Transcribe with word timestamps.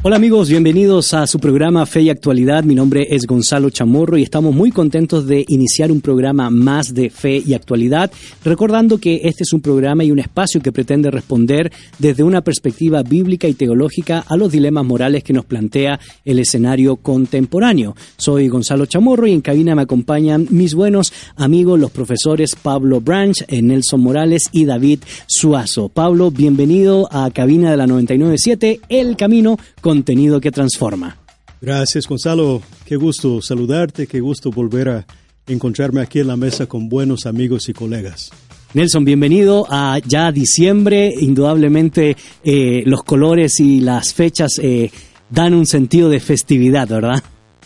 Hola 0.00 0.14
amigos, 0.14 0.48
bienvenidos 0.48 1.12
a 1.12 1.26
su 1.26 1.40
programa 1.40 1.84
Fe 1.84 2.02
y 2.02 2.10
Actualidad. 2.10 2.62
Mi 2.62 2.76
nombre 2.76 3.08
es 3.10 3.26
Gonzalo 3.26 3.68
Chamorro 3.68 4.16
y 4.16 4.22
estamos 4.22 4.54
muy 4.54 4.70
contentos 4.70 5.26
de 5.26 5.44
iniciar 5.48 5.90
un 5.90 6.00
programa 6.00 6.50
más 6.50 6.94
de 6.94 7.10
Fe 7.10 7.42
y 7.44 7.52
Actualidad, 7.52 8.08
recordando 8.44 8.98
que 8.98 9.22
este 9.24 9.42
es 9.42 9.52
un 9.52 9.60
programa 9.60 10.04
y 10.04 10.12
un 10.12 10.20
espacio 10.20 10.60
que 10.60 10.70
pretende 10.70 11.10
responder 11.10 11.72
desde 11.98 12.22
una 12.22 12.42
perspectiva 12.42 13.02
bíblica 13.02 13.48
y 13.48 13.54
teológica 13.54 14.24
a 14.28 14.36
los 14.36 14.52
dilemas 14.52 14.84
morales 14.84 15.24
que 15.24 15.32
nos 15.32 15.44
plantea 15.44 15.98
el 16.24 16.38
escenario 16.38 16.94
contemporáneo. 16.94 17.96
Soy 18.16 18.46
Gonzalo 18.46 18.86
Chamorro 18.86 19.26
y 19.26 19.32
en 19.32 19.40
cabina 19.40 19.74
me 19.74 19.82
acompañan 19.82 20.46
mis 20.50 20.74
buenos 20.74 21.12
amigos, 21.34 21.80
los 21.80 21.90
profesores 21.90 22.54
Pablo 22.54 23.00
Branch, 23.00 23.36
Nelson 23.48 24.00
Morales 24.00 24.44
y 24.52 24.64
David 24.64 25.00
Suazo. 25.26 25.88
Pablo, 25.88 26.30
bienvenido 26.30 27.08
a 27.10 27.32
cabina 27.32 27.72
de 27.72 27.76
la 27.76 27.88
997, 27.88 28.80
El 28.88 29.16
Camino 29.16 29.58
contenido 29.88 30.38
que 30.38 30.50
transforma. 30.50 31.16
Gracias, 31.62 32.06
Gonzalo. 32.06 32.60
Qué 32.84 32.96
gusto 32.96 33.40
saludarte, 33.40 34.06
qué 34.06 34.20
gusto 34.20 34.50
volver 34.50 34.90
a 34.90 35.06
encontrarme 35.46 36.02
aquí 36.02 36.18
en 36.18 36.26
la 36.26 36.36
mesa 36.36 36.66
con 36.66 36.90
buenos 36.90 37.24
amigos 37.24 37.70
y 37.70 37.72
colegas. 37.72 38.30
Nelson, 38.74 39.06
bienvenido 39.06 39.66
a 39.70 39.98
ya 40.06 40.30
diciembre. 40.30 41.10
Indudablemente 41.18 42.18
eh, 42.44 42.82
los 42.84 43.02
colores 43.02 43.60
y 43.60 43.80
las 43.80 44.12
fechas 44.12 44.60
eh, 44.62 44.90
dan 45.30 45.54
un 45.54 45.64
sentido 45.64 46.10
de 46.10 46.20
festividad, 46.20 46.86
¿verdad? 46.86 47.22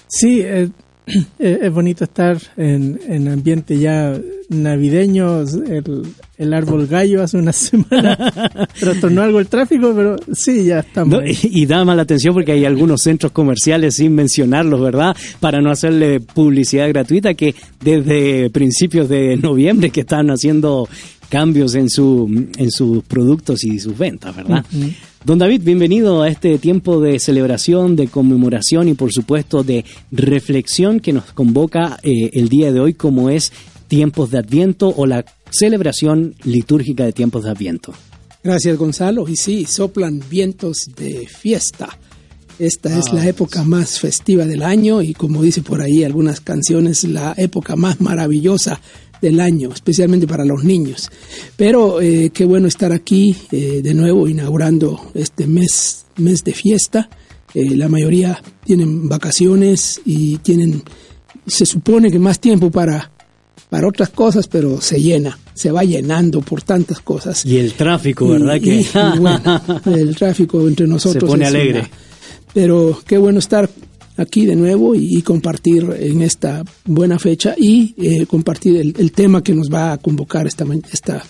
Sí, 0.06 0.42
eh, 0.42 0.70
es 1.40 1.72
bonito 1.72 2.04
estar 2.04 2.38
en, 2.56 3.00
en 3.08 3.26
ambiente 3.26 3.80
ya 3.80 4.16
navideño. 4.48 5.40
El, 5.40 6.04
el 6.38 6.54
árbol 6.54 6.86
gallo 6.86 7.22
hace 7.22 7.36
una 7.36 7.52
semana 7.52 8.16
trastornó 8.78 9.22
algo 9.22 9.40
el 9.40 9.48
tráfico, 9.48 9.92
pero 9.94 10.16
sí, 10.32 10.64
ya 10.64 10.80
estamos. 10.80 11.22
y, 11.42 11.66
da 11.66 11.84
más 11.84 11.96
la 11.96 12.02
atención 12.02 12.34
porque 12.34 12.52
hay 12.52 12.64
algunos 12.64 13.02
centros 13.02 13.32
comerciales, 13.32 13.96
sin 13.96 14.14
mencionarlos, 14.14 14.80
¿verdad? 14.80 15.16
Para 15.40 15.60
no 15.60 15.70
hacerle 15.70 16.20
publicidad 16.20 16.88
gratuita, 16.88 17.34
que 17.34 17.54
desde 17.80 18.50
principios 18.50 19.08
de 19.08 19.36
noviembre 19.36 19.90
que 19.90 20.00
están 20.00 20.30
haciendo 20.30 20.88
cambios 21.28 21.74
en, 21.74 21.88
su, 21.88 22.28
en 22.58 22.70
sus 22.70 23.02
productos 23.04 23.64
y 23.64 23.78
sus 23.78 23.96
ventas, 23.96 24.36
¿verdad? 24.36 24.64
Don 25.24 25.38
David, 25.38 25.62
bienvenido 25.64 26.20
a 26.20 26.28
este 26.28 26.58
tiempo 26.58 27.00
de 27.00 27.18
celebración, 27.18 27.96
de 27.96 28.08
conmemoración 28.08 28.88
y 28.88 28.94
por 28.94 29.12
supuesto 29.12 29.62
de 29.62 29.84
reflexión 30.10 31.00
que 31.00 31.12
nos 31.12 31.32
convoca 31.32 31.98
eh, 32.02 32.30
el 32.32 32.48
día 32.48 32.72
de 32.72 32.80
hoy 32.80 32.94
como 32.94 33.30
es 33.30 33.52
tiempos 33.88 34.30
de 34.30 34.38
Adviento 34.38 34.92
o 34.94 35.06
la 35.06 35.24
celebración 35.52 36.34
litúrgica 36.44 37.04
de 37.04 37.12
tiempos 37.12 37.44
de 37.44 37.50
Adviento. 37.50 37.94
Gracias 38.42 38.76
Gonzalo. 38.76 39.28
Y 39.28 39.36
sí, 39.36 39.66
soplan 39.66 40.20
vientos 40.28 40.86
de 40.96 41.26
fiesta. 41.26 41.98
Esta 42.58 42.98
es 42.98 43.12
la 43.12 43.22
ah, 43.22 43.28
época 43.28 43.64
más 43.64 43.98
festiva 43.98 44.44
del 44.44 44.62
año 44.62 45.02
y 45.02 45.14
como 45.14 45.42
dice 45.42 45.62
por 45.62 45.80
ahí 45.80 46.04
algunas 46.04 46.40
canciones, 46.40 47.04
la 47.04 47.34
época 47.36 47.76
más 47.76 48.00
maravillosa 48.00 48.80
del 49.22 49.40
año, 49.40 49.70
especialmente 49.72 50.26
para 50.26 50.44
los 50.44 50.62
niños. 50.64 51.10
Pero 51.56 52.00
eh, 52.00 52.30
qué 52.34 52.44
bueno 52.44 52.68
estar 52.68 52.92
aquí 52.92 53.36
eh, 53.52 53.80
de 53.82 53.94
nuevo 53.94 54.28
inaugurando 54.28 55.12
este 55.14 55.46
mes, 55.46 56.04
mes 56.16 56.44
de 56.44 56.52
fiesta. 56.52 57.08
Eh, 57.54 57.76
la 57.76 57.88
mayoría 57.88 58.42
tienen 58.64 59.08
vacaciones 59.08 60.00
y 60.04 60.38
tienen, 60.38 60.82
se 61.46 61.64
supone 61.64 62.10
que 62.10 62.18
más 62.18 62.40
tiempo 62.40 62.70
para 62.70 63.11
para 63.68 63.88
otras 63.88 64.10
cosas, 64.10 64.48
pero 64.48 64.80
se 64.80 65.00
llena, 65.00 65.38
se 65.54 65.70
va 65.70 65.82
llenando 65.82 66.40
por 66.42 66.62
tantas 66.62 67.00
cosas. 67.00 67.46
Y 67.46 67.58
el 67.58 67.72
tráfico, 67.72 68.28
¿verdad? 68.28 68.60
que 68.60 68.84
el 69.86 70.16
tráfico 70.16 70.66
entre 70.68 70.86
nosotros. 70.86 71.22
Se 71.22 71.26
pone 71.26 71.46
alegre. 71.46 71.88
pero 72.52 73.00
qué 73.06 73.16
bueno 73.18 73.38
estar 73.38 73.70
aquí 74.16 74.44
de 74.44 74.56
nuevo 74.56 74.94
y, 74.94 75.22
compartir 75.22 75.86
en 75.98 76.22
esta 76.22 76.62
buena 76.84 77.18
fecha 77.18 77.54
y 77.56 77.94
eh, 77.96 78.26
compartir 78.26 78.76
el, 78.76 78.94
el, 78.98 79.12
tema 79.12 79.42
que 79.42 79.54
nos 79.54 79.72
va 79.72 79.92
a 79.92 79.98
convocar 79.98 80.46
esta, 80.46 80.66
esta 80.92 81.24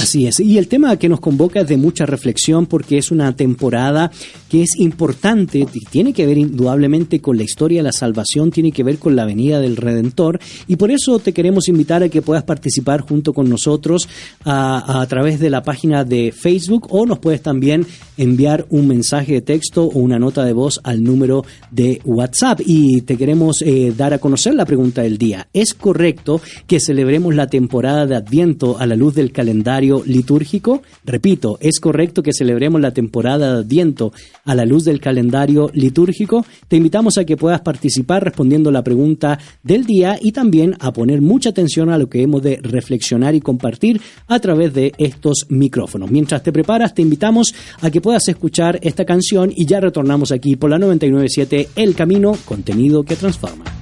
Así 0.00 0.26
es. 0.26 0.40
Y 0.40 0.56
el 0.58 0.68
tema 0.68 0.96
que 0.96 1.08
nos 1.08 1.20
convoca 1.20 1.60
es 1.60 1.68
de 1.68 1.76
mucha 1.76 2.06
reflexión 2.06 2.66
porque 2.66 2.98
es 2.98 3.10
una 3.10 3.34
temporada 3.36 4.10
que 4.48 4.62
es 4.62 4.70
importante 4.78 5.58
y 5.58 5.66
tiene 5.90 6.12
que 6.12 6.26
ver 6.26 6.38
indudablemente 6.38 7.20
con 7.20 7.36
la 7.36 7.42
historia 7.42 7.80
de 7.80 7.84
la 7.84 7.92
salvación, 7.92 8.50
tiene 8.50 8.72
que 8.72 8.84
ver 8.84 8.98
con 8.98 9.16
la 9.16 9.24
venida 9.24 9.60
del 9.60 9.76
Redentor 9.76 10.40
y 10.66 10.76
por 10.76 10.90
eso 10.90 11.18
te 11.18 11.32
queremos 11.32 11.68
invitar 11.68 12.02
a 12.02 12.08
que 12.08 12.22
puedas 12.22 12.44
participar 12.44 13.00
junto 13.00 13.32
con 13.32 13.48
nosotros 13.48 14.08
a, 14.44 15.04
través 15.08 15.40
de 15.40 15.50
la 15.50 15.62
página 15.62 16.04
de 16.04 16.32
Facebook 16.32 16.86
o 16.90 17.04
nos 17.04 17.18
puedes 17.18 17.42
también 17.42 17.86
enviar 18.16 18.66
un 18.70 18.88
mensaje 18.88 19.34
de 19.34 19.40
texto 19.42 19.84
o 19.84 19.98
una 19.98 20.18
nota 20.18 20.44
de 20.44 20.52
voz 20.52 20.80
al 20.84 21.02
número 21.02 21.44
de 21.70 22.00
WhatsApp 22.04 22.60
y 22.64 23.02
te 23.02 23.16
queremos 23.16 23.62
eh, 23.62 23.92
dar 23.96 24.14
a 24.14 24.18
conocer 24.18 24.54
la 24.54 24.64
pregunta 24.64 25.02
del 25.02 25.18
día. 25.18 25.48
¿Es 25.52 25.74
correcto 25.74 26.40
que 26.66 26.80
celebremos 26.80 27.34
la 27.34 27.48
temporada 27.48 28.06
de 28.06 28.16
Adviento 28.16 28.78
a 28.78 28.86
la 28.86 28.96
luz 28.96 29.14
del 29.14 29.31
calendario 29.32 30.02
litúrgico? 30.06 30.82
Repito, 31.04 31.58
¿es 31.60 31.80
correcto 31.80 32.22
que 32.22 32.32
celebremos 32.32 32.80
la 32.80 32.92
temporada 32.92 33.54
de 33.54 33.60
Adviento 33.62 34.12
a 34.44 34.54
la 34.54 34.64
luz 34.64 34.84
del 34.84 35.00
calendario 35.00 35.70
litúrgico? 35.72 36.44
Te 36.68 36.76
invitamos 36.76 37.18
a 37.18 37.24
que 37.24 37.36
puedas 37.36 37.60
participar 37.62 38.24
respondiendo 38.24 38.70
la 38.70 38.84
pregunta 38.84 39.38
del 39.62 39.84
día 39.84 40.18
y 40.20 40.32
también 40.32 40.76
a 40.80 40.92
poner 40.92 41.20
mucha 41.20 41.50
atención 41.50 41.90
a 41.90 41.98
lo 41.98 42.08
que 42.08 42.22
hemos 42.22 42.42
de 42.42 42.58
reflexionar 42.62 43.34
y 43.34 43.40
compartir 43.40 44.00
a 44.28 44.38
través 44.38 44.74
de 44.74 44.92
estos 44.98 45.46
micrófonos. 45.48 46.10
Mientras 46.10 46.42
te 46.42 46.52
preparas, 46.52 46.94
te 46.94 47.02
invitamos 47.02 47.54
a 47.80 47.90
que 47.90 48.00
puedas 48.00 48.28
escuchar 48.28 48.78
esta 48.82 49.04
canción 49.04 49.52
y 49.54 49.66
ya 49.66 49.80
retornamos 49.80 50.32
aquí 50.32 50.56
por 50.56 50.70
la 50.70 50.78
997 50.78 51.68
El 51.76 51.94
Camino, 51.94 52.36
contenido 52.44 53.02
que 53.02 53.16
transforma. 53.16 53.81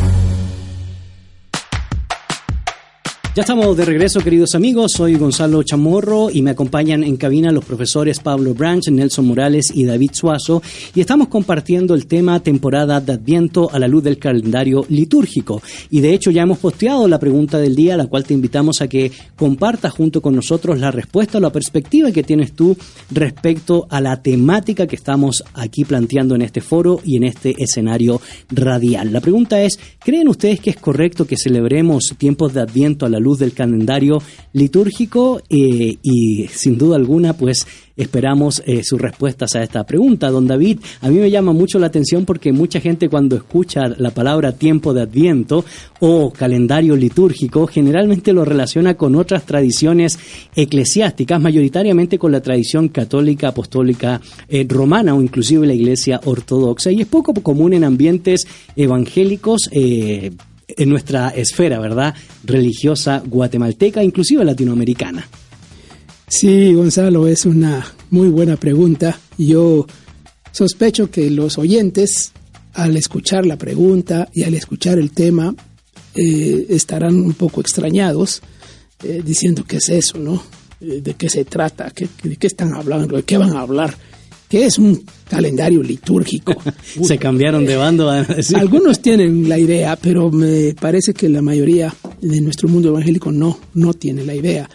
Ya 3.33 3.43
estamos 3.43 3.77
de 3.77 3.85
regreso, 3.85 4.19
queridos 4.19 4.55
amigos. 4.55 4.91
Soy 4.91 5.15
Gonzalo 5.15 5.63
Chamorro 5.63 6.29
y 6.29 6.41
me 6.41 6.51
acompañan 6.51 7.01
en 7.01 7.15
cabina 7.15 7.53
los 7.53 7.63
profesores 7.63 8.19
Pablo 8.19 8.53
Branch, 8.53 8.85
Nelson 8.89 9.25
Morales 9.25 9.67
y 9.73 9.85
David 9.85 10.11
Suazo. 10.11 10.61
Y 10.93 10.99
estamos 10.99 11.29
compartiendo 11.29 11.93
el 11.93 12.07
tema 12.07 12.41
temporada 12.41 12.99
de 12.99 13.13
Adviento 13.13 13.69
a 13.71 13.79
la 13.79 13.87
luz 13.87 14.03
del 14.03 14.17
calendario 14.17 14.85
litúrgico. 14.89 15.61
Y 15.89 16.01
de 16.01 16.13
hecho 16.13 16.29
ya 16.29 16.41
hemos 16.41 16.57
posteado 16.57 17.07
la 17.07 17.19
pregunta 17.19 17.57
del 17.57 17.73
día, 17.73 17.95
la 17.95 18.07
cual 18.07 18.25
te 18.25 18.33
invitamos 18.33 18.81
a 18.81 18.89
que 18.89 19.13
compartas 19.37 19.93
junto 19.93 20.21
con 20.21 20.35
nosotros 20.35 20.77
la 20.77 20.91
respuesta 20.91 21.37
o 21.37 21.41
la 21.41 21.53
perspectiva 21.53 22.11
que 22.11 22.23
tienes 22.23 22.51
tú 22.51 22.75
respecto 23.11 23.87
a 23.89 24.01
la 24.01 24.21
temática 24.21 24.87
que 24.87 24.97
estamos 24.97 25.41
aquí 25.53 25.85
planteando 25.85 26.35
en 26.35 26.41
este 26.41 26.59
foro 26.59 26.99
y 27.05 27.15
en 27.15 27.23
este 27.23 27.55
escenario 27.63 28.19
radial. 28.49 29.13
La 29.13 29.21
pregunta 29.21 29.61
es, 29.61 29.79
¿creen 29.99 30.27
ustedes 30.27 30.59
que 30.59 30.71
es 30.71 30.75
correcto 30.75 31.25
que 31.25 31.37
celebremos 31.37 32.13
tiempos 32.17 32.53
de 32.53 32.59
Adviento 32.59 33.05
a 33.05 33.09
la 33.09 33.20
luz 33.21 33.39
del 33.39 33.53
calendario 33.53 34.21
litúrgico 34.53 35.41
eh, 35.49 35.97
y 36.01 36.47
sin 36.49 36.77
duda 36.77 36.97
alguna 36.97 37.33
pues 37.33 37.65
esperamos 38.01 38.63
eh, 38.65 38.81
sus 38.83 38.99
respuestas 38.99 39.55
a 39.55 39.63
esta 39.63 39.85
pregunta. 39.85 40.29
Don 40.29 40.47
David, 40.47 40.79
a 41.01 41.09
mí 41.09 41.19
me 41.19 41.29
llama 41.29 41.53
mucho 41.53 41.79
la 41.79 41.87
atención 41.87 42.25
porque 42.25 42.51
mucha 42.51 42.79
gente 42.79 43.09
cuando 43.09 43.35
escucha 43.35 43.87
la 43.97 44.11
palabra 44.11 44.53
tiempo 44.53 44.93
de 44.93 45.01
adviento 45.01 45.63
o 45.99 46.31
calendario 46.31 46.95
litúrgico 46.95 47.67
generalmente 47.67 48.33
lo 48.33 48.45
relaciona 48.45 48.95
con 48.95 49.15
otras 49.15 49.45
tradiciones 49.45 50.17
eclesiásticas, 50.55 51.39
mayoritariamente 51.39 52.17
con 52.17 52.31
la 52.31 52.41
tradición 52.41 52.89
católica, 52.89 53.49
apostólica, 53.49 54.21
eh, 54.47 54.65
romana 54.67 55.13
o 55.13 55.21
inclusive 55.21 55.67
la 55.67 55.73
iglesia 55.73 56.19
ortodoxa 56.25 56.91
y 56.91 57.01
es 57.01 57.07
poco 57.07 57.33
común 57.33 57.73
en 57.73 57.83
ambientes 57.83 58.47
evangélicos. 58.75 59.69
En 60.77 60.89
nuestra 60.89 61.29
esfera, 61.29 61.79
¿verdad? 61.79 62.15
Religiosa 62.43 63.21
guatemalteca, 63.25 64.03
inclusive 64.03 64.43
latinoamericana. 64.43 65.27
Sí, 66.27 66.73
Gonzalo, 66.73 67.27
es 67.27 67.45
una 67.45 67.85
muy 68.09 68.29
buena 68.29 68.55
pregunta. 68.55 69.19
Yo 69.37 69.85
sospecho 70.51 71.11
que 71.11 71.29
los 71.29 71.57
oyentes, 71.57 72.31
al 72.73 72.95
escuchar 72.95 73.45
la 73.45 73.57
pregunta 73.57 74.29
y 74.33 74.43
al 74.43 74.53
escuchar 74.53 74.97
el 74.97 75.11
tema, 75.11 75.53
eh, 76.15 76.67
estarán 76.69 77.15
un 77.15 77.33
poco 77.33 77.61
extrañados, 77.61 78.41
eh, 79.03 79.21
diciendo 79.25 79.63
qué 79.67 79.77
es 79.77 79.89
eso, 79.89 80.19
¿no? 80.19 80.43
Eh, 80.79 81.01
¿De 81.01 81.13
qué 81.15 81.29
se 81.29 81.45
trata? 81.45 81.91
¿Qué, 81.91 82.07
¿De 82.23 82.35
qué 82.37 82.47
están 82.47 82.73
hablando? 82.73 83.17
¿De 83.17 83.23
qué 83.23 83.37
van 83.37 83.55
a 83.55 83.61
hablar? 83.61 83.95
¿Qué 84.51 84.65
es 84.65 84.77
un 84.77 85.01
calendario 85.29 85.81
litúrgico? 85.81 86.53
se 87.01 87.17
cambiaron 87.17 87.65
de 87.65 87.77
bando. 87.77 88.09
Algunos 88.09 89.01
tienen 89.01 89.47
la 89.47 89.57
idea, 89.57 89.95
pero 89.95 90.29
me 90.29 90.73
parece 90.73 91.13
que 91.13 91.29
la 91.29 91.41
mayoría 91.41 91.95
de 92.19 92.41
nuestro 92.41 92.67
mundo 92.67 92.89
evangélico 92.89 93.31
no, 93.31 93.57
no 93.75 93.93
tiene 93.93 94.25
la 94.25 94.35
idea. 94.35 94.69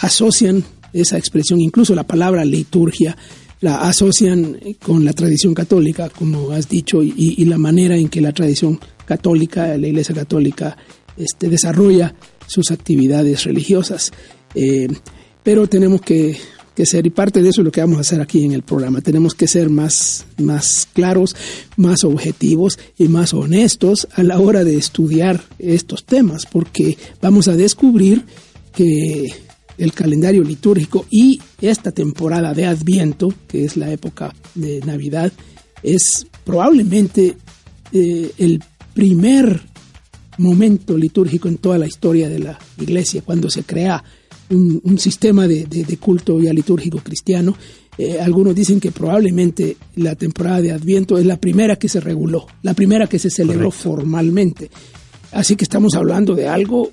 asocian 0.00 0.64
esa 0.92 1.18
expresión, 1.18 1.60
incluso 1.60 1.94
la 1.94 2.02
palabra 2.02 2.44
liturgia, 2.44 3.16
la 3.60 3.82
asocian 3.82 4.58
con 4.82 5.04
la 5.04 5.12
tradición 5.12 5.54
católica, 5.54 6.08
como 6.08 6.50
has 6.50 6.68
dicho, 6.68 7.00
y, 7.00 7.44
la 7.44 7.58
manera 7.58 7.96
en 7.96 8.08
que 8.08 8.20
la 8.20 8.32
tradición 8.32 8.80
católica, 9.04 9.78
la 9.78 9.86
Iglesia 9.86 10.16
católica, 10.16 10.76
este, 11.16 11.48
desarrolla 11.48 12.12
sus 12.48 12.72
actividades 12.72 13.44
religiosas. 13.44 14.10
Eh, 14.52 14.88
pero 15.44 15.68
tenemos 15.68 16.00
que, 16.00 16.36
ser, 16.84 17.06
y 17.06 17.10
parte 17.10 17.42
de 17.42 17.48
eso 17.48 17.62
es 17.62 17.64
lo 17.64 17.72
que 17.72 17.80
vamos 17.80 17.98
a 17.98 18.02
hacer 18.02 18.20
aquí 18.20 18.44
en 18.44 18.52
el 18.52 18.62
programa, 18.62 19.00
tenemos 19.00 19.34
que 19.34 19.48
ser 19.48 19.70
más, 19.70 20.26
más 20.36 20.88
claros, 20.92 21.34
más 21.76 22.04
objetivos 22.04 22.78
y 22.98 23.08
más 23.08 23.32
honestos 23.32 24.08
a 24.12 24.22
la 24.22 24.38
hora 24.38 24.64
de 24.64 24.76
estudiar 24.76 25.42
estos 25.58 26.04
temas, 26.04 26.44
porque 26.44 26.98
vamos 27.22 27.48
a 27.48 27.56
descubrir 27.56 28.24
que 28.74 29.32
el 29.78 29.92
calendario 29.92 30.42
litúrgico 30.42 31.06
y 31.10 31.40
esta 31.60 31.92
temporada 31.92 32.52
de 32.52 32.66
Adviento, 32.66 33.32
que 33.46 33.64
es 33.64 33.76
la 33.76 33.90
época 33.90 34.34
de 34.54 34.80
Navidad, 34.80 35.32
es 35.82 36.26
probablemente 36.44 37.36
eh, 37.92 38.32
el 38.38 38.62
primer 38.94 39.62
momento 40.38 40.96
litúrgico 40.96 41.48
en 41.48 41.58
toda 41.58 41.78
la 41.78 41.86
historia 41.86 42.28
de 42.28 42.38
la 42.38 42.58
iglesia, 42.78 43.22
cuando 43.24 43.50
se 43.50 43.62
crea 43.62 44.02
un, 44.50 44.98
sistema 44.98 45.46
de, 45.46 45.98
culto 46.00 46.40
ya 46.40 46.52
litúrgico 46.52 46.98
cristiano. 46.98 47.56
Eh, 47.98 48.20
algunos 48.20 48.54
dicen 48.54 48.78
que 48.78 48.92
probablemente 48.92 49.76
la 49.96 50.14
temporada 50.14 50.60
de 50.60 50.72
Adviento 50.72 51.16
es 51.16 51.24
la 51.24 51.38
primera 51.38 51.76
que 51.76 51.88
se 51.88 52.00
reguló, 52.00 52.46
la 52.62 52.74
primera 52.74 53.06
que 53.06 53.18
se 53.18 53.30
celebró 53.30 53.70
formalmente. 53.70 54.70
Así 55.32 55.56
que 55.56 55.64
estamos 55.64 55.94
hablando 55.94 56.34
de 56.34 56.48
algo 56.48 56.90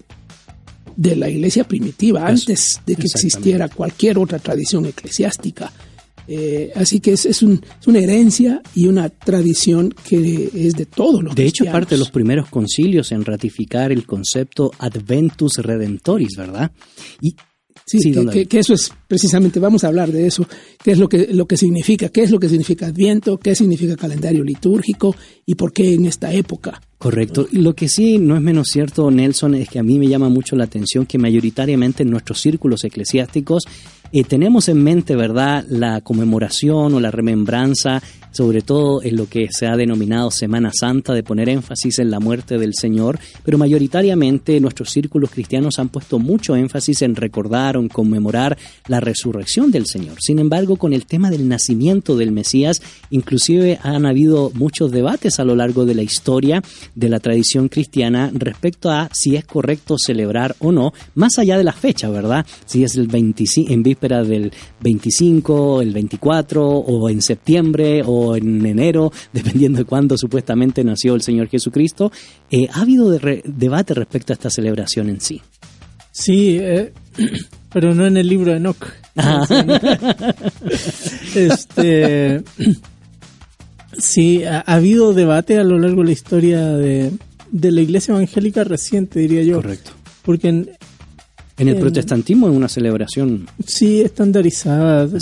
de 0.95 1.15
la 1.15 1.29
iglesia 1.29 1.63
primitiva, 1.63 2.27
antes 2.27 2.81
de 2.85 2.95
que 2.95 3.03
existiera 3.03 3.67
cualquier 3.67 4.17
otra 4.17 4.39
tradición 4.39 4.85
eclesiástica. 4.85 5.71
Eh, 6.27 6.71
así 6.75 6.99
que 6.99 7.13
es, 7.13 7.25
es, 7.25 7.41
una 7.41 7.99
herencia 7.99 8.61
y 8.75 8.87
una 8.87 9.09
tradición 9.09 9.93
que 10.07 10.49
es 10.53 10.73
de 10.73 10.85
todos 10.85 11.21
los 11.21 11.35
De 11.35 11.45
hecho, 11.45 11.65
parte 11.65 11.95
de 11.95 11.99
los 11.99 12.11
primeros 12.11 12.49
concilios 12.49 13.11
en 13.11 13.25
ratificar 13.25 13.91
el 13.91 14.05
concepto 14.05 14.71
Adventus 14.79 15.57
Redentoris, 15.57 16.35
¿verdad? 16.37 16.71
Y 17.21 17.35
Sí, 17.85 17.99
que, 18.47 18.59
eso 18.59 18.73
es 18.73 18.91
precisamente, 19.07 19.59
vamos 19.59 19.83
a 19.83 19.87
hablar 19.87 20.11
de 20.11 20.25
eso, 20.25 20.47
qué 20.81 20.91
es 20.91 20.97
lo 20.97 21.09
que, 21.09 21.27
lo 21.33 21.45
que 21.45 21.57
significa, 21.57 22.09
qué 22.09 22.23
es 22.23 22.31
lo 22.31 22.39
que 22.39 22.47
significa 22.47 22.87
Adviento, 22.87 23.37
qué 23.37 23.55
significa 23.55 23.97
calendario 23.97 24.43
litúrgico 24.43 25.15
y 25.45 25.55
por 25.55 25.73
qué 25.73 25.93
en 25.93 26.05
esta 26.05 26.31
época. 26.31 26.81
Correcto. 26.97 27.47
Lo 27.51 27.75
que 27.75 27.89
sí 27.89 28.19
no 28.19 28.37
es 28.37 28.41
menos 28.41 28.69
cierto, 28.69 29.11
Nelson, 29.11 29.55
es 29.55 29.67
que 29.67 29.79
a 29.79 29.83
mí 29.83 29.99
me 29.99 30.07
llama 30.07 30.29
mucho 30.29 30.55
la 30.55 30.63
atención 30.63 31.05
que 31.05 31.17
mayoritariamente 31.17 32.03
en 32.03 32.09
nuestros 32.09 32.39
círculos 32.39 32.85
eclesiásticos 32.85 33.63
eh, 34.13 34.24
tenemos 34.24 34.69
en 34.69 34.83
mente, 34.83 35.15
¿verdad?, 35.15 35.65
la 35.68 36.01
conmemoración 36.01 36.94
o 36.94 37.00
la 37.00 37.10
remembranza, 37.10 38.01
sobre 38.33 38.62
todo 38.62 39.01
en 39.01 39.15
lo 39.15 39.27
que 39.27 39.47
se 39.51 39.68
ha 39.68 39.77
denominado 39.77 40.30
Semana 40.30 40.71
Santa, 40.74 41.13
de 41.13 41.24
poner 41.24 41.47
énfasis 41.47 42.00
en 42.00 42.12
la 42.12 42.19
muerte 42.19 42.57
del 42.57 42.74
Señor, 42.74 43.19
pero 43.45 43.57
mayoritariamente 43.57 44.59
nuestros 44.59 44.89
círculos 44.89 45.31
cristianos 45.31 45.80
han 45.80 45.89
puesto 45.89 46.19
mucho 46.19 46.56
énfasis 46.56 47.01
en 47.03 47.15
recordar 47.15 47.77
o 47.77 47.80
en 47.80 47.88
conmemorar 47.88 48.57
la 48.88 49.00
resurrección 49.00 49.71
del 49.71 49.85
Señor. 49.85 50.18
Sin 50.19 50.39
embargo, 50.39 50.75
con 50.75 50.94
el 50.94 51.06
tema 51.06 51.30
del 51.30 51.47
nacimiento 51.47 52.18
del 52.18 52.31
Mesías, 52.31 52.81
inclusive 53.12 53.80
han 53.83 54.06
habido 54.06 54.51
muchos 54.56 54.91
debates 54.91 55.39
a 55.39 55.45
lo 55.45 55.56
largo 55.56 55.85
de 55.85 55.95
la 55.95 56.03
historia 56.03 56.62
de 56.95 57.09
la 57.09 57.19
tradición 57.19 57.69
cristiana 57.69 58.31
respecto 58.33 58.89
a 58.89 59.09
si 59.13 59.35
es 59.35 59.45
correcto 59.45 59.95
celebrar 59.97 60.56
o 60.59 60.71
no, 60.71 60.94
más 61.15 61.38
allá 61.38 61.57
de 61.57 61.63
la 61.63 61.74
fecha, 61.74 62.09
¿verdad? 62.09 62.45
Si 62.65 62.83
es 62.83 62.95
el 62.95 63.07
25, 63.07 63.71
en 63.71 63.83
del 63.83 64.51
25, 64.81 65.81
el 65.81 65.94
24 65.94 66.68
o 66.68 67.09
en 67.09 67.21
septiembre 67.21 68.01
o 68.06 68.22
en 68.35 68.65
enero, 68.65 69.11
dependiendo 69.31 69.79
de 69.79 69.85
cuándo 69.85 70.17
supuestamente 70.17 70.83
nació 70.83 71.15
el 71.15 71.21
Señor 71.21 71.49
Jesucristo. 71.49 72.11
Eh, 72.49 72.67
¿Ha 72.71 72.81
habido 72.81 73.09
debate 73.09 73.93
respecto 73.93 74.33
a 74.33 74.35
esta 74.35 74.49
celebración 74.49 75.09
en 75.09 75.21
sí? 75.21 75.41
Sí, 76.11 76.57
eh, 76.59 76.93
pero 77.73 77.93
no 77.93 78.05
en 78.05 78.17
el 78.17 78.27
libro 78.27 78.51
de 78.51 78.57
Enoch. 78.57 78.85
Ah. 79.15 79.45
este, 81.35 82.43
sí, 83.97 84.43
ha, 84.43 84.59
habido 84.59 85.13
debate 85.13 85.57
a 85.57 85.63
lo 85.63 85.77
largo 85.79 86.01
de 86.01 86.07
la 86.07 86.13
historia 86.13 86.67
de, 86.69 87.11
de 87.51 87.71
la 87.71 87.81
iglesia 87.81 88.13
evangélica 88.13 88.63
reciente, 88.63 89.19
diría 89.19 89.43
yo. 89.43 89.57
Correcto. 89.57 89.91
Porque 90.23 90.49
en, 90.49 90.69
en 91.57 91.67
el 91.67 91.77
protestantismo 91.77 92.49
es 92.49 92.55
una 92.55 92.67
celebración. 92.67 93.47
Sí, 93.65 94.01
estandarizada. 94.01 95.07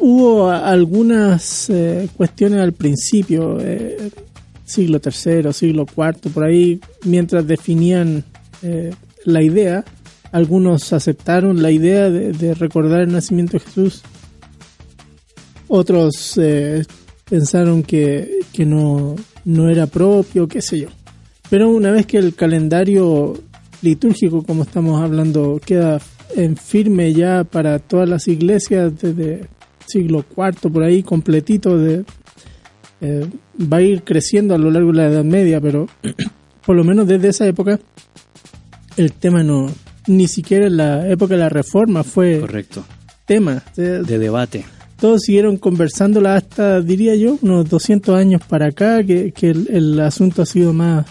Hubo 0.00 0.50
algunas 0.50 1.70
eh, 1.70 2.08
cuestiones 2.16 2.60
al 2.60 2.72
principio, 2.72 3.58
eh, 3.60 4.10
siglo 4.64 5.00
III, 5.04 5.52
siglo 5.52 5.86
IV, 5.96 6.32
por 6.32 6.44
ahí, 6.44 6.80
mientras 7.04 7.46
definían 7.46 8.24
eh, 8.62 8.92
la 9.24 9.40
idea, 9.40 9.84
algunos 10.32 10.92
aceptaron 10.92 11.62
la 11.62 11.70
idea 11.70 12.10
de, 12.10 12.54
recordar 12.54 13.02
el 13.02 13.12
nacimiento 13.12 13.52
de 13.52 13.60
Jesús. 13.60 14.02
Otros 15.68 16.38
pensaron 17.28 17.82
que, 17.82 18.40
que 18.52 18.66
no, 18.66 19.14
no 19.44 19.70
era 19.70 19.86
propio, 19.86 20.48
qué 20.48 20.60
sé 20.60 20.80
yo. 20.80 20.88
Pero 21.48 21.70
una 21.70 21.92
vez 21.92 22.06
que 22.06 22.18
el 22.18 22.34
calendario 22.34 23.34
litúrgico, 23.80 24.42
como 24.42 24.64
estamos 24.64 25.02
hablando, 25.02 25.60
queda 25.64 26.00
en 26.36 26.56
firme 26.56 27.12
ya 27.12 27.44
para 27.44 27.78
todas 27.78 28.08
las 28.08 28.28
iglesias 28.28 28.92
desde 29.00 29.48
siglo 29.86 30.24
IV 30.36 30.72
por 30.72 30.82
ahí, 30.82 31.02
completito 31.02 31.76
de 31.78 32.04
eh, 33.00 33.26
va 33.60 33.78
a 33.78 33.82
ir 33.82 34.02
creciendo 34.02 34.54
a 34.54 34.58
lo 34.58 34.70
largo 34.70 34.92
de 34.92 34.98
la 34.98 35.06
Edad 35.06 35.24
Media, 35.24 35.60
pero 35.60 35.86
por 36.66 36.76
lo 36.76 36.84
menos 36.84 37.06
desde 37.06 37.28
esa 37.28 37.46
época 37.46 37.78
el 38.96 39.12
tema 39.12 39.42
no, 39.42 39.70
ni 40.06 40.28
siquiera 40.28 40.66
en 40.66 40.76
la 40.76 41.08
época 41.08 41.34
de 41.34 41.40
la 41.40 41.48
Reforma 41.48 42.04
fue 42.04 42.40
correcto 42.40 42.84
tema 43.24 43.62
de, 43.76 44.02
debate. 44.02 44.64
Todos 45.00 45.22
siguieron 45.22 45.56
conversándola 45.56 46.36
hasta, 46.36 46.80
diría 46.80 47.16
yo, 47.16 47.38
unos 47.42 47.68
200 47.68 48.14
años 48.14 48.42
para 48.46 48.66
acá, 48.66 49.02
que, 49.02 49.32
que 49.32 49.50
el 49.50 49.98
asunto 50.00 50.42
ha 50.42 50.46
sido 50.46 50.72
más 50.72 51.06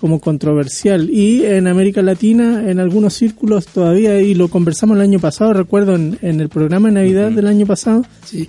como 0.00 0.20
controversial. 0.20 1.10
Y 1.10 1.44
en 1.44 1.66
América 1.66 2.02
Latina, 2.02 2.70
en 2.70 2.80
algunos 2.80 3.14
círculos 3.14 3.66
todavía, 3.66 4.20
y 4.20 4.34
lo 4.34 4.48
conversamos 4.48 4.96
el 4.96 5.02
año 5.02 5.18
pasado, 5.18 5.52
recuerdo 5.52 5.94
en, 5.94 6.18
el 6.22 6.48
programa 6.48 6.88
de 6.88 6.94
Navidad 6.94 7.30
del 7.30 7.46
año 7.46 7.66
pasado, 7.66 8.04
sí. 8.24 8.48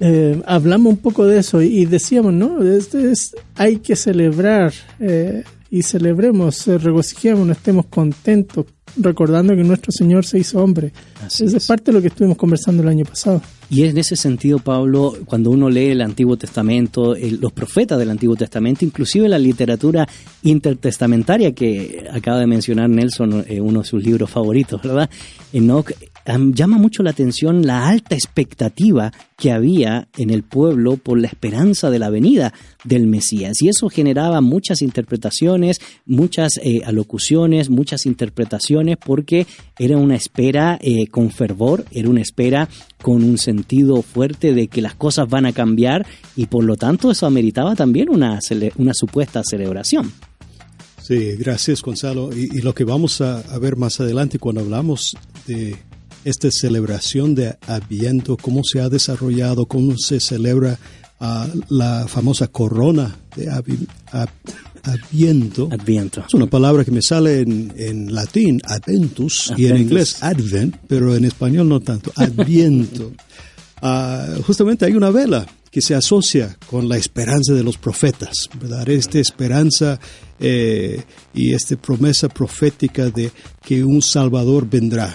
Eh, 0.00 0.42
hablamos 0.44 0.92
un 0.92 0.98
poco 0.98 1.24
de 1.24 1.38
eso 1.38 1.62
y 1.62 1.86
decíamos, 1.86 2.32
¿no? 2.32 2.60
Este 2.64 3.12
es, 3.12 3.36
hay 3.54 3.76
que 3.76 3.94
celebrar 3.94 4.72
eh, 4.98 5.44
y 5.70 5.82
celebremos, 5.82 6.66
eh, 6.66 6.78
regocijemos, 6.78 7.48
estemos 7.48 7.86
contentos, 7.86 8.66
recordando 8.96 9.54
que 9.54 9.62
nuestro 9.62 9.92
Señor 9.92 10.24
se 10.24 10.40
hizo 10.40 10.62
hombre. 10.62 10.92
Esa 11.24 11.44
es 11.44 11.66
parte 11.66 11.92
de 11.92 11.92
lo 11.92 12.02
que 12.02 12.08
estuvimos 12.08 12.36
conversando 12.36 12.82
el 12.82 12.88
año 12.88 13.04
pasado. 13.04 13.40
Y 13.70 13.84
en 13.84 13.96
ese 13.98 14.16
sentido, 14.16 14.58
Pablo, 14.58 15.14
cuando 15.24 15.50
uno 15.50 15.70
lee 15.70 15.90
el 15.90 16.02
Antiguo 16.02 16.36
Testamento, 16.36 17.14
los 17.40 17.52
profetas 17.52 17.98
del 17.98 18.10
Antiguo 18.10 18.36
Testamento, 18.36 18.84
inclusive 18.84 19.28
la 19.28 19.38
literatura 19.38 20.06
intertestamentaria 20.42 21.52
que 21.52 22.06
acaba 22.12 22.38
de 22.38 22.46
mencionar 22.46 22.90
Nelson, 22.90 23.44
eh, 23.48 23.60
uno 23.60 23.80
de 23.80 23.86
sus 23.86 24.04
libros 24.04 24.30
favoritos, 24.30 24.82
¿verdad? 24.82 25.08
Enoch 25.52 25.92
llama 26.26 26.78
mucho 26.78 27.02
la 27.02 27.10
atención 27.10 27.66
la 27.66 27.88
alta 27.88 28.14
expectativa 28.14 29.12
que 29.36 29.52
había 29.52 30.08
en 30.16 30.30
el 30.30 30.42
pueblo 30.42 30.96
por 30.96 31.20
la 31.20 31.26
esperanza 31.26 31.90
de 31.90 31.98
la 31.98 32.08
venida 32.08 32.52
del 32.84 33.06
Mesías. 33.06 33.60
Y 33.60 33.68
eso 33.68 33.88
generaba 33.88 34.40
muchas 34.40 34.80
interpretaciones, 34.80 35.80
muchas 36.06 36.58
eh, 36.62 36.82
alocuciones, 36.84 37.68
muchas 37.68 38.06
interpretaciones, 38.06 38.96
porque 38.96 39.46
era 39.78 39.96
una 39.96 40.16
espera 40.16 40.78
eh, 40.80 41.08
con 41.08 41.30
fervor, 41.30 41.84
era 41.90 42.08
una 42.08 42.22
espera 42.22 42.68
con 43.02 43.22
un 43.22 43.38
sentido 43.38 44.02
fuerte 44.02 44.54
de 44.54 44.68
que 44.68 44.80
las 44.80 44.94
cosas 44.94 45.28
van 45.28 45.46
a 45.46 45.52
cambiar 45.52 46.06
y 46.36 46.46
por 46.46 46.64
lo 46.64 46.76
tanto 46.76 47.10
eso 47.10 47.26
ameritaba 47.26 47.74
también 47.74 48.08
una, 48.08 48.38
una 48.78 48.94
supuesta 48.94 49.42
celebración. 49.44 50.12
Sí, 51.02 51.36
gracias 51.36 51.82
Gonzalo. 51.82 52.30
Y, 52.32 52.62
lo 52.62 52.74
que 52.74 52.84
vamos 52.84 53.20
a, 53.20 53.40
a, 53.40 53.58
ver 53.58 53.76
más 53.76 54.00
adelante 54.00 54.38
cuando 54.38 54.62
hablamos 54.62 55.14
de 55.46 55.76
esta 56.24 56.50
celebración 56.50 57.34
de 57.34 57.56
Adviento, 57.66 58.36
cómo 58.36 58.62
se 58.64 58.80
ha 58.80 58.88
desarrollado, 58.88 59.66
cómo 59.66 59.96
se 59.98 60.20
celebra 60.20 60.78
ah, 61.20 61.46
la 61.68 62.06
famosa 62.08 62.48
corona 62.48 63.16
de 63.36 63.50
Adviento. 63.50 65.68
Adviento. 65.70 66.24
Es 66.26 66.34
una 66.34 66.46
palabra 66.46 66.84
que 66.84 66.90
me 66.90 67.02
sale 67.02 67.40
en, 67.40 68.14
latín, 68.14 68.60
Adventus, 68.64 69.52
y 69.56 69.66
en 69.66 69.78
inglés 69.78 70.22
Advent, 70.22 70.76
pero 70.86 71.16
en 71.16 71.24
español 71.24 71.68
no 71.68 71.80
tanto, 71.80 72.12
Adviento. 72.16 73.12
Ah, 73.86 74.26
justamente 74.46 74.86
hay 74.86 74.94
una 74.94 75.10
vela 75.10 75.46
que 75.70 75.82
se 75.82 75.94
asocia 75.94 76.56
con 76.70 76.88
la 76.88 76.96
esperanza 76.96 77.52
de 77.52 77.62
los 77.62 77.76
profetas, 77.76 78.48
¿verdad? 78.58 78.88
Esta 78.88 79.18
esperanza 79.18 80.00
eh, 80.40 81.02
y 81.34 81.52
esta 81.52 81.76
promesa 81.76 82.30
profética 82.30 83.10
de 83.10 83.30
que 83.62 83.84
un 83.84 84.00
Salvador 84.00 84.66
vendrá 84.70 85.14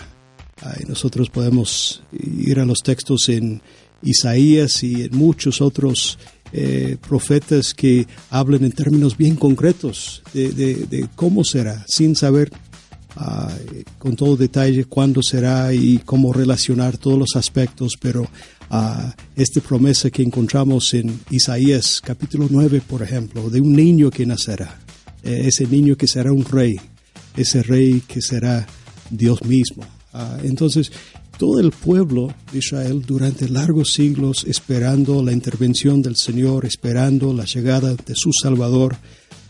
nosotros 0.88 1.30
podemos 1.30 2.04
ir 2.12 2.60
a 2.60 2.66
los 2.66 2.80
textos 2.80 3.30
en 3.30 3.62
Isaías 4.02 4.84
y 4.84 5.04
en 5.04 5.18
muchos 5.18 5.62
otros 5.62 6.18
eh, 6.52 6.98
profetas 7.08 7.74
que 7.74 8.08
hablan 8.30 8.64
en 8.64 8.72
términos 8.72 9.16
bien 9.16 9.36
concretos 9.36 10.24
de, 10.34 11.08
cómo 11.16 11.44
será, 11.44 11.86
sin 11.88 12.16
saber 12.16 12.52
ah, 13.16 13.54
con 14.00 14.16
todo 14.16 14.36
detalle 14.36 14.86
cuándo 14.86 15.22
será 15.22 15.74
y 15.74 16.00
cómo 16.00 16.34
relacionar 16.34 16.98
todos 16.98 17.20
los 17.20 17.36
aspectos, 17.36 17.94
pero 18.02 18.24
uh, 18.24 19.12
esta 19.36 19.62
promesa 19.62 20.10
que 20.10 20.24
encontramos 20.24 20.94
en 20.96 21.20
Isaías 21.30 22.02
capítulo 22.04 22.48
9, 22.50 22.82
por 22.88 23.04
ejemplo, 23.04 23.50
de 23.50 23.62
un 23.62 23.74
niño 23.74 24.10
que 24.10 24.26
nacerá, 24.26 24.80
eh, 25.24 25.44
ese 25.46 25.68
niño 25.68 25.96
que 25.96 26.08
será 26.08 26.32
un 26.32 26.46
rey, 26.46 26.80
ese 27.38 27.62
rey 27.62 28.02
que 28.08 28.22
será 28.22 28.66
Dios 29.12 29.44
mismo. 29.44 29.99
Ah, 30.20 30.38
entonces, 30.44 30.92
todo 31.38 31.62
el 31.62 31.72
pueblo 31.72 32.34
de 32.52 32.60
Israel 32.60 33.02
durante 33.08 33.48
largos 33.48 33.94
siglos 33.94 34.44
esperando 34.46 35.24
la 35.24 35.32
intervención 35.32 36.02
del 36.02 36.18
Señor, 36.18 36.66
esperando 36.66 37.32
la 37.34 37.46
llegada 37.46 37.96
de 37.96 38.16
su 38.16 38.32
Salvador. 38.34 38.98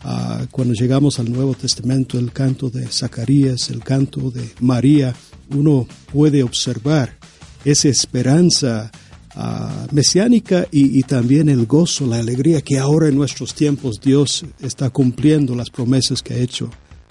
Ah, 0.04 0.46
cuando 0.52 0.72
llegamos 0.74 1.18
al 1.18 1.32
Nuevo 1.32 1.54
Testamento, 1.54 2.20
el 2.20 2.30
canto 2.30 2.70
de 2.70 2.86
Zacarías, 2.86 3.68
el 3.70 3.82
canto 3.82 4.30
de 4.30 4.48
María, 4.60 5.12
uno 5.50 5.88
puede 6.12 6.44
observar 6.44 7.16
esa 7.64 7.88
esperanza 7.88 8.92
ah, 9.34 9.88
mesiánica 9.90 10.68
y, 10.70 11.00
y, 11.00 11.02
también 11.02 11.48
el 11.48 11.66
gozo, 11.66 12.06
la 12.06 12.20
alegría 12.20 12.62
que 12.62 12.78
ahora 12.78 13.08
en 13.08 13.16
nuestros 13.16 13.54
tiempos 13.54 14.00
Dios 14.00 14.44
está 14.60 14.88
cumpliendo 14.90 15.56
las 15.56 15.70
promesas 15.70 16.22
que 16.22 16.34
ha 16.34 16.38
hecho 16.38 16.70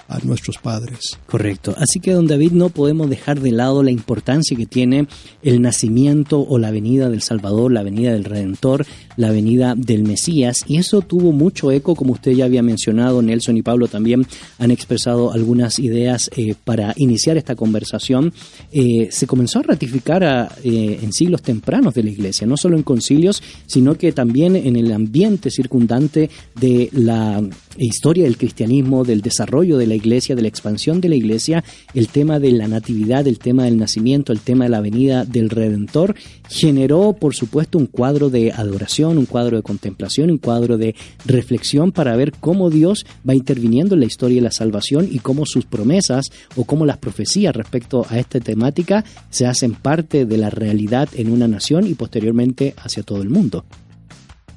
a 0.09 0.19
nuestros 0.23 0.57
padres. 0.57 1.17
Correcto. 1.27 1.75
Así 1.77 1.99
que, 1.99 2.11
don 2.11 2.27
David, 2.27 2.51
no 2.51 2.69
podemos 2.69 3.09
dejar 3.09 3.39
de 3.39 3.51
lado 3.51 3.83
la 3.83 3.91
importancia 3.91 4.57
que 4.57 4.65
tiene 4.65 5.07
el 5.43 5.61
nacimiento 5.61 6.39
o 6.41 6.57
la 6.57 6.71
venida 6.71 7.09
del 7.09 7.21
Salvador, 7.21 7.71
la 7.71 7.83
venida 7.83 8.11
del 8.11 8.23
Redentor, 8.23 8.85
la 9.15 9.31
venida 9.31 9.75
del 9.77 10.03
Mesías. 10.03 10.63
Y 10.67 10.77
eso 10.77 11.01
tuvo 11.01 11.31
mucho 11.31 11.71
eco, 11.71 11.95
como 11.95 12.13
usted 12.13 12.31
ya 12.31 12.45
había 12.45 12.63
mencionado, 12.63 13.21
Nelson 13.21 13.57
y 13.57 13.61
Pablo 13.61 13.87
también 13.87 14.25
han 14.57 14.71
expresado 14.71 15.31
algunas 15.31 15.77
ideas 15.77 16.31
eh, 16.35 16.55
para 16.63 16.93
iniciar 16.97 17.37
esta 17.37 17.55
conversación. 17.55 18.33
Eh, 18.71 19.09
se 19.11 19.27
comenzó 19.27 19.59
a 19.59 19.63
ratificar 19.63 20.49
eh, 20.63 20.99
en 21.01 21.13
siglos 21.13 21.43
tempranos 21.43 21.93
de 21.93 22.03
la 22.03 22.09
Iglesia, 22.09 22.47
no 22.47 22.57
solo 22.57 22.75
en 22.75 22.83
concilios, 22.83 23.43
sino 23.67 23.95
que 23.95 24.11
también 24.11 24.55
en 24.55 24.75
el 24.75 24.91
ambiente 24.91 25.51
circundante 25.51 26.29
de 26.59 26.89
la 26.93 27.43
historia 27.85 28.25
del 28.25 28.37
cristianismo, 28.37 29.03
del 29.03 29.21
desarrollo 29.21 29.77
de 29.77 29.87
la 29.87 29.95
iglesia, 29.95 30.35
de 30.35 30.41
la 30.41 30.47
expansión 30.47 31.01
de 31.01 31.09
la 31.09 31.15
iglesia, 31.15 31.63
el 31.93 32.07
tema 32.07 32.39
de 32.39 32.51
la 32.51 32.67
natividad, 32.67 33.27
el 33.27 33.39
tema 33.39 33.65
del 33.65 33.77
nacimiento, 33.77 34.33
el 34.33 34.39
tema 34.39 34.65
de 34.65 34.69
la 34.69 34.81
venida 34.81 35.25
del 35.25 35.49
Redentor, 35.49 36.15
generó, 36.49 37.13
por 37.13 37.35
supuesto, 37.35 37.77
un 37.77 37.85
cuadro 37.85 38.29
de 38.29 38.51
adoración, 38.51 39.17
un 39.17 39.25
cuadro 39.25 39.57
de 39.57 39.63
contemplación, 39.63 40.31
un 40.31 40.37
cuadro 40.37 40.77
de 40.77 40.95
reflexión 41.25 41.91
para 41.91 42.15
ver 42.15 42.33
cómo 42.39 42.69
Dios 42.69 43.05
va 43.27 43.35
interviniendo 43.35 43.95
en 43.95 44.01
la 44.01 44.07
historia 44.07 44.35
de 44.35 44.41
la 44.41 44.51
salvación 44.51 45.07
y 45.09 45.19
cómo 45.19 45.45
sus 45.45 45.65
promesas 45.65 46.31
o 46.55 46.65
cómo 46.65 46.85
las 46.85 46.97
profecías 46.97 47.55
respecto 47.55 48.05
a 48.09 48.19
esta 48.19 48.39
temática 48.39 49.05
se 49.29 49.45
hacen 49.45 49.73
parte 49.73 50.25
de 50.25 50.37
la 50.37 50.49
realidad 50.49 51.09
en 51.13 51.31
una 51.31 51.47
nación 51.47 51.87
y 51.87 51.93
posteriormente 51.93 52.73
hacia 52.77 53.03
todo 53.03 53.21
el 53.21 53.29
mundo. 53.29 53.65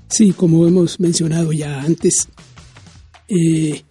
Sí, 0.08 0.32
como 0.32 0.66
hemos 0.66 1.00
mencionado 1.00 1.52
ya 1.52 1.80
antes, 1.80 2.28
eh, 3.34 3.82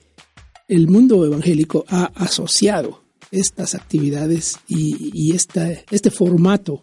el 0.68 0.88
mundo 0.88 1.26
evangélico 1.26 1.84
ha 1.88 2.06
asociado 2.16 3.04
estas 3.32 3.74
actividades 3.74 4.58
y, 4.68 5.34
este 5.34 6.12
formato 6.12 6.80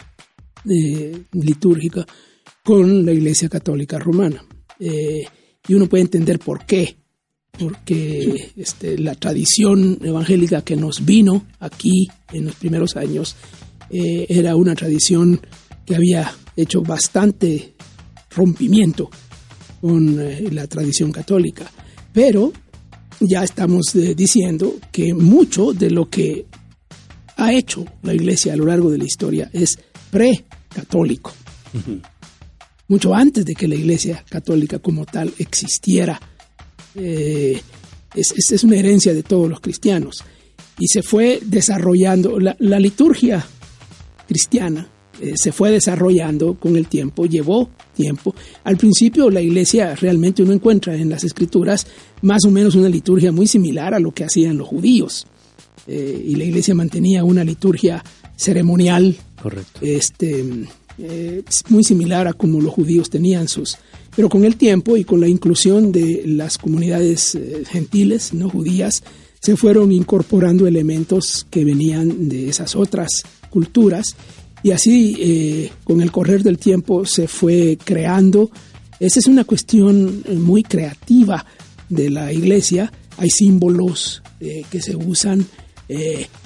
eh, 0.68 1.22
litúrgico 1.32 2.04
con 2.64 3.06
la 3.06 3.12
Iglesia 3.12 3.48
Católica 3.48 3.98
Romana. 3.98 4.44
Eh, 4.80 5.24
y 5.68 5.74
uno 5.74 5.86
puede 5.88 6.02
entender 6.02 6.38
por 6.40 6.66
qué. 6.66 6.96
Porque 7.56 8.52
este, 8.56 8.98
la 8.98 9.14
tradición 9.14 9.98
evangélica 10.02 10.62
que 10.62 10.76
nos 10.76 11.04
vino 11.04 11.46
aquí 11.60 12.08
en 12.32 12.46
los 12.46 12.54
primeros 12.54 12.96
años 12.96 13.36
era 13.90 14.54
una 14.54 14.74
tradición 14.74 15.40
que 15.84 15.96
había 15.96 16.32
hecho 16.54 16.82
bastante 16.82 17.74
rompimiento 18.30 19.10
con 19.80 20.54
la 20.54 20.66
tradición 20.68 21.10
católica. 21.10 21.68
Pero 22.12 22.52
ya 23.20 23.42
estamos 23.42 23.94
eh, 23.94 24.14
diciendo 24.14 24.74
que 24.92 25.14
mucho 25.14 25.72
de 25.72 25.90
lo 25.90 26.08
que 26.08 26.46
ha 27.36 27.52
hecho 27.52 27.84
la 28.02 28.14
Iglesia 28.14 28.52
a 28.52 28.56
lo 28.56 28.66
largo 28.66 28.90
de 28.90 28.98
la 28.98 29.04
historia 29.04 29.50
es 29.52 29.78
pre-católico. 30.10 31.32
Mucho 32.88 33.14
antes 33.14 33.44
de 33.44 33.54
que 33.54 33.68
la 33.68 33.74
Iglesia 33.74 34.24
católica 34.28 34.78
como 34.78 35.04
tal 35.04 35.32
existiera. 35.38 36.20
Eh, 36.94 37.60
es, 38.14 38.50
es, 38.52 38.64
una 38.64 38.76
herencia 38.76 39.12
de 39.14 39.22
todos 39.22 39.48
los 39.48 39.60
cristianos. 39.60 40.24
Y 40.78 40.88
se 40.88 41.02
fue 41.02 41.40
desarrollando, 41.44 42.40
la, 42.40 42.56
la 42.58 42.80
liturgia 42.80 43.46
cristiana 44.26 44.88
eh, 45.20 45.34
se 45.36 45.52
fue 45.52 45.70
desarrollando 45.70 46.54
con 46.54 46.76
el 46.76 46.86
tiempo, 46.86 47.26
llevó 47.26 47.70
tiempo. 47.94 48.34
Al 48.64 48.76
principio 48.76 49.30
la 49.30 49.40
iglesia 49.40 49.94
realmente 49.96 50.42
uno 50.42 50.52
encuentra 50.52 50.94
en 50.94 51.08
las 51.10 51.24
escrituras 51.24 51.86
más 52.22 52.44
o 52.44 52.50
menos 52.50 52.74
una 52.74 52.88
liturgia 52.88 53.32
muy 53.32 53.46
similar 53.46 53.94
a 53.94 53.98
lo 53.98 54.12
que 54.12 54.24
hacían 54.24 54.58
los 54.58 54.68
judíos. 54.68 55.26
Eh, 55.86 56.24
y 56.26 56.36
la 56.36 56.44
iglesia 56.44 56.74
mantenía 56.74 57.24
una 57.24 57.42
liturgia 57.42 58.04
ceremonial. 58.36 59.16
Correcto. 59.42 59.80
Este, 59.82 60.44
eh, 60.98 61.42
muy 61.68 61.82
similar 61.82 62.28
a 62.28 62.32
como 62.32 62.60
los 62.60 62.72
judíos 62.72 63.10
tenían 63.10 63.48
sus. 63.48 63.76
Pero 64.14 64.28
con 64.28 64.44
el 64.44 64.56
tiempo 64.56 64.96
y 64.96 65.04
con 65.04 65.20
la 65.20 65.28
inclusión 65.28 65.90
de 65.90 66.22
las 66.26 66.58
comunidades 66.58 67.38
gentiles, 67.68 68.34
no 68.34 68.50
judías, 68.50 69.02
se 69.40 69.56
fueron 69.56 69.92
incorporando 69.92 70.66
elementos 70.66 71.46
que 71.50 71.64
venían 71.64 72.28
de 72.28 72.48
esas 72.48 72.74
otras 72.74 73.08
culturas 73.50 74.16
y 74.62 74.72
así, 74.72 75.16
eh, 75.20 75.72
con 75.84 76.00
el 76.00 76.10
correr 76.10 76.42
del 76.42 76.58
tiempo, 76.58 77.04
se 77.06 77.28
fue 77.28 77.78
creando. 77.82 78.50
Esa 78.98 79.20
es 79.20 79.26
una 79.26 79.44
cuestión 79.44 80.22
eh, 80.26 80.34
muy 80.34 80.62
creativa 80.62 81.44
de 81.88 82.10
la 82.10 82.32
iglesia. 82.32 82.92
Hay 83.16 83.30
símbolos 83.30 84.22
eh, 84.40 84.64
que 84.70 84.80
se 84.80 84.96
usan, 84.96 85.46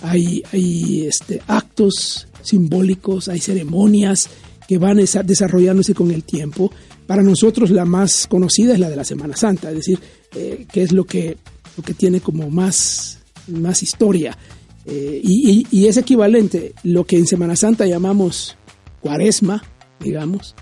hay, 0.02 0.42
hay 0.52 1.06
este, 1.06 1.42
actos 1.48 2.28
simbólicos, 2.42 3.28
hay 3.28 3.40
ceremonias 3.40 4.28
que 4.68 4.78
van 4.78 4.98
desarrollándose 4.98 5.94
con 5.94 6.10
el 6.12 6.22
tiempo. 6.22 6.70
Para 7.06 7.22
nosotros 7.22 7.70
la 7.70 7.84
más 7.84 8.26
conocida 8.28 8.74
es 8.74 8.78
la 8.78 8.88
de 8.88 8.96
la 8.96 9.04
Semana 9.04 9.36
Santa, 9.36 9.70
es 9.70 9.76
decir, 9.76 9.98
que 10.30 10.82
es 10.82 10.92
lo 10.92 11.04
que, 11.04 11.36
lo 11.76 11.82
que 11.82 11.92
tiene 11.92 12.20
como 12.20 12.48
más, 12.50 13.18
más 13.48 13.82
historia. 13.82 14.38
Eh, 14.86 15.20
y, 15.22 15.86
es 15.86 15.96
equivalente 15.96 16.74
lo 16.82 17.04
que 17.04 17.16
en 17.16 17.26
Semana 17.26 17.54
Santa 17.54 17.86
llamamos 17.86 18.56
cuaresma, 19.00 19.62
digamos, 20.00 20.54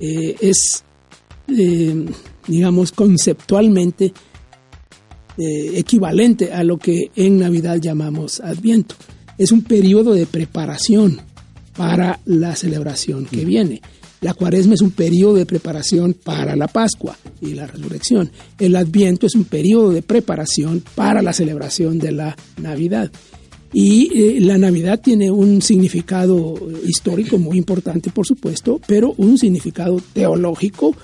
eh, 0.00 0.36
es, 0.40 0.84
eh, 1.48 2.06
digamos, 2.46 2.92
conceptualmente 2.92 4.12
equivalente 5.38 6.50
a 6.50 6.64
lo 6.64 6.78
que 6.78 7.10
en 7.14 7.38
Navidad 7.38 7.76
llamamos 7.78 8.40
Adviento. 8.40 8.94
Es 9.36 9.52
un 9.52 9.62
periodo 9.62 10.14
de 10.14 10.24
preparación 10.24 11.20
para 11.76 12.20
la 12.24 12.56
celebración 12.56 13.26
que 13.26 13.44
viene. 13.44 13.82
La 14.22 14.32
cuaresma 14.32 14.72
es 14.72 14.80
un 14.80 14.92
periodo 14.92 15.34
de 15.34 15.44
preparación 15.44 16.14
para 16.14 16.56
la 16.56 16.68
Pascua 16.68 17.18
y 17.42 17.52
la 17.52 17.66
resurrección. 17.66 18.30
El 18.58 18.76
Adviento 18.76 19.26
es 19.26 19.34
un 19.34 19.44
periodo 19.44 19.90
de 19.90 20.00
preparación 20.00 20.82
para 20.94 21.20
la 21.20 21.34
celebración 21.34 21.98
de 21.98 22.12
la 22.12 22.36
Navidad. 22.56 23.12
Y 23.72 24.10
eh, 24.14 24.40
la 24.40 24.58
Navidad 24.58 25.00
tiene 25.00 25.30
un 25.30 25.60
significado 25.60 26.54
histórico 26.86 27.38
muy 27.38 27.58
importante, 27.58 28.10
por 28.10 28.26
supuesto, 28.26 28.80
pero 28.86 29.14
un 29.18 29.36
significado 29.38 30.00
teológico 30.12 30.94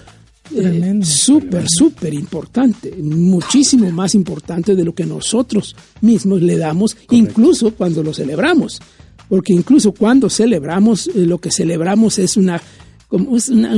eh, 0.54 1.00
súper, 1.02 1.64
súper 1.66 2.14
importante, 2.14 2.95
muchísimo 3.00 3.90
más 3.90 4.14
importante 4.14 4.75
de 4.75 4.85
lo 4.85 4.95
que 4.95 5.07
nosotros 5.07 5.75
mismos 6.00 6.42
le 6.42 6.59
damos, 6.59 6.97
incluso 7.11 7.75
cuando 7.75 8.02
lo 8.02 8.12
celebramos. 8.12 8.81
Porque 9.28 9.54
incluso 9.54 9.92
cuando 9.92 10.28
celebramos, 10.28 11.07
eh, 11.09 11.26
lo 11.26 11.38
que 11.38 11.50
celebramos 11.50 12.19
es 12.19 12.37
una 12.37 12.61
como 13.09 13.31
una, 13.31 13.75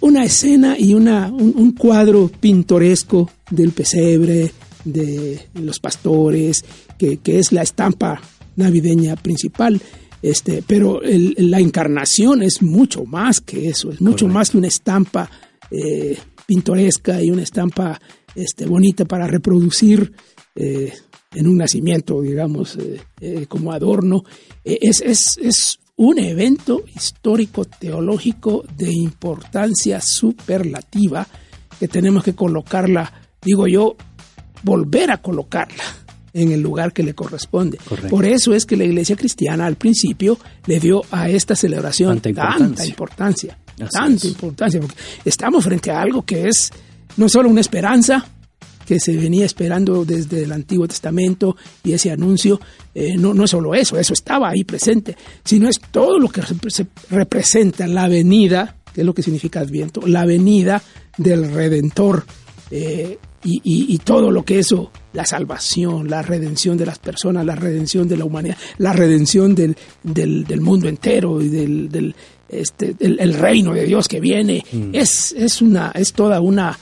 una 0.00 0.24
escena 0.24 0.76
y 0.78 0.94
una, 0.94 1.32
un, 1.32 1.72
cuadro 1.72 2.30
pintoresco 2.40 3.30
del 3.50 3.72
pesebre, 3.72 4.52
de 4.84 5.48
los 5.54 5.78
pastores, 5.78 6.64
que, 6.98 7.18
es 7.24 7.52
la 7.52 7.62
estampa 7.62 8.20
navideña 8.56 9.16
principal. 9.16 9.80
Este, 10.22 10.62
pero 10.66 11.00
la 11.02 11.60
encarnación 11.60 12.42
es 12.42 12.62
mucho 12.62 13.04
más 13.04 13.40
que 13.40 13.68
eso, 13.68 13.90
es 13.90 14.00
mucho 14.00 14.26
más 14.26 14.50
que 14.50 14.58
una 14.58 14.68
estampa 14.68 15.30
eh, 15.70 16.16
pintoresca 16.46 17.22
y 17.22 17.30
una 17.30 17.42
estampa 17.42 18.00
este, 18.34 18.64
bonita 18.64 19.04
para 19.04 19.26
reproducir 19.26 20.12
eh, 20.54 20.92
en 21.34 21.46
un 21.46 21.58
nacimiento, 21.58 22.22
digamos, 22.22 22.78
eh, 23.20 23.46
como 23.48 23.72
adorno. 23.72 24.24
es, 24.64 25.02
es, 25.02 25.38
es 25.42 25.78
un 25.96 26.18
evento 26.18 26.84
histórico 26.94 27.64
teológico 27.64 28.64
de 28.76 28.92
importancia 28.92 30.00
superlativa 30.00 31.26
que 31.78 31.88
tenemos 31.88 32.24
que 32.24 32.34
colocarla, 32.34 33.12
digo 33.42 33.66
yo, 33.66 33.96
volver 34.64 35.10
a 35.10 35.18
colocarla 35.18 35.84
en 36.32 36.50
el 36.50 36.60
lugar 36.60 36.92
que 36.92 37.02
le 37.02 37.14
corresponde. 37.14 37.78
Por 38.10 38.26
eso 38.26 38.54
es 38.54 38.66
que 38.66 38.76
la 38.76 38.84
iglesia 38.84 39.16
cristiana 39.16 39.66
al 39.66 39.76
principio 39.76 40.38
le 40.66 40.80
dio 40.80 41.02
a 41.12 41.28
esta 41.28 41.54
celebración 41.54 42.20
tanta 42.20 42.84
importancia, 42.84 43.56
tanta 43.90 44.26
importancia, 44.26 44.80
porque 44.80 44.96
estamos 45.24 45.64
frente 45.64 45.92
a 45.92 46.00
algo 46.00 46.22
que 46.22 46.48
es 46.48 46.72
no 47.16 47.28
solo 47.28 47.48
una 47.48 47.60
esperanza, 47.60 48.26
que 48.84 49.00
se 49.00 49.16
venía 49.16 49.46
esperando 49.46 50.04
desde 50.04 50.42
el 50.42 50.52
Antiguo 50.52 50.86
Testamento 50.86 51.56
y 51.82 51.92
ese 51.92 52.10
anuncio, 52.10 52.60
eh, 52.94 53.16
no, 53.16 53.32
no 53.32 53.44
es 53.44 53.50
solo 53.50 53.74
eso, 53.74 53.96
eso 53.98 54.12
estaba 54.12 54.50
ahí 54.50 54.64
presente, 54.64 55.16
sino 55.44 55.68
es 55.68 55.80
todo 55.90 56.18
lo 56.18 56.28
que 56.28 56.42
se 56.68 56.86
representa 57.10 57.86
la 57.86 58.08
venida, 58.08 58.76
que 58.92 59.00
es 59.00 59.06
lo 59.06 59.14
que 59.14 59.22
significa 59.22 59.60
Adviento, 59.60 60.02
la 60.06 60.26
venida 60.26 60.82
del 61.16 61.52
Redentor 61.52 62.26
eh, 62.70 63.18
y, 63.44 63.98
todo 63.98 64.30
lo 64.30 64.44
que 64.44 64.58
eso, 64.58 64.90
la 65.12 65.24
salvación, 65.24 66.08
la 66.08 66.22
redención 66.22 66.76
de 66.76 66.86
las 66.86 66.98
personas, 66.98 67.44
la 67.44 67.54
redención 67.54 68.08
de 68.08 68.16
la 68.16 68.24
humanidad, 68.24 68.56
la 68.78 68.92
redención 68.92 69.54
del, 69.54 69.76
del, 70.02 70.60
mundo 70.60 70.88
entero 70.88 71.40
y 71.40 71.48
del, 71.48 71.88
del 71.90 72.14
este, 72.48 72.94
el, 73.00 73.34
reino 73.34 73.74
de 73.74 73.84
Dios 73.84 74.08
que 74.08 74.20
viene, 74.20 74.64
mm. 74.72 74.94
es, 74.94 75.32
es, 75.32 75.60
una, 75.60 75.92
es 75.94 76.12
toda 76.12 76.40
una 76.40 76.78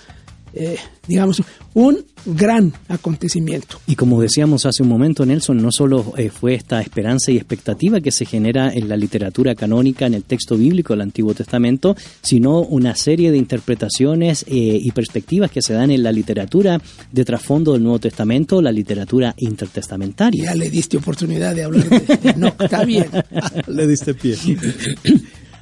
eh, 0.54 0.76
digamos, 1.06 1.42
un 1.74 2.04
gran 2.26 2.72
acontecimiento. 2.88 3.80
Y 3.86 3.96
como 3.96 4.20
decíamos 4.20 4.66
hace 4.66 4.82
un 4.82 4.88
momento, 4.88 5.24
Nelson, 5.24 5.56
no 5.56 5.72
solo 5.72 6.14
eh, 6.16 6.30
fue 6.30 6.54
esta 6.54 6.80
esperanza 6.80 7.32
y 7.32 7.36
expectativa 7.36 8.00
que 8.00 8.10
se 8.10 8.26
genera 8.26 8.72
en 8.72 8.88
la 8.88 8.96
literatura 8.96 9.54
canónica, 9.54 10.06
en 10.06 10.14
el 10.14 10.24
texto 10.24 10.56
bíblico 10.56 10.92
del 10.92 11.00
Antiguo 11.00 11.34
Testamento, 11.34 11.96
sino 12.20 12.60
una 12.60 12.94
serie 12.94 13.30
de 13.30 13.38
interpretaciones 13.38 14.44
eh, 14.46 14.78
y 14.80 14.90
perspectivas 14.92 15.50
que 15.50 15.62
se 15.62 15.72
dan 15.72 15.90
en 15.90 16.02
la 16.02 16.12
literatura 16.12 16.80
de 17.10 17.24
trasfondo 17.24 17.72
del 17.72 17.82
Nuevo 17.82 17.98
Testamento, 17.98 18.60
la 18.60 18.72
literatura 18.72 19.34
intertestamentaria. 19.38 20.44
Ya 20.44 20.54
le 20.54 20.70
diste 20.70 20.98
oportunidad 20.98 21.54
de 21.54 21.64
hablar 21.64 21.88
de... 21.88 22.34
No, 22.36 22.54
está 22.58 22.84
bien. 22.84 23.06
le 23.66 23.86
diste 23.86 24.14
pie. 24.14 24.36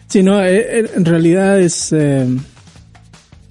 Sí, 0.08 0.22
no, 0.22 0.44
en 0.44 1.04
realidad 1.04 1.60
es 1.60 1.92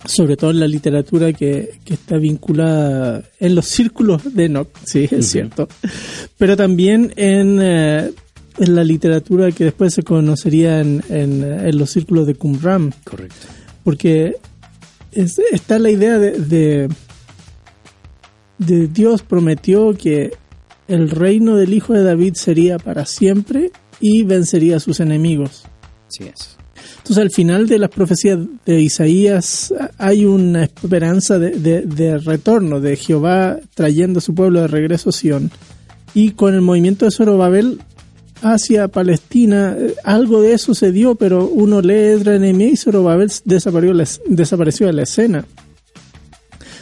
sobre 0.05 0.37
todo 0.37 0.51
en 0.51 0.59
la 0.59 0.67
literatura 0.67 1.33
que, 1.33 1.79
está 1.85 2.17
vinculada 2.17 3.23
en 3.39 3.55
los 3.55 3.65
círculos 3.65 4.33
de 4.33 4.45
Enoch, 4.45 4.69
sí, 4.83 5.07
es 5.09 5.27
cierto, 5.27 5.67
pero 6.37 6.55
también 6.55 7.13
en, 7.15 7.59
eh, 7.61 8.11
en, 8.57 8.75
la 8.75 8.83
literatura 8.83 9.51
que 9.51 9.65
después 9.65 9.93
se 9.93 10.03
conocería 10.03 10.81
en, 10.81 11.03
en, 11.09 11.77
los 11.77 11.89
círculos 11.89 12.27
de 12.27 12.35
Qumran. 12.35 12.93
Correcto. 13.03 13.47
Porque 13.83 14.35
está 15.11 15.79
la 15.79 15.89
idea 15.89 16.19
de, 16.19 16.31
de, 16.39 16.89
de 18.57 18.87
Dios 18.87 19.23
prometió 19.23 19.93
que 19.93 20.31
el 20.87 21.09
reino 21.09 21.55
del 21.55 21.73
hijo 21.73 21.93
de 21.93 22.03
David 22.03 22.33
sería 22.35 22.77
para 22.77 23.05
siempre 23.05 23.71
y 23.99 24.23
vencería 24.23 24.77
a 24.77 24.79
sus 24.79 24.99
enemigos. 24.99 25.65
Así 26.07 26.25
es. 26.25 26.58
Entonces 27.09 27.23
al 27.23 27.31
final 27.31 27.67
de 27.67 27.79
las 27.79 27.89
profecías 27.89 28.37
de 28.67 28.81
Isaías 28.81 29.73
hay 29.97 30.25
una 30.25 30.65
esperanza 30.65 31.39
de, 31.39 32.21
retorno 32.23 32.79
de 32.79 32.95
Jehová 32.97 33.57
trayendo 33.73 34.19
a 34.19 34.21
su 34.21 34.35
pueblo 34.35 34.61
de 34.61 34.67
regreso 34.67 35.09
a 35.09 35.11
Sion. 35.11 35.49
Y 36.13 36.33
con 36.33 36.53
el 36.53 36.61
movimiento 36.61 37.05
de 37.05 37.11
Zorobabel 37.11 37.79
hacia 38.43 38.89
Palestina, 38.89 39.75
eh, 39.75 39.95
algo 40.03 40.43
de 40.43 40.53
eso 40.53 40.75
se 40.75 40.91
dio, 40.91 41.15
pero 41.15 41.47
uno 41.47 41.81
lee 41.81 41.93
Edra 41.93 42.35
y 42.35 42.77
Zorobabel 42.77 43.31
desapareció, 43.43 44.19
desapareció 44.27 44.85
de 44.85 44.93
la 44.93 45.01
escena. 45.01 45.45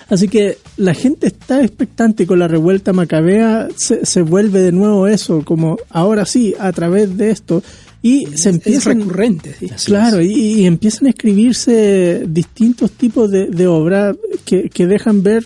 Así 0.09 0.27
que 0.27 0.57
la 0.75 0.93
gente 0.93 1.27
está 1.27 1.61
expectante 1.63 2.27
con 2.27 2.39
la 2.39 2.49
revuelta 2.49 2.91
macabea, 2.91 3.69
se, 3.77 4.05
se, 4.05 4.21
vuelve 4.23 4.59
de 4.59 4.73
nuevo 4.73 5.07
eso, 5.07 5.45
como 5.45 5.77
ahora 5.89 6.25
sí, 6.25 6.53
a 6.59 6.73
través 6.73 7.15
de 7.17 7.31
esto, 7.31 7.63
y 8.01 8.27
se 8.37 8.49
empiezan 8.49 8.99
recurrente 8.99 9.55
claro 9.85 10.21
y, 10.21 10.65
empiezan 10.65 11.07
a 11.07 11.09
escribirse 11.09 12.23
distintos 12.27 12.91
tipos 12.91 13.31
de, 13.31 13.47
de 13.47 13.67
obras 13.67 14.15
que, 14.45 14.69
que, 14.69 14.85
dejan 14.85 15.23
ver 15.23 15.43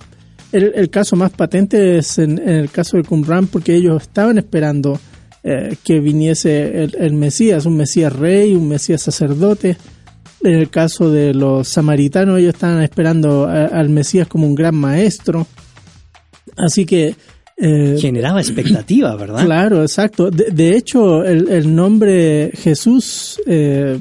el, 0.52 0.90
caso 0.90 1.16
más 1.16 1.32
patente 1.32 1.98
es 1.98 2.18
en, 2.18 2.38
el 2.38 2.70
caso 2.70 2.98
de 2.98 3.04
Qumran 3.04 3.48
porque 3.48 3.76
ellos 3.76 4.02
estaban 4.02 4.38
esperando 4.38 5.00
eh, 5.44 5.78
que 5.84 6.00
viniese 6.00 6.84
el, 6.84 7.14
Mesías 7.14 7.66
un 7.66 7.78
Mesías 7.78 8.14
rey 8.14 8.54
un 8.54 8.68
Mesías 8.68 9.02
sacerdote. 9.02 9.78
En 10.44 10.56
el 10.56 10.70
caso 10.70 11.10
de 11.12 11.34
los 11.34 11.68
samaritanos 11.68 12.40
ellos 12.40 12.56
estaban 12.56 12.82
esperando 12.82 13.48
al 13.48 13.90
Mesías 13.90 14.28
como 14.28 14.48
un 14.48 14.56
gran 14.56 14.76
maestro. 14.76 15.48
Así 16.58 16.86
que 16.86 17.16
eh, 17.64 17.96
Generaba 18.00 18.42
expectativa, 18.42 19.16
¿verdad? 19.16 19.46
Claro, 19.46 19.84
exacto. 19.84 20.32
De, 20.32 20.76
hecho, 20.76 21.24
el, 21.24 21.76
nombre 21.76 22.50
Jesús 22.56 23.40
eh, 23.46 24.00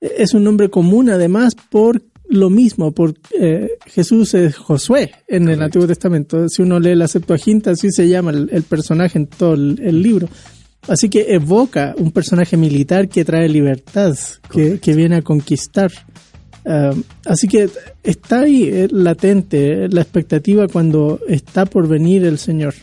es 0.00 0.34
un 0.34 0.42
nombre 0.42 0.68
común 0.68 1.08
además 1.08 1.54
por 1.54 2.02
lo 2.28 2.50
mismo, 2.50 2.90
por 2.90 3.14
eh, 3.40 3.68
Jesús 3.86 4.34
es 4.34 4.56
Josué 4.56 5.12
en 5.28 5.48
el 5.48 5.62
Antiguo 5.62 5.86
Testamento. 5.86 6.48
Si 6.48 6.60
uno 6.60 6.80
lee 6.80 6.96
la 6.96 7.06
Septuaginta, 7.06 7.70
así 7.70 7.92
se 7.92 8.08
llama 8.08 8.32
el, 8.32 8.62
personaje 8.64 9.16
en 9.16 9.28
todo 9.28 9.54
el, 9.54 10.02
libro. 10.02 10.28
Así 10.88 11.08
que 11.08 11.32
evoca 11.32 11.94
un 11.98 12.10
personaje 12.10 12.56
militar 12.56 13.08
que 13.08 13.24
trae 13.24 13.48
libertad, 13.48 14.16
que, 14.50 14.80
que 14.80 14.94
viene 14.94 15.16
a 15.16 15.22
conquistar. 15.22 15.92
así 17.24 17.46
que 17.46 17.70
está 18.02 18.40
ahí 18.40 18.88
latente 18.90 19.88
la 19.88 20.02
expectativa 20.02 20.66
cuando 20.66 21.20
está 21.28 21.64
por 21.64 21.86
venir 21.86 22.24
el 22.24 22.38
Señor. 22.38 22.74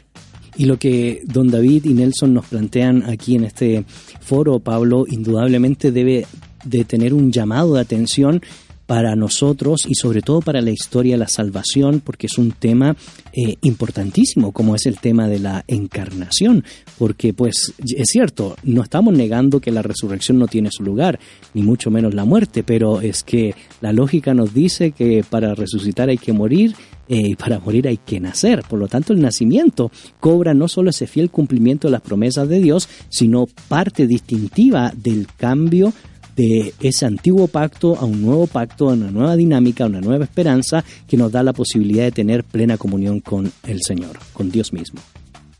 Y 0.57 0.65
lo 0.65 0.77
que 0.77 1.21
don 1.25 1.49
David 1.49 1.85
y 1.85 1.93
Nelson 1.93 2.33
nos 2.33 2.45
plantean 2.45 3.03
aquí 3.03 3.35
en 3.35 3.43
este 3.43 3.83
foro, 4.21 4.59
Pablo, 4.59 5.05
indudablemente 5.07 5.91
debe 5.91 6.25
de 6.63 6.85
tener 6.85 7.13
un 7.13 7.31
llamado 7.31 7.75
de 7.75 7.81
atención 7.81 8.41
para 8.85 9.15
nosotros 9.15 9.85
y 9.87 9.95
sobre 9.95 10.21
todo 10.21 10.41
para 10.41 10.61
la 10.61 10.71
historia 10.71 11.15
de 11.15 11.19
la 11.19 11.27
salvación, 11.27 12.01
porque 12.03 12.27
es 12.27 12.37
un 12.37 12.51
tema 12.51 12.95
eh, 13.33 13.55
importantísimo, 13.61 14.51
como 14.51 14.75
es 14.75 14.85
el 14.85 14.99
tema 14.99 15.27
de 15.27 15.39
la 15.39 15.63
encarnación, 15.67 16.63
porque 16.97 17.33
pues 17.33 17.73
es 17.79 18.07
cierto, 18.09 18.55
no 18.63 18.83
estamos 18.83 19.13
negando 19.13 19.59
que 19.59 19.71
la 19.71 19.81
resurrección 19.81 20.37
no 20.37 20.47
tiene 20.47 20.69
su 20.71 20.83
lugar, 20.83 21.19
ni 21.53 21.63
mucho 21.63 21.89
menos 21.89 22.13
la 22.13 22.25
muerte, 22.25 22.63
pero 22.63 23.01
es 23.01 23.23
que 23.23 23.55
la 23.81 23.93
lógica 23.93 24.33
nos 24.33 24.53
dice 24.53 24.91
que 24.91 25.23
para 25.27 25.55
resucitar 25.55 26.09
hay 26.09 26.17
que 26.17 26.33
morir 26.33 26.75
eh, 27.07 27.29
y 27.29 27.35
para 27.35 27.59
morir 27.59 27.87
hay 27.87 27.97
que 27.97 28.19
nacer. 28.19 28.63
Por 28.67 28.79
lo 28.79 28.87
tanto, 28.87 29.13
el 29.13 29.21
nacimiento 29.21 29.91
cobra 30.19 30.53
no 30.53 30.67
solo 30.67 30.89
ese 30.89 31.07
fiel 31.07 31.29
cumplimiento 31.29 31.87
de 31.87 31.93
las 31.93 32.01
promesas 32.01 32.49
de 32.49 32.59
Dios, 32.59 32.89
sino 33.09 33.47
parte 33.67 34.07
distintiva 34.07 34.91
del 34.95 35.27
cambio 35.37 35.93
de 36.35 36.73
ese 36.81 37.05
antiguo 37.05 37.47
pacto 37.47 37.95
a 37.95 38.05
un 38.05 38.21
nuevo 38.21 38.47
pacto, 38.47 38.89
a 38.89 38.93
una 38.93 39.09
nueva 39.09 39.35
dinámica, 39.35 39.85
a 39.85 39.87
una 39.87 40.01
nueva 40.01 40.25
esperanza 40.25 40.83
que 41.07 41.17
nos 41.17 41.31
da 41.31 41.43
la 41.43 41.53
posibilidad 41.53 42.03
de 42.03 42.11
tener 42.11 42.43
plena 42.43 42.77
comunión 42.77 43.21
con 43.21 43.51
el 43.63 43.81
Señor, 43.81 44.19
con 44.33 44.51
Dios 44.51 44.73
mismo. 44.73 44.99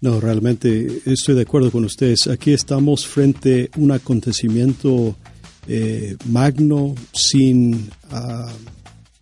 No, 0.01 0.19
realmente 0.19 1.01
estoy 1.05 1.35
de 1.35 1.43
acuerdo 1.43 1.71
con 1.71 1.85
ustedes. 1.85 2.27
Aquí 2.27 2.51
estamos 2.51 3.07
frente 3.07 3.69
a 3.73 3.79
un 3.79 3.91
acontecimiento 3.91 5.15
eh, 5.67 6.17
magno, 6.25 6.93
sin 7.13 7.89
ah, 8.11 8.51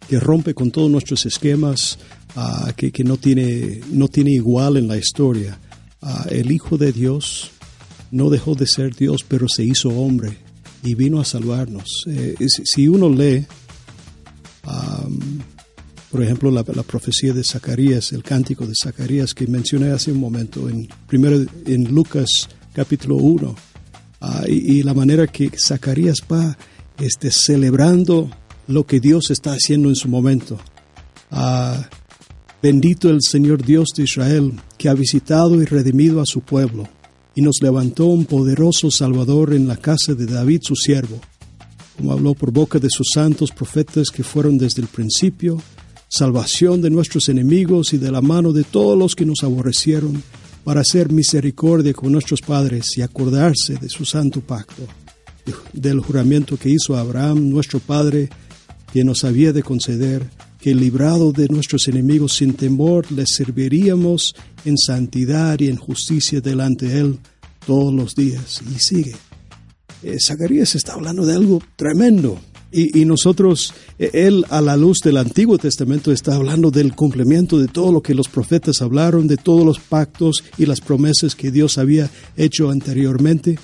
que 0.09 0.19
rompe 0.19 0.53
con 0.53 0.71
todos 0.71 0.89
nuestros 0.89 1.25
esquemas, 1.25 1.99
ah, 2.35 2.73
que, 2.75 2.91
que, 2.91 3.03
no, 3.03 3.17
tiene, 3.17 3.81
no 3.91 4.07
tiene 4.07 4.31
igual 4.31 4.77
en 4.77 4.87
la 4.87 4.97
historia. 4.97 5.57
Ah, 6.01 6.25
el 6.29 6.51
Hijo 6.51 6.77
de 6.77 6.91
Dios 6.91 7.51
no 8.11 8.29
dejó 8.29 8.55
de 8.55 8.67
ser 8.67 8.95
Dios, 8.95 9.23
pero 9.25 9.47
se 9.47 9.63
hizo 9.63 9.89
hombre 9.89 10.42
y 10.83 10.95
vino 10.95 11.19
a 11.19 11.25
salvarnos. 11.25 12.03
Eh, 12.07 12.35
si 12.47 12.87
uno 12.87 13.09
lee, 13.09 13.45
por 16.11 16.21
ejemplo, 16.21 16.51
la, 16.51 16.63
profecía 16.63 17.33
de 17.33 17.43
Zacarías, 17.43 18.11
el 18.11 18.23
cántico 18.23 18.67
de 18.67 18.73
Zacarías 18.75 19.33
que 19.33 19.47
mencioné 19.47 19.91
hace 19.91 20.11
un 20.11 20.19
momento, 20.19 20.69
en, 20.69 20.87
primero 21.07 21.43
en 21.65 21.93
Lucas 21.93 22.49
capítulo 22.73 23.15
1, 23.15 23.55
ah, 24.21 24.43
y, 24.47 24.83
la 24.83 24.93
manera 24.93 25.25
que 25.27 25.49
Zacarías 25.57 26.17
va 26.31 26.57
este, 26.99 27.31
celebrando 27.31 28.29
lo 28.67 28.85
que 28.85 28.99
Dios 28.99 29.31
está 29.31 29.53
haciendo 29.53 29.89
en 29.89 29.95
su 29.95 30.07
momento. 30.07 30.59
Ah, 31.31 31.89
bendito 32.61 33.09
el 33.09 33.19
Señor 33.21 33.63
Dios 33.63 33.89
de 33.95 34.03
Israel, 34.03 34.53
que 34.77 34.89
ha 34.89 34.93
visitado 34.93 35.61
y 35.61 35.65
redimido 35.65 36.21
a 36.21 36.25
su 36.25 36.41
pueblo 36.41 36.87
y 37.35 37.41
nos 37.41 37.57
levantó 37.61 38.05
un 38.05 38.25
poderoso 38.25 38.91
Salvador 38.91 39.53
en 39.53 39.67
la 39.67 39.77
casa 39.77 40.13
de 40.13 40.25
David 40.25 40.61
su 40.63 40.75
siervo, 40.75 41.19
como 41.97 42.11
habló 42.11 42.33
por 42.33 42.51
boca 42.51 42.79
de 42.79 42.89
sus 42.89 43.07
santos 43.13 43.51
profetas 43.51 44.09
que 44.09 44.23
fueron 44.23 44.57
desde 44.57 44.81
el 44.81 44.87
principio, 44.87 45.61
salvación 46.09 46.81
de 46.81 46.89
nuestros 46.89 47.29
enemigos 47.29 47.93
y 47.93 47.97
de 47.97 48.11
la 48.11 48.21
mano 48.21 48.51
de 48.51 48.63
todos 48.63 48.97
los 48.97 49.15
que 49.15 49.25
nos 49.25 49.43
aborrecieron, 49.43 50.21
para 50.63 50.81
hacer 50.81 51.11
misericordia 51.11 51.93
con 51.93 52.11
nuestros 52.11 52.41
padres 52.41 52.97
y 52.97 53.01
acordarse 53.01 53.75
de 53.75 53.89
su 53.89 54.05
santo 54.05 54.41
pacto, 54.41 54.83
del 55.73 55.99
juramento 55.99 56.55
que 56.57 56.69
hizo 56.69 56.95
Abraham, 56.95 57.49
nuestro 57.49 57.79
Padre, 57.79 58.29
que 58.93 59.03
nos 59.03 59.23
había 59.23 59.51
de 59.51 59.63
conceder 59.63 60.29
que 60.63 60.73
librado 60.73 61.33
de 61.33 61.49
nuestros 61.49 61.89
enemigos 61.89 62.37
sin 62.37 62.53
temor, 62.53 63.11
les 63.11 63.35
serviríamos 63.35 64.33
en 64.63 64.77
santidad 64.77 65.59
y 65.59 65.67
en 65.67 65.75
justicia 65.75 66.39
delante 66.39 66.87
de 66.87 66.99
Él 67.01 67.19
todos 67.67 67.93
los 67.93 68.15
días. 68.15 68.61
Y 68.73 68.79
sigue. 68.79 69.13
Eh, 70.03 70.15
Zacarías 70.25 70.73
está 70.75 70.93
hablando 70.93 71.25
de 71.25 71.35
algo 71.35 71.61
tremendo. 71.75 72.39
Y, 72.71 73.03
nosotros, 73.03 73.73
eh, 73.99 74.11
Él 74.13 74.45
a 74.49 74.61
la 74.61 74.77
luz 74.77 74.99
del 75.03 75.17
Antiguo 75.17 75.57
Testamento 75.57 76.13
está 76.13 76.33
hablando 76.33 76.71
del 76.71 76.95
cumplimiento 76.95 77.59
de 77.59 77.67
todo 77.67 77.91
lo 77.91 78.01
que 78.01 78.15
los 78.15 78.29
profetas 78.29 78.81
hablaron, 78.81 79.27
de 79.27 79.35
todos 79.35 79.65
los 79.65 79.79
pactos 79.79 80.45
y 80.57 80.65
las 80.65 80.79
promesas 80.79 81.35
que 81.35 81.51
Dios 81.51 81.77
había 81.77 82.09
hecho 82.37 82.69
anteriormente. 82.69 83.59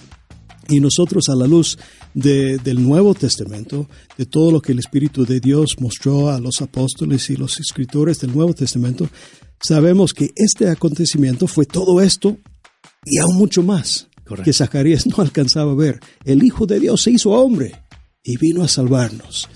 Y 0.70 0.80
nosotros 0.80 1.30
a 1.30 1.36
la 1.36 1.48
luz 1.48 1.78
del 2.14 2.82
Nuevo 2.82 3.14
Testamento, 3.14 3.90
de 4.18 4.26
todo 4.26 4.52
lo 4.52 4.62
que 4.62 4.72
el 4.72 4.80
Espíritu 4.80 5.26
de 5.26 5.40
Dios 5.40 5.76
mostró 5.80 6.30
a 6.30 6.40
los 6.40 6.62
apóstoles 6.62 7.30
y 7.30 7.36
los 7.36 7.60
escritores 7.60 8.20
del 8.20 8.34
Nuevo 8.34 8.54
Testamento, 8.54 9.10
sabemos 9.62 10.14
que 10.14 10.32
este 10.36 10.70
acontecimiento 10.70 11.48
fue 11.48 11.66
todo 11.66 12.02
esto 12.02 12.38
y 13.04 13.18
aún 13.18 13.36
mucho 13.38 13.64
más 13.64 14.08
que 14.44 14.54
Zacarías 14.54 15.08
no 15.08 15.24
alcanzaba 15.24 15.72
a 15.72 15.76
ver. 15.76 16.00
El 16.24 16.44
Hijo 16.44 16.66
de 16.66 16.80
Dios 16.80 17.02
se 17.02 17.12
hizo 17.12 17.32
hombre 17.32 17.84
y 18.24 18.38
vino 18.38 18.64
a 18.64 18.68
salvarnos. 18.68 19.50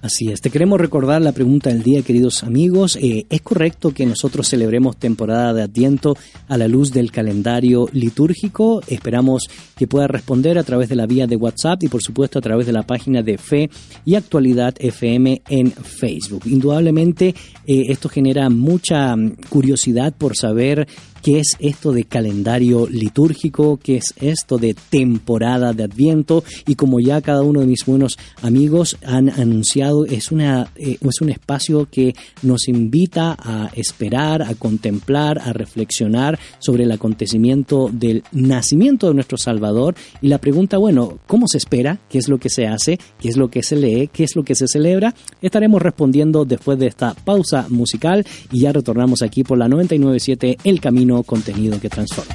Así 0.00 0.30
es, 0.30 0.40
te 0.40 0.50
queremos 0.50 0.80
recordar 0.80 1.20
la 1.20 1.32
pregunta 1.32 1.70
del 1.70 1.82
día, 1.82 2.02
queridos 2.02 2.44
amigos. 2.44 2.96
Eh, 3.02 3.26
¿Es 3.30 3.42
correcto 3.42 3.92
que 3.92 4.06
nosotros 4.06 4.46
celebremos 4.46 4.96
temporada 4.96 5.52
de 5.52 5.62
Adviento 5.62 6.16
a 6.46 6.56
la 6.56 6.68
luz 6.68 6.92
del 6.92 7.10
calendario 7.10 7.88
litúrgico? 7.92 8.80
Esperamos 8.86 9.48
que 9.76 9.88
pueda 9.88 10.06
responder 10.06 10.56
a 10.56 10.62
través 10.62 10.88
de 10.88 10.94
la 10.94 11.06
vía 11.06 11.26
de 11.26 11.34
WhatsApp 11.34 11.82
y 11.82 11.88
por 11.88 12.00
supuesto 12.00 12.38
a 12.38 12.42
través 12.42 12.66
de 12.66 12.72
la 12.72 12.84
página 12.84 13.24
de 13.24 13.38
Fe 13.38 13.70
y 14.04 14.14
Actualidad 14.14 14.76
FM 14.78 15.42
en 15.48 15.72
Facebook. 15.72 16.42
Indudablemente 16.46 17.34
eh, 17.66 17.86
esto 17.88 18.08
genera 18.08 18.48
mucha 18.50 19.16
mm, 19.16 19.36
curiosidad 19.48 20.14
por 20.16 20.36
saber 20.36 20.86
qué 21.22 21.40
es 21.40 21.56
esto 21.60 21.92
de 21.92 22.04
calendario 22.04 22.86
litúrgico, 22.88 23.78
qué 23.82 23.96
es 23.96 24.14
esto 24.20 24.58
de 24.58 24.74
temporada 24.74 25.72
de 25.72 25.84
Adviento 25.84 26.44
y 26.66 26.74
como 26.74 27.00
ya 27.00 27.20
cada 27.20 27.42
uno 27.42 27.60
de 27.60 27.66
mis 27.66 27.84
buenos 27.84 28.18
amigos 28.42 28.96
han 29.04 29.28
anunciado, 29.28 30.04
es, 30.04 30.30
una, 30.32 30.70
eh, 30.76 30.98
es 31.00 31.20
un 31.20 31.30
espacio 31.30 31.88
que 31.90 32.14
nos 32.42 32.68
invita 32.68 33.36
a 33.38 33.70
esperar, 33.74 34.42
a 34.42 34.54
contemplar, 34.54 35.38
a 35.38 35.52
reflexionar 35.52 36.38
sobre 36.58 36.84
el 36.84 36.92
acontecimiento 36.92 37.90
del 37.92 38.22
nacimiento 38.32 39.08
de 39.08 39.14
nuestro 39.14 39.38
Salvador 39.38 39.94
y 40.20 40.28
la 40.28 40.38
pregunta, 40.38 40.78
bueno, 40.78 41.18
¿cómo 41.26 41.46
se 41.48 41.58
espera? 41.58 41.98
¿Qué 42.08 42.18
es 42.18 42.28
lo 42.28 42.38
que 42.38 42.48
se 42.48 42.66
hace? 42.66 42.98
¿Qué 43.20 43.28
es 43.28 43.36
lo 43.36 43.48
que 43.48 43.62
se 43.62 43.76
lee? 43.76 44.08
¿Qué 44.12 44.24
es 44.24 44.36
lo 44.36 44.44
que 44.44 44.54
se 44.54 44.68
celebra? 44.68 45.14
Estaremos 45.42 45.82
respondiendo 45.82 46.44
después 46.44 46.78
de 46.78 46.86
esta 46.86 47.14
pausa 47.14 47.66
musical 47.68 48.26
y 48.52 48.60
ya 48.60 48.72
retornamos 48.72 49.22
aquí 49.22 49.44
por 49.44 49.58
la 49.58 49.68
997 49.68 50.58
El 50.64 50.80
Camino 50.80 51.07
contenido 51.22 51.80
que 51.80 51.88
transforma. 51.88 52.34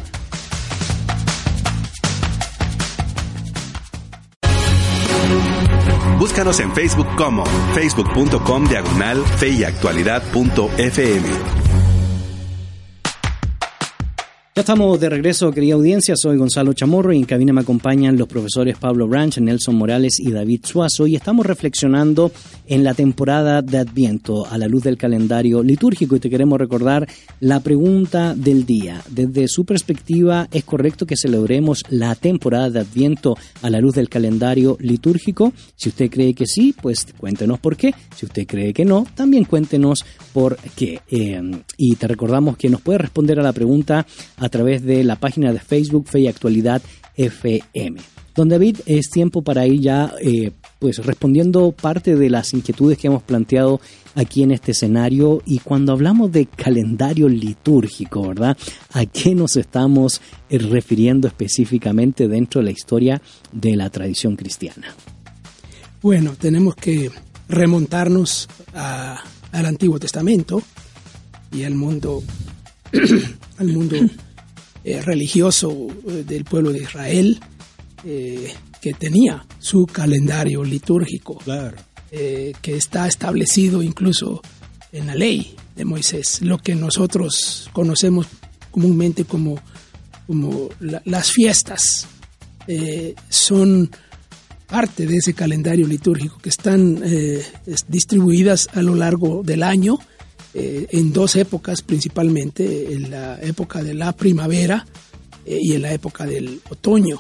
Búscanos 6.20 6.60
en 6.62 6.74
Facebook 6.74 7.08
como 7.18 7.44
facebook.com 7.76 8.68
diagonal 8.68 9.24
Ya 14.56 14.62
estamos 14.62 15.00
de 15.00 15.10
regreso, 15.10 15.52
querida 15.52 15.74
audiencia. 15.74 16.16
Soy 16.16 16.38
Gonzalo 16.38 16.74
Chamorro 16.74 17.12
y 17.12 17.18
en 17.18 17.26
cabina 17.26 17.52
me 17.54 17.62
acompañan 17.62 18.20
los 18.20 18.28
profesores 18.28 18.78
Pablo 18.78 19.08
Branch, 19.08 19.36
Nelson 19.40 19.76
Morales 19.76 20.20
y 20.20 20.30
David 20.30 20.62
Suazo. 20.64 21.08
Y 21.08 21.16
estamos 21.16 21.48
reflexionando 21.48 22.32
en 22.68 22.84
la 22.84 22.94
temporada 22.94 23.64
de 23.64 23.80
Adviento 23.80 24.46
a 24.46 24.60
la 24.60 24.68
luz 24.68 24.84
del 24.84 24.96
calendario 24.96 25.64
litúrgico. 25.64 26.16
Y 26.16 26.20
te 26.20 26.30
queremos 26.30 26.60
recordar 26.60 27.08
la 27.40 27.62
pregunta 27.62 28.36
del 28.36 28.68
día. 28.68 29.02
Desde 29.10 29.48
su 29.48 29.66
perspectiva, 29.66 30.48
¿es 30.52 30.64
correcto 30.64 31.08
que 31.08 31.18
celebremos 31.18 31.82
la 31.90 32.14
temporada 32.14 32.70
de 32.70 32.82
Adviento 32.82 33.36
a 33.64 33.72
la 33.72 33.80
luz 33.82 33.96
del 33.96 34.08
calendario 34.08 34.78
litúrgico? 34.80 35.52
Si 35.76 35.90
usted 35.90 36.12
cree 36.12 36.36
que 36.36 36.46
sí, 36.46 36.76
pues 36.80 37.08
cuéntenos 37.18 37.58
por 37.58 37.76
qué. 37.76 37.96
Si 38.16 38.28
usted 38.28 38.46
cree 38.46 38.72
que 38.72 38.86
no, 38.86 39.08
también 39.16 39.46
cuéntenos 39.46 40.06
por 40.32 40.58
qué. 40.76 41.02
Eh, 41.10 41.42
y 41.76 41.96
te 41.96 42.08
recordamos 42.08 42.56
que 42.56 42.70
nos 42.70 42.82
puede 42.82 43.00
responder 43.00 43.40
a 43.40 43.44
la 43.44 43.52
pregunta 43.52 44.06
a 44.44 44.50
través 44.50 44.84
de 44.84 45.06
la 45.06 45.16
página 45.16 45.54
de 45.54 45.60
Facebook 45.60 46.08
Fe 46.08 46.20
y 46.20 46.28
Actualidad 46.28 46.82
FM. 47.16 48.02
Don 48.36 48.50
David, 48.50 48.78
es 48.86 49.10
tiempo 49.10 49.42
para 49.42 49.66
ir 49.68 49.80
ya 49.80 50.14
eh, 50.20 50.52
pues 50.80 50.98
respondiendo 51.06 51.72
parte 51.72 52.16
de 52.16 52.30
las 52.30 52.54
inquietudes 52.54 52.98
que 52.98 53.08
hemos 53.08 53.24
planteado 53.24 53.80
aquí 54.16 54.44
en 54.44 54.52
este 54.52 54.72
escenario 54.72 55.42
y 55.46 55.60
cuando 55.60 55.94
hablamos 55.94 56.32
de 56.32 56.48
calendario 56.48 57.30
litúrgico, 57.30 58.28
¿verdad? 58.28 58.58
¿A 58.92 59.06
qué 59.06 59.34
nos 59.34 59.56
estamos 59.56 60.20
eh, 60.50 60.58
refiriendo 60.58 61.28
específicamente 61.28 62.28
dentro 62.28 62.60
de 62.60 62.66
la 62.66 62.72
historia 62.72 63.22
de 63.54 63.78
la 63.78 63.90
tradición 63.90 64.36
cristiana? 64.36 64.94
Bueno, 66.02 66.36
tenemos 66.38 66.76
que 66.76 67.12
remontarnos 67.48 68.50
al 68.74 69.66
Antiguo 69.66 70.00
Testamento 70.00 70.62
y 71.50 71.64
al 71.64 71.76
mundo, 71.76 72.22
al 73.58 73.68
mundo 73.68 73.96
eh, 74.86 75.02
religioso 75.02 75.88
eh, 76.08 76.26
del 76.28 76.44
pueblo 76.44 76.74
de 76.74 76.84
Israel 76.84 77.40
eh, 78.04 78.54
que 78.82 78.94
tenía 78.94 79.46
su 79.60 79.86
calendario 79.86 80.62
litúrgico, 80.62 81.40
que 82.12 82.76
está 82.76 83.08
establecido 83.08 83.82
incluso 83.82 84.42
en 84.92 85.08
la 85.08 85.16
ley 85.16 85.56
de 85.76 85.86
Moisés, 85.86 86.42
lo 86.42 86.58
que 86.58 86.76
nosotros 86.76 87.70
conocemos 87.72 88.28
comúnmente 88.72 89.24
como, 89.24 89.58
como 90.28 90.70
las 90.80 91.32
fiestas. 91.32 92.06
son 93.30 93.90
parte 94.68 95.08
de 95.08 95.16
ese 95.16 95.34
calendario 95.34 95.88
litúrgico 95.88 96.38
que 96.40 96.50
están 96.50 97.02
distribuidas 97.88 98.68
a 98.74 98.82
lo 98.82 98.96
largo 98.96 99.44
del 99.44 99.64
año 99.64 99.98
eh, 100.54 100.88
en 100.92 101.12
dos 101.12 101.36
épocas 101.36 101.82
principalmente, 101.82 102.94
en 102.94 103.12
la 103.12 103.40
época 103.42 103.84
de 103.84 103.94
la 103.94 104.12
primavera 104.14 104.86
eh, 105.46 105.60
y 105.62 105.74
en 105.74 105.82
la 105.82 105.94
época 105.94 106.26
del 106.26 106.62
otoño, 106.70 107.20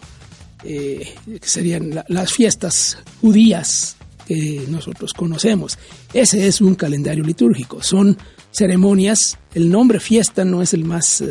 eh, 0.64 1.14
que 1.26 1.48
serían 1.48 2.04
las 2.08 2.32
fiestas 2.32 2.98
judías 3.22 3.96
que 4.28 4.66
nosotros 4.70 5.14
conocemos. 5.14 5.78
Ese 6.14 6.48
es 6.48 6.62
un 6.62 6.76
calendario 6.76 7.24
litúrgico, 7.24 7.82
son 7.82 8.18
ceremonias, 8.52 9.38
el 9.54 9.70
nombre 9.70 10.00
fiesta 10.00 10.46
no 10.46 10.62
es 10.62 10.74
el 10.74 10.86
más, 10.86 11.24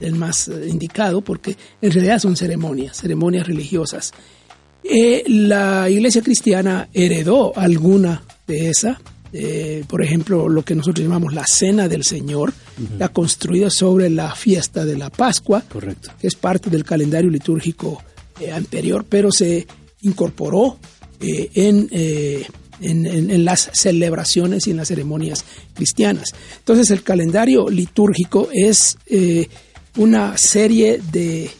el 0.00 0.14
más 0.14 0.48
indicado 0.48 1.22
porque 1.22 1.56
en 1.80 1.90
realidad 1.90 2.18
son 2.18 2.36
ceremonias, 2.36 2.98
ceremonias 3.00 3.46
religiosas. 3.46 4.12
Eh, 4.90 5.24
la 5.26 5.90
iglesia 5.90 6.22
cristiana 6.22 6.88
heredó 6.94 7.56
alguna 7.56 8.22
de 8.46 8.70
esa, 8.70 8.98
eh, 9.32 9.84
por 9.88 10.02
ejemplo, 10.02 10.48
lo 10.48 10.64
que 10.64 10.74
nosotros 10.74 11.04
llamamos 11.04 11.34
la 11.34 11.44
Cena 11.46 11.88
del 11.88 12.04
Señor, 12.04 12.52
la 12.98 13.08
construida 13.08 13.70
sobre 13.70 14.08
la 14.10 14.34
fiesta 14.34 14.84
de 14.84 14.96
la 14.96 15.10
Pascua, 15.10 15.62
Correcto. 15.68 16.10
que 16.20 16.26
es 16.28 16.34
parte 16.34 16.70
del 16.70 16.84
calendario 16.84 17.30
litúrgico 17.30 18.02
eh, 18.40 18.50
anterior, 18.52 19.04
pero 19.08 19.30
se 19.32 19.66
incorporó 20.02 20.78
eh, 21.20 21.50
en, 21.54 21.88
en, 22.80 23.06
en- 23.06 23.30
en 23.30 23.44
las 23.44 23.68
celebraciones 23.72 24.66
y 24.66 24.70
en 24.70 24.76
las 24.76 24.88
ceremonias 24.88 25.44
cristianas. 25.74 26.32
Entonces 26.58 26.90
el 26.92 27.02
calendario 27.02 27.68
litúrgico 27.68 28.48
es 28.52 28.96
una 29.96 30.36
serie 30.38 31.00
de 31.12 31.50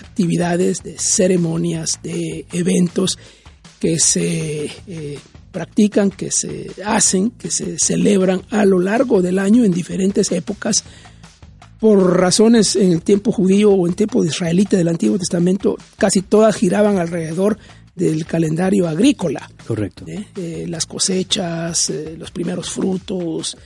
actividades, 0.00 0.82
de 0.82 0.96
ceremonias, 0.98 2.00
de 2.02 2.46
eventos 2.52 3.18
que 3.78 3.98
se 3.98 4.70
practican, 5.52 6.10
que 6.10 6.30
se 6.30 6.70
hacen, 6.84 7.30
que 7.32 7.50
se 7.50 7.76
celebran 7.78 8.42
a 8.50 8.64
lo 8.64 8.78
largo 8.78 9.20
del 9.22 9.38
año 9.38 9.64
en 9.64 9.72
diferentes 9.72 10.30
épocas 10.32 10.84
por 11.78 12.18
razones 12.18 12.76
en 12.76 12.92
el 12.92 13.02
tiempo 13.02 13.32
judío 13.32 13.70
o 13.72 13.86
en 13.86 13.94
tiempo 13.94 14.24
israelita 14.24 14.76
del 14.76 14.88
Antiguo 14.88 15.18
Testamento, 15.18 15.76
casi 15.96 16.20
todas 16.22 16.54
giraban 16.56 16.98
alrededor 16.98 17.56
del 17.94 18.26
calendario 18.26 18.86
agrícola. 18.86 19.50
Correcto. 19.66 20.04
¿eh? 20.06 20.24
Eh, 20.36 20.66
las 20.68 20.86
cosechas, 20.86 21.90
eh, 21.90 22.14
los 22.18 22.30
primeros 22.30 22.70
frutos, 22.70 23.56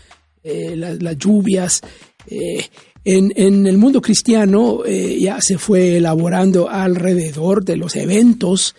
la- 0.44 0.94
las 0.94 1.18
lluvias. 1.18 1.80
en, 2.26 3.32
en 3.36 3.66
el 3.66 3.76
mundo 3.78 4.00
cristiano 4.00 4.84
ya 4.86 5.38
se 5.40 5.58
fue 5.58 5.96
elaborando 5.96 6.68
alrededor 6.70 7.64
de 7.64 7.76
los 7.76 7.96
eventos 7.96 8.74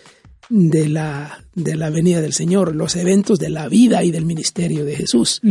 de 0.49 0.89
la, 0.89 1.43
de 1.55 1.75
la 1.75 1.89
venida 1.89 2.21
del 2.21 2.33
Señor, 2.33 2.75
los 2.75 2.95
eventos 2.95 3.39
de 3.39 3.49
la 3.49 3.67
vida 3.67 4.03
y 4.03 4.11
del 4.11 4.25
ministerio 4.25 4.85
de 4.85 4.95
Jesús. 4.95 5.41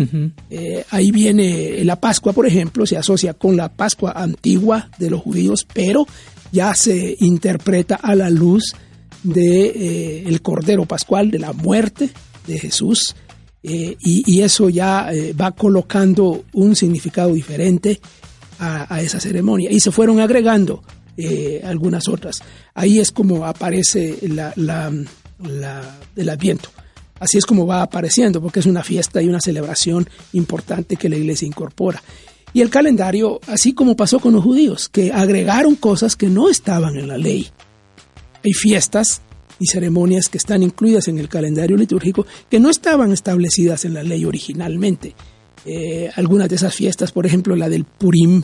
Eh, 0.51 0.85
ahí 0.91 1.11
viene 1.11 1.83
la 1.85 2.01
Pascua, 2.01 2.33
por 2.33 2.47
ejemplo, 2.47 2.87
se 2.87 2.97
asocia 2.97 3.35
con 3.35 3.57
la 3.57 3.73
Pascua 3.73 4.13
antigua 4.13 4.91
de 4.99 5.11
los 5.11 5.23
judíos, 5.23 5.67
pero 5.73 6.07
ya 6.53 6.75
se 6.75 7.17
interpreta 7.21 7.97
a 7.97 8.15
la 8.15 8.31
luz 8.31 8.75
de 9.23 9.67
eh, 9.67 10.25
el 10.27 10.43
Cordero 10.43 10.85
Pascual, 10.85 11.31
de 11.31 11.39
la 11.39 11.53
muerte 11.53 12.11
de 12.47 12.59
Jesús, 12.59 13.17
eh, 13.63 13.97
y, 14.01 14.23
y 14.27 14.43
eso 14.43 14.69
ya 14.69 15.11
va 15.41 15.53
colocando 15.53 16.45
un 16.53 16.77
significado 16.77 17.33
diferente 17.33 18.01
a, 18.59 18.95
a 18.95 19.01
esa 19.01 19.19
ceremonia. 19.19 19.73
Y 19.73 19.81
se 19.81 19.91
fueron 19.91 20.21
agregando 20.21 20.83
eh, 21.17 21.61
algunas 21.65 22.09
otras. 22.09 22.43
Ahí 22.75 22.99
es 22.99 23.13
como 23.13 23.45
aparece 23.45 24.19
el 24.23 24.39
Adviento. 26.29 26.71
Así 27.21 27.39
es 27.39 27.47
como 27.47 27.67
va 27.67 27.83
apareciendo, 27.83 28.43
porque 28.43 28.61
es 28.61 28.67
una 28.67 28.83
fiesta 28.83 29.23
y 29.23 29.29
una 29.29 29.41
celebración 29.41 30.09
importante 30.33 30.97
que 30.97 31.09
la 31.09 31.17
iglesia 31.17 31.47
incorpora. 31.47 32.03
Y 32.53 32.61
el 32.61 32.71
calendario, 32.71 33.41
así 33.47 33.73
como 33.73 33.97
pasó 33.97 34.21
con 34.21 34.35
los 34.35 34.45
judíos, 34.45 34.89
que 34.89 35.13
agregaron 35.13 35.75
cosas 35.75 36.17
que 36.17 36.29
no 36.29 36.49
estaban 36.49 36.97
en 36.97 37.09
la 37.09 37.19
ley. 37.19 37.49
Hay 38.45 38.53
fiestas 38.53 39.23
y 39.59 39.67
ceremonias 39.67 40.29
que 40.29 40.39
están 40.39 40.63
incluidas 40.63 41.09
en 41.09 41.19
el 41.19 41.29
calendario 41.29 41.77
litúrgico 41.77 42.27
que 42.51 42.61
no 42.61 42.71
estaban 42.71 43.13
establecidas 43.13 43.85
en 43.85 43.95
la 43.95 44.03
ley 44.03 44.25
originalmente. 44.25 45.15
Eh, 45.65 46.11
algunas 46.15 46.49
de 46.49 46.57
esas 46.57 46.75
fiestas, 46.75 47.13
por 47.13 47.27
ejemplo, 47.27 47.57
la 47.57 47.69
del 47.69 47.85
Purim, 47.85 48.43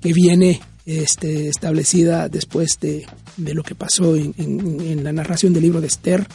que 0.00 0.12
viene 0.12 0.60
este, 0.86 1.48
establecida 1.48 2.28
después 2.28 2.78
de, 2.80 3.06
de 3.36 3.54
lo 3.54 3.62
que 3.62 3.74
pasó 3.74 4.16
en, 4.16 5.04
la 5.04 5.12
narración 5.12 5.52
del 5.52 5.62
libro 5.62 5.80
de 5.80 5.86
Esther, 5.86 6.26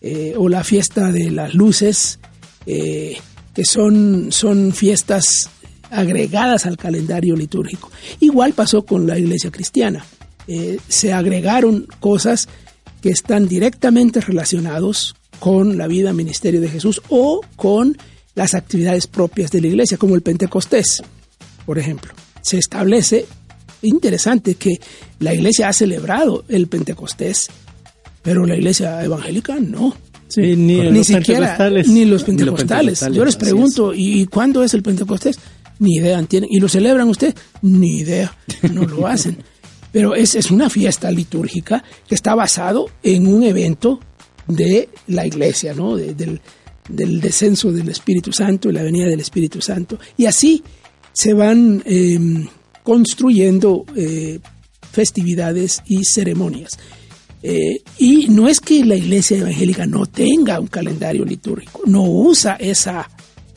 eh, 0.00 0.34
o 0.36 0.48
la 0.48 0.62
fiesta 0.62 1.10
de 1.10 1.30
las 1.30 1.54
luces, 1.54 2.20
eh, 2.66 3.16
que 3.54 3.64
son, 3.64 4.28
son 4.30 4.72
fiestas 4.72 5.50
agregadas 5.90 6.66
al 6.66 6.76
calendario 6.76 7.34
litúrgico. 7.34 7.90
Igual 8.20 8.52
pasó 8.52 8.84
con 8.84 9.06
la 9.06 9.18
iglesia 9.18 9.50
cristiana. 9.50 10.04
Eh, 10.46 10.78
se 10.88 11.12
agregaron 11.12 11.86
cosas 12.00 12.48
que 13.02 13.10
están 13.10 13.48
directamente 13.48 14.20
relacionados 14.20 15.14
con 15.38 15.78
la 15.78 15.86
vida 15.86 16.12
ministerio 16.12 16.60
de 16.60 16.68
Jesús 16.68 17.02
o 17.08 17.40
con 17.56 17.96
las 18.34 18.54
actividades 18.54 19.06
propias 19.06 19.50
de 19.50 19.60
la 19.60 19.66
iglesia, 19.68 19.98
como 19.98 20.14
el 20.14 20.22
Pentecostés, 20.22 21.02
por 21.66 21.78
ejemplo. 21.78 22.12
Se 22.40 22.58
establece, 22.58 23.26
interesante, 23.82 24.54
que 24.56 24.78
la 25.20 25.34
iglesia 25.34 25.68
ha 25.68 25.72
celebrado 25.72 26.44
el 26.48 26.66
Pentecostés, 26.68 27.48
pero 28.22 28.44
la 28.46 28.56
iglesia 28.56 29.02
evangélica 29.04 29.56
no. 29.60 29.94
Sí, 30.28 30.56
ni, 30.56 30.76
Ni 30.80 30.90
los 30.98 31.06
siquiera, 31.06 31.56
pentecostales. 31.56 31.88
ni 31.88 32.04
los 32.04 32.22
pentecostales. 32.24 33.00
Yo 33.12 33.24
les 33.24 33.36
pregunto, 33.36 33.94
¿y 33.94 34.26
cuándo 34.26 34.62
es 34.62 34.74
el 34.74 34.82
Pentecostés? 34.82 35.38
Ni 35.78 35.96
idea 35.96 36.22
tienen. 36.24 36.50
¿Y 36.52 36.60
lo 36.60 36.68
celebran 36.68 37.08
usted? 37.08 37.34
Ni 37.62 37.98
idea, 38.00 38.36
no 38.72 38.82
lo 38.84 39.06
hacen. 39.06 39.38
Pero 39.90 40.14
es, 40.14 40.34
es 40.34 40.50
una 40.50 40.68
fiesta 40.68 41.10
litúrgica 41.10 41.82
que 42.06 42.14
está 42.14 42.34
basado 42.34 42.90
en 43.02 43.26
un 43.26 43.42
evento 43.42 44.00
de 44.46 44.90
la 45.06 45.26
iglesia, 45.26 45.72
¿no? 45.72 45.96
De- 45.96 46.12
del, 46.12 46.42
del 46.90 47.20
descenso 47.22 47.72
del 47.72 47.88
Espíritu 47.88 48.30
Santo 48.30 48.68
y 48.68 48.72
la 48.74 48.82
venida 48.82 49.06
del 49.06 49.20
Espíritu 49.20 49.62
Santo. 49.62 49.98
Y 50.18 50.26
así 50.26 50.62
se 51.14 51.32
van 51.32 51.82
eh, 51.86 52.18
construyendo 52.88 53.84
eh, 53.94 54.38
festividades 54.92 55.82
y 55.86 56.04
ceremonias. 56.06 56.78
Eh, 57.42 57.82
y 57.98 58.28
no 58.28 58.48
es 58.48 58.60
que 58.60 58.82
la 58.82 58.96
iglesia 58.96 59.36
evangélica 59.36 59.84
no 59.86 60.06
tenga 60.06 60.58
un 60.58 60.68
calendario 60.68 61.22
litúrgico, 61.26 61.82
no 61.84 62.02
usa 62.02 62.54
esa 62.54 63.06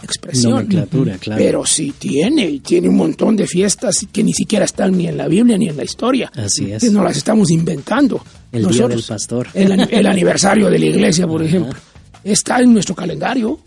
expresión. 0.04 0.52
Nomenclatura, 0.52 1.18
claro. 1.18 1.42
Pero 1.42 1.66
sí 1.66 1.94
tiene, 1.98 2.50
y 2.50 2.60
tiene 2.60 2.90
un 2.90 2.98
montón 2.98 3.38
de 3.38 3.48
fiestas 3.48 4.06
que 4.12 4.22
ni 4.22 4.34
siquiera 4.34 4.66
están 4.66 4.98
ni 4.98 5.08
en 5.08 5.16
la 5.16 5.30
Biblia 5.30 5.58
ni 5.58 5.70
en 5.70 5.78
la 5.78 5.86
historia. 5.86 6.30
Así 6.36 6.70
es. 6.70 6.84
Que 6.84 6.90
no 6.90 7.02
las 7.02 7.16
estamos 7.16 7.52
inventando. 7.52 8.22
El 8.52 8.68
Día 8.68 8.88
del 8.90 9.02
Pastor. 9.02 9.48
El, 9.54 9.72
ani- 9.72 9.88
el 9.92 10.08
aniversario 10.08 10.70
de 10.70 10.78
la 10.78 10.86
iglesia, 10.88 11.26
por 11.26 11.42
ejemplo. 11.42 11.74
Está 12.22 12.60
en 12.60 12.74
nuestro 12.74 12.96
calendario. 12.96 13.60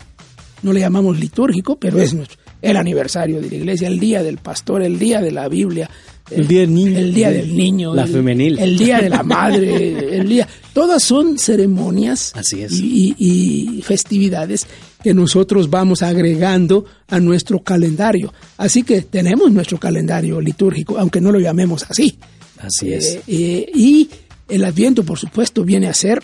No 0.61 0.71
le 0.71 0.79
llamamos 0.81 1.19
litúrgico, 1.19 1.75
pero 1.77 1.99
es 1.99 2.13
nuestro, 2.13 2.37
el 2.69 2.77
aniversario 2.77 3.39
de 3.41 3.49
la 3.49 3.55
iglesia, 3.55 3.87
el 3.87 3.99
día 3.99 4.23
del 4.23 4.37
pastor, 4.37 4.81
el 4.81 4.97
día 4.99 5.21
de 5.21 5.31
la 5.31 5.47
Biblia. 5.47 5.89
El 6.31 6.47
día 6.47 6.61
del 6.61 6.73
niño. 6.73 6.97
El 6.97 7.13
día 7.13 7.29
del 7.31 7.55
niño. 7.55 7.93
La 7.95 8.03
el, 8.03 8.09
femenil. 8.09 8.57
El 8.59 8.77
día 8.77 8.99
de 8.99 9.09
la 9.09 9.21
madre. 9.37 10.17
el 10.17 10.27
día. 10.27 10.47
Todas 10.73 11.03
son 11.03 11.37
ceremonias 11.37 12.31
Así 12.35 12.61
es. 12.63 12.71
y, 12.73 13.15
y- 13.17 13.77
y 13.77 13.81
festividades 13.83 14.65
que 15.03 15.13
nosotros 15.13 15.69
vamos 15.69 16.01
agregando 16.01 16.85
a 17.07 17.19
nuestro 17.19 17.59
calendario. 17.59 18.33
Así 18.57 18.81
que 18.83 19.01
tenemos 19.03 19.51
nuestro 19.51 19.77
calendario 19.79 20.41
litúrgico, 20.41 20.97
aunque 20.97 21.21
no 21.21 21.31
lo 21.31 21.39
llamemos 21.39 21.85
así. 21.89 22.17
Así 22.57 22.91
es. 22.93 23.05
Eh, 23.15 23.21
eh, 23.27 23.71
y 23.75 24.09
el 24.49 24.63
Adviento, 24.65 25.03
por 25.03 25.19
supuesto, 25.19 25.63
viene 25.63 25.87
a 25.87 25.93
ser 25.93 26.23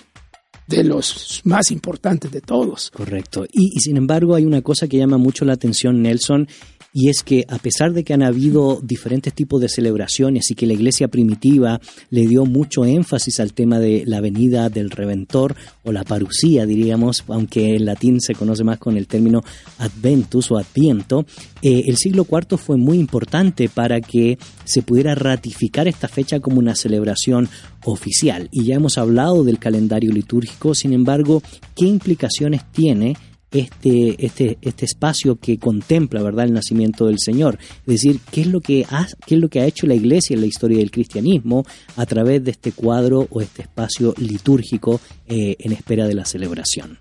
de 0.68 0.84
los 0.84 1.42
más 1.44 1.72
importantes 1.72 2.32
de 2.32 2.42
todos. 2.42 2.92
Correcto. 2.92 3.46
Y, 3.46 3.78
y 3.78 3.80
sin 3.80 3.98
embargo 3.98 4.36
hay 4.36 4.46
una 4.46 4.62
cosa 4.62 4.88
que 4.88 4.98
llama 4.98 5.18
mucho 5.18 5.46
la 5.46 5.54
atención, 5.54 6.02
Nelson, 6.02 6.48
y 6.94 7.10
es 7.10 7.24
que 7.24 7.46
a 7.48 7.58
pesar 7.58 7.94
de 7.94 8.04
que 8.04 8.14
han 8.14 8.24
habido 8.24 8.82
diferentes 8.84 9.34
tipos 9.34 9.62
de 9.62 9.70
celebraciones 9.70 10.52
y 10.52 10.56
que 10.56 10.66
la 10.66 10.74
iglesia 10.74 11.08
primitiva 11.08 11.80
le 12.10 12.28
dio 12.28 12.46
mucho 12.46 12.86
énfasis 12.86 13.40
al 13.40 13.54
tema 13.54 13.80
de 13.80 14.04
la 14.06 14.20
venida 14.20 14.70
del 14.70 14.90
Redentor 14.90 15.56
o 15.84 15.92
la 15.92 16.04
parucía, 16.04 16.66
diríamos, 16.66 17.24
aunque 17.28 17.76
en 17.76 17.86
latín 17.86 18.20
se 18.20 18.36
conoce 18.36 18.64
más 18.64 18.78
con 18.78 18.98
el 18.98 19.08
término 19.08 19.44
adventus 19.78 20.52
o 20.52 20.58
adviento, 20.58 21.26
eh, 21.62 21.84
el 21.88 21.98
siglo 21.98 22.28
IV 22.30 22.58
fue 22.58 22.78
muy 22.78 23.00
importante 23.00 23.70
para 23.70 24.02
que 24.02 24.38
se 24.66 24.82
pudiera 24.82 25.16
ratificar 25.16 25.88
esta 25.88 26.08
fecha 26.08 26.40
como 26.40 26.60
una 26.60 26.76
celebración 26.76 27.48
oficial. 27.86 28.50
Y 28.52 28.66
ya 28.66 28.76
hemos 28.76 28.98
hablado 28.98 29.44
del 29.44 29.60
calendario 29.60 30.12
litúrgico, 30.12 30.76
sin 30.76 30.94
embargo, 30.94 31.42
¿qué 31.76 31.86
implicaciones 31.86 32.62
tiene 32.72 33.16
este, 33.52 34.26
este, 34.26 34.58
este 34.62 34.86
espacio 34.86 35.36
que 35.36 35.58
contempla 35.58 36.24
verdad 36.24 36.46
el 36.46 36.54
nacimiento 36.54 37.08
del 37.08 37.20
Señor. 37.20 37.58
Es 37.86 38.02
decir, 38.02 38.20
qué 38.32 38.42
es 38.42 38.48
lo 38.48 38.62
que 38.62 38.86
ha, 38.90 39.08
qué 39.26 39.36
es 39.36 39.42
lo 39.42 39.50
que 39.50 39.60
ha 39.60 39.66
hecho 39.66 39.88
la 39.88 39.94
Iglesia 39.94 40.34
en 40.34 40.42
la 40.42 40.48
historia 40.48 40.78
del 40.78 40.92
cristianismo 40.92 41.66
a 41.98 42.06
través 42.06 42.44
de 42.44 42.52
este 42.52 42.72
cuadro 42.72 43.28
o 43.30 43.42
este 43.42 43.64
espacio 43.64 44.14
litúrgico 44.18 45.02
eh, 45.28 45.56
en 45.60 45.74
espera 45.74 46.08
de 46.08 46.14
la 46.14 46.26
celebración. 46.26 46.98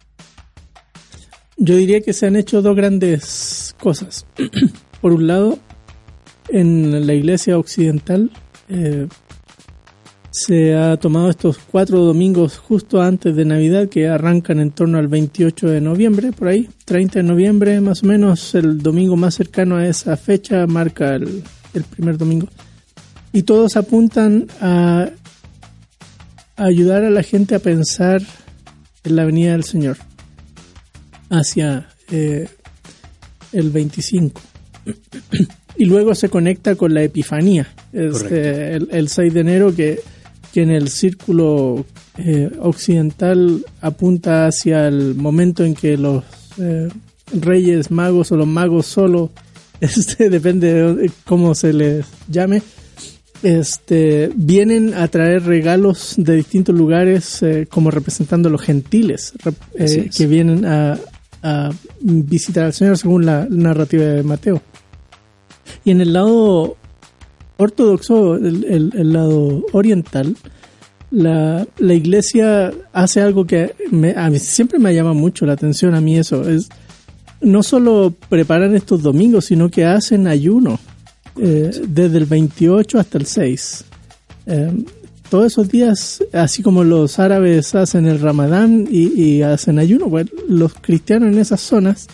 Yo 1.56 1.76
diría 1.76 2.00
que 2.00 2.12
se 2.12 2.26
han 2.26 2.36
hecho 2.36 2.62
dos 2.62 2.74
grandes 2.74 3.76
cosas. 3.78 4.26
Por 5.00 5.12
un 5.12 5.26
lado, 5.26 5.58
en 6.48 7.06
la 7.06 7.14
iglesia 7.14 7.58
occidental 7.58 8.30
eh, 8.68 9.06
se 10.30 10.74
ha 10.76 10.96
tomado 10.96 11.30
estos 11.30 11.58
cuatro 11.58 12.00
domingos 12.04 12.58
justo 12.58 13.02
antes 13.02 13.34
de 13.34 13.44
Navidad 13.44 13.88
que 13.88 14.08
arrancan 14.08 14.60
en 14.60 14.70
torno 14.70 14.98
al 14.98 15.08
28 15.08 15.68
de 15.68 15.80
noviembre, 15.80 16.32
por 16.32 16.48
ahí, 16.48 16.68
30 16.84 17.20
de 17.20 17.22
noviembre 17.24 17.80
más 17.80 18.02
o 18.02 18.06
menos, 18.06 18.54
el 18.54 18.78
domingo 18.82 19.16
más 19.16 19.34
cercano 19.34 19.76
a 19.76 19.86
esa 19.86 20.16
fecha 20.16 20.66
marca 20.66 21.14
el, 21.14 21.42
el 21.74 21.84
primer 21.84 22.16
domingo. 22.18 22.48
Y 23.32 23.42
todos 23.42 23.76
apuntan 23.76 24.46
a, 24.60 25.08
ayudar 26.56 27.04
a 27.04 27.10
la 27.10 27.22
gente 27.22 27.54
a 27.54 27.58
pensar 27.58 28.22
en 29.04 29.16
la 29.16 29.24
venida 29.24 29.52
del 29.52 29.64
Señor 29.64 29.96
hacia 31.30 31.88
eh, 32.10 32.48
el 33.52 33.70
25. 33.70 34.40
y 35.76 35.84
luego 35.84 36.14
se 36.14 36.28
conecta 36.28 36.74
con 36.74 36.92
la 36.92 37.02
Epifanía, 37.02 37.68
este, 37.92 38.74
el, 38.74 39.08
6 39.08 39.32
de 39.32 39.40
enero 39.40 39.74
que, 39.74 40.00
que 40.52 40.62
en 40.62 40.70
el 40.70 40.88
círculo 40.88 41.84
eh, 42.18 42.50
occidental 42.60 43.64
apunta 43.80 44.46
hacia 44.46 44.88
el 44.88 45.14
momento 45.14 45.64
en 45.64 45.74
que 45.74 45.96
los 45.96 46.24
eh, 46.58 46.88
reyes 47.32 47.90
magos 47.90 48.32
o 48.32 48.36
los 48.36 48.46
magos 48.46 48.86
solo, 48.86 49.30
este, 49.80 50.28
depende 50.28 50.94
de 50.94 51.10
cómo 51.24 51.54
se 51.54 51.72
les 51.72 52.06
llame, 52.28 52.62
este, 53.42 54.30
vienen 54.34 54.92
a 54.94 55.08
traer 55.08 55.44
regalos 55.44 56.14
de 56.18 56.36
distintos 56.36 56.74
lugares 56.74 57.42
eh, 57.42 57.66
como 57.70 57.90
representando 57.90 58.48
a 58.48 58.52
los 58.52 58.60
gentiles 58.60 59.32
que 60.14 60.26
vienen 60.26 60.66
a, 60.66 60.98
visitar 62.00 62.64
al 62.64 62.74
Señor 62.74 62.98
según 62.98 63.24
la 63.24 63.46
narrativa 63.48 64.04
de 64.04 64.22
Mateo. 64.22 64.60
Y 65.86 65.90
en 65.90 66.02
el 66.02 66.12
lado 66.12 66.76
ortodoxo, 67.60 68.36
el 68.36 69.12
lado 69.12 69.64
oriental, 69.72 70.36
la, 71.10 71.66
la 71.78 71.94
iglesia 71.94 72.72
hace 72.92 73.20
algo 73.20 73.46
que 73.46 73.74
me, 73.90 74.12
a 74.12 74.30
mí 74.30 74.38
siempre 74.38 74.78
me 74.78 74.94
llama 74.94 75.12
mucho 75.12 75.44
la 75.44 75.54
atención 75.54 75.94
a 75.94 76.00
mí 76.00 76.16
eso. 76.16 76.48
Es 76.48 76.68
no 77.40 77.62
solo 77.62 78.14
preparan 78.28 78.74
estos 78.76 79.02
domingos, 79.02 79.46
sino 79.46 79.70
que 79.70 79.84
hacen 79.84 80.26
ayuno 80.26 80.78
eh, 81.40 81.70
desde 81.88 82.18
el 82.18 82.26
28 82.26 82.98
hasta 82.98 83.18
el 83.18 83.26
6. 83.26 83.84
Eh, 84.46 84.84
todos 85.28 85.52
esos 85.52 85.68
días, 85.68 86.24
así 86.32 86.62
como 86.62 86.84
los 86.84 87.18
árabes 87.18 87.74
hacen 87.74 88.06
el 88.06 88.20
ramadán 88.20 88.86
y, 88.90 89.42
hacen 89.42 89.78
ayuno, 89.78 90.10
pues 90.10 90.26
los 90.48 90.74
cristianos 90.74 91.32
en 91.32 91.38
esas 91.38 91.60
zonas, 91.60 92.08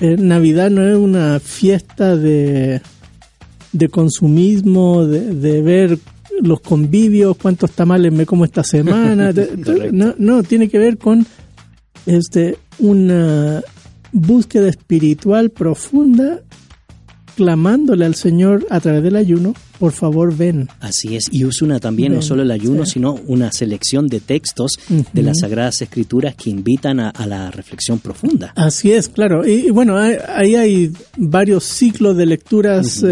eh, 0.00 0.16
Navidad 0.18 0.70
no 0.70 0.86
es 0.86 0.96
una 0.96 1.40
fiesta 1.40 2.16
de, 2.16 2.82
de 3.72 3.88
consumismo, 3.88 5.06
de, 5.06 5.34
de 5.34 5.62
ver 5.62 5.98
los 6.40 6.60
convivios, 6.60 7.36
cuántos 7.36 7.72
tamales 7.72 8.12
me 8.12 8.26
como 8.26 8.44
esta 8.44 8.62
semana. 8.64 9.32
no, 9.92 10.14
no, 10.18 10.42
tiene 10.42 10.68
que 10.68 10.78
ver 10.78 10.98
con 10.98 11.26
este 12.06 12.58
una 12.78 13.62
búsqueda 14.12 14.68
espiritual 14.68 15.50
profunda 15.50 16.42
clamándole 17.36 18.06
al 18.06 18.14
Señor 18.14 18.66
a 18.70 18.80
través 18.80 19.02
del 19.02 19.14
ayuno, 19.14 19.52
por 19.78 19.92
favor 19.92 20.34
ven. 20.34 20.70
Así 20.80 21.16
es, 21.16 21.28
y 21.30 21.44
Usuna 21.44 21.78
también 21.80 22.14
no 22.14 22.22
solo 22.22 22.42
el 22.42 22.50
ayuno, 22.50 22.86
sino 22.86 23.12
una 23.26 23.52
selección 23.52 24.06
de 24.06 24.20
textos 24.20 24.78
de 25.12 25.22
las 25.22 25.40
Sagradas 25.40 25.82
Escrituras 25.82 26.34
que 26.34 26.48
invitan 26.48 26.98
a, 26.98 27.12
la 27.26 27.50
reflexión 27.50 27.98
profunda. 27.98 28.54
Así 28.56 28.90
es, 28.90 29.10
claro. 29.10 29.46
Y, 29.46 29.70
bueno, 29.70 29.98
ahí 29.98 30.54
hay, 30.54 30.92
varios 31.18 31.64
ciclos 31.64 32.16
de 32.16 32.24
lecturas 32.24 33.04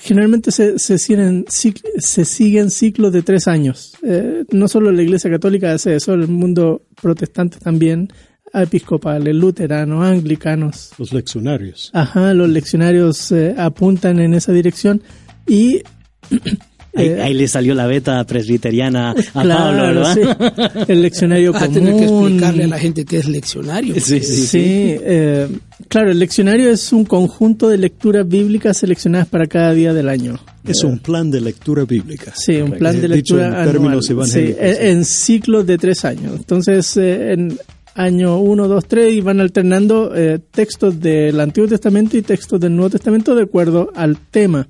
generalmente 0.00 0.50
se, 0.50 0.78
se, 0.78 0.98
siguen, 0.98 1.44
se 1.48 2.24
siguen 2.24 2.70
ciclos 2.70 3.12
de 3.12 3.22
tres 3.22 3.46
años. 3.46 3.96
Eh, 4.02 4.44
no 4.50 4.68
solo 4.68 4.90
la 4.90 5.02
Iglesia 5.02 5.30
Católica 5.30 5.72
hace 5.72 5.94
eso, 5.94 6.14
el 6.14 6.28
mundo 6.28 6.82
protestante 7.00 7.58
también, 7.58 8.08
episcopales, 8.52 9.34
luteranos, 9.34 10.04
anglicanos. 10.04 10.92
Los 10.98 11.12
leccionarios. 11.12 11.90
Ajá, 11.92 12.34
los 12.34 12.48
leccionarios 12.48 13.30
eh, 13.32 13.54
apuntan 13.56 14.20
en 14.20 14.34
esa 14.34 14.52
dirección 14.52 15.02
y 15.46 15.82
Eh, 16.92 17.20
ahí, 17.22 17.34
le 17.34 17.46
salió 17.46 17.74
la 17.74 17.86
beta 17.86 18.24
presbiteriana 18.24 19.10
a 19.10 19.14
Pablo, 19.32 19.82
¿verdad? 19.82 20.84
El 20.88 21.02
leccionario 21.02 21.52
común. 21.54 21.72
tener 21.72 21.96
que 21.96 22.04
explicarle 22.04 22.64
a 22.64 22.66
la 22.66 22.78
gente 22.78 23.04
qué 23.04 23.18
es 23.18 23.28
leccionario. 23.28 23.94
Sí, 23.94 24.20
sí, 24.20 24.46
sí. 24.46 24.58
Eh, 24.60 25.48
claro, 25.88 26.10
el 26.10 26.18
leccionario 26.18 26.70
es 26.70 26.92
un 26.92 27.04
conjunto 27.04 27.68
de 27.68 27.78
lecturas 27.78 28.26
bíblicas 28.26 28.76
seleccionadas 28.76 29.28
para 29.28 29.46
cada 29.46 29.72
día 29.72 29.92
del 29.92 30.08
año. 30.08 30.38
Es 30.64 30.82
un 30.82 30.98
plan 30.98 31.30
de 31.30 31.40
lectura 31.40 31.84
bíblica. 31.84 32.32
Sí, 32.36 32.56
un 32.56 32.72
plan 32.72 33.00
de 33.00 33.08
lectura 33.08 33.64
en 33.64 33.70
términos 33.70 34.10
evangélicos. 34.10 34.60
en, 34.60 35.04
ciclos 35.04 35.66
de 35.66 35.78
tres 35.78 36.04
años. 36.04 36.34
Entonces, 36.36 36.96
eh, 36.96 37.32
en 37.32 37.58
año 37.94 38.38
1, 38.38 38.68
2, 38.68 38.84
3 38.86 39.14
y 39.14 39.20
van 39.20 39.40
alternando 39.40 40.12
textos 40.50 41.00
del 41.00 41.38
Antiguo 41.38 41.68
Testamento 41.68 42.16
y 42.16 42.22
textos 42.22 42.60
del 42.60 42.74
Nuevo 42.74 42.90
Testamento 42.90 43.34
de 43.34 43.42
acuerdo 43.42 43.90
al 43.94 44.18
tema. 44.30 44.66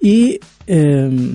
Y 0.00 0.38
eh, 0.66 1.34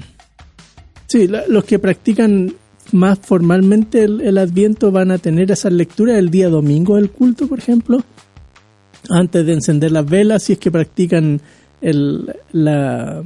sí, 1.08 1.28
los 1.28 1.64
que 1.64 1.80
practican 1.80 2.54
más 2.92 3.20
formalmente 3.20 4.04
el, 4.04 4.38
Adviento 4.38 4.92
van 4.92 5.12
a 5.12 5.18
tener 5.18 5.52
esa 5.52 5.70
lectura 5.70 6.18
el 6.18 6.30
día 6.30 6.50
domingo 6.50 6.96
del 6.98 7.10
culto, 7.10 7.48
por 7.48 7.60
ejemplo, 7.60 8.04
antes 9.10 9.46
de 9.46 9.54
encender 9.54 9.92
las 9.92 10.06
velas, 10.06 10.44
si 10.44 10.54
es 10.54 10.60
que 10.60 10.72
practican 10.72 11.42
el, 11.82 12.34
la, 12.52 13.24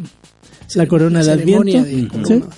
la 0.76 0.88
corona 0.88 1.24
de 1.24 1.32
Adviento. 1.32 2.50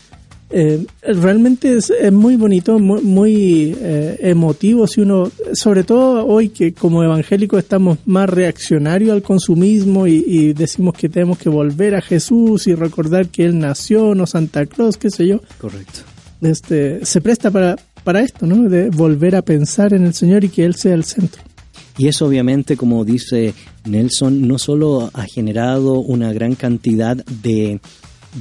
Eh, 0.50 0.86
realmente 1.02 1.78
es, 1.78 1.92
muy 2.12 2.38
bonito, 2.38 2.80
muy, 2.80 3.76
eh, 3.80 4.18
emotivo. 4.22 4.88
Si 4.88 5.02
uno, 5.02 5.30
sobre 5.54 5.84
todo 5.84 6.26
hoy 6.26 6.50
que 6.50 6.74
como 6.74 7.04
evangélicos 7.04 7.60
estamos 7.60 8.00
más 8.06 8.30
reaccionarios 8.30 9.12
al 9.12 9.22
consumismo 9.22 10.08
y, 10.08 10.54
decimos 10.54 10.94
que 10.96 11.10
tenemos 11.10 11.38
que 11.38 11.50
volver 11.50 11.96
a 11.96 12.02
Jesús 12.02 12.68
y 12.68 12.76
recordar 12.76 13.28
que 13.28 13.46
Él 13.46 13.60
nació, 13.60 14.16
no 14.16 14.26
Santa 14.26 14.66
Claus, 14.66 14.98
qué 14.98 15.10
sé 15.10 15.28
yo. 15.28 15.42
Correcto. 15.60 16.00
Este, 16.42 17.06
se 17.06 17.20
presta 17.20 17.52
para, 17.52 17.76
para 18.04 18.22
esto, 18.22 18.46
¿no? 18.46 18.70
De 18.70 18.90
volver 18.90 19.36
a 19.36 19.42
pensar 19.42 19.94
en 19.94 20.06
el 20.06 20.14
Señor 20.14 20.44
y 20.44 20.50
que 20.50 20.64
Él 20.64 20.76
sea 20.76 20.94
el 20.94 21.04
centro. 21.04 21.42
Y 21.98 22.08
eso 22.08 22.28
obviamente, 22.28 22.78
como 22.78 23.04
dice 23.04 23.54
Nelson, 23.86 24.48
no 24.48 24.60
solo 24.60 25.10
ha 25.14 25.24
generado 25.24 26.00
una 26.00 26.32
gran 26.32 26.54
cantidad 26.54 27.18
de 27.26 27.82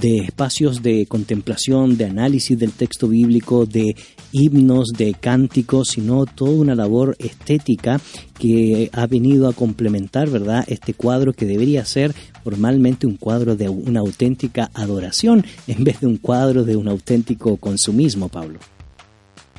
de 0.00 0.18
espacios 0.18 0.82
de 0.82 1.06
contemplación, 1.06 1.96
de 1.96 2.06
análisis 2.06 2.58
del 2.58 2.72
texto 2.72 3.08
bíblico, 3.08 3.66
de 3.66 3.96
himnos, 4.32 4.88
de 4.96 5.14
cánticos, 5.14 5.88
sino 5.88 6.26
toda 6.26 6.52
una 6.52 6.74
labor 6.74 7.16
estética 7.18 8.00
que 8.38 8.90
ha 8.92 9.06
venido 9.06 9.48
a 9.48 9.52
complementar, 9.52 10.28
¿verdad?, 10.28 10.64
este 10.68 10.94
cuadro 10.94 11.32
que 11.32 11.46
debería 11.46 11.84
ser 11.84 12.14
formalmente 12.44 13.06
un 13.06 13.16
cuadro 13.16 13.56
de 13.56 13.68
una 13.68 14.00
auténtica 14.00 14.70
adoración 14.74 15.44
en 15.66 15.84
vez 15.84 16.00
de 16.00 16.06
un 16.06 16.18
cuadro 16.18 16.64
de 16.64 16.76
un 16.76 16.88
auténtico 16.88 17.56
consumismo, 17.56 18.28
Pablo. 18.28 18.58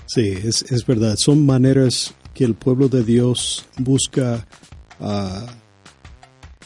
Sí, 0.05 0.21
es, 0.21 0.63
es 0.69 0.85
verdad. 0.85 1.17
Son 1.17 1.45
maneras 1.45 2.13
que 2.33 2.45
el 2.45 2.53
pueblo 2.53 2.87
de 2.87 3.03
Dios 3.03 3.65
busca 3.77 4.47
uh, 4.99 5.49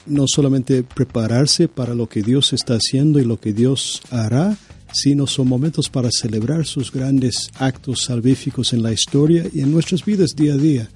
no 0.06 0.26
solamente 0.28 0.84
prepararse 0.84 1.68
para 1.68 1.94
lo 1.94 2.08
que 2.08 2.22
Dios 2.22 2.54
está 2.54 2.76
haciendo 2.76 3.20
y 3.20 3.26
lo 3.26 3.40
que 3.40 3.54
Dios 3.54 4.02
hará, 4.10 4.58
sino 4.94 5.28
son 5.28 5.48
momentos 5.48 5.90
para 5.90 6.10
celebrar 6.12 6.66
sus 6.66 6.92
grandes 6.92 7.50
actos 7.60 8.04
salvíficos 8.04 8.74
en 8.74 8.84
la 8.84 8.92
historia 8.92 9.46
y 9.54 9.62
en 9.62 9.72
nuestras 9.72 10.04
vidas 10.04 10.36
día 10.36 10.54
a 10.54 10.58
día. 10.58 10.90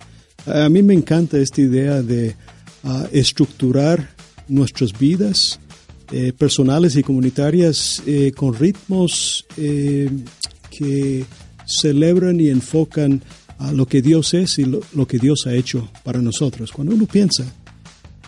A 0.46 0.70
mí 0.70 0.84
me 0.84 0.94
encanta 0.94 1.38
esta 1.38 1.62
idea 1.62 2.02
de 2.02 2.36
ah, 2.84 3.08
estructurar 3.12 4.10
nuestras 4.48 4.98
vidas 4.98 5.60
eh, 6.12 6.34
personales 6.34 6.96
y 6.96 7.04
comunitarias 7.04 8.04
eh, 8.06 8.32
con 8.36 8.54
ritmos 8.54 9.46
eh, 9.58 10.10
que 10.70 11.26
celebran 11.66 12.40
y 12.40 12.50
enfocan 12.50 13.24
a 13.58 13.72
lo 13.72 13.88
que 13.88 14.02
Dios 14.02 14.34
es 14.34 14.60
y 14.60 14.66
lo 14.66 15.08
que 15.08 15.18
Dios 15.18 15.48
ha 15.48 15.56
hecho 15.56 15.90
para 16.04 16.22
nosotros. 16.22 16.72
Cuando 16.72 16.94
uno 16.94 17.08
piensa 17.08 17.46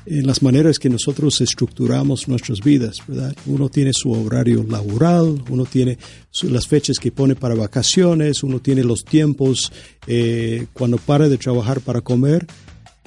en 0.10 0.26
las 0.26 0.42
maneras 0.42 0.80
que 0.80 0.90
nosotros 0.90 1.42
estructuramos 1.42 2.28
nuestras 2.28 2.62
vidas, 2.62 3.02
¿verdad? 3.08 3.36
Uno 3.46 3.70
tiene 3.70 3.92
su 3.94 4.12
horario 4.12 4.64
laboral, 4.64 5.44
uno 5.50 5.66
tiene 5.66 5.98
las 6.44 6.68
fechas 6.68 6.98
que 6.98 7.12
pone 7.12 7.36
para 7.36 7.56
vacaciones, 7.56 8.42
uno 8.44 8.60
tiene 8.60 8.84
los 8.84 9.04
tiempos 9.04 9.72
eh, 10.08 10.68
cuando 10.74 10.98
para 10.98 11.28
de 11.28 11.38
trabajar 11.38 11.82
para 11.82 12.02
comer. 12.02 12.48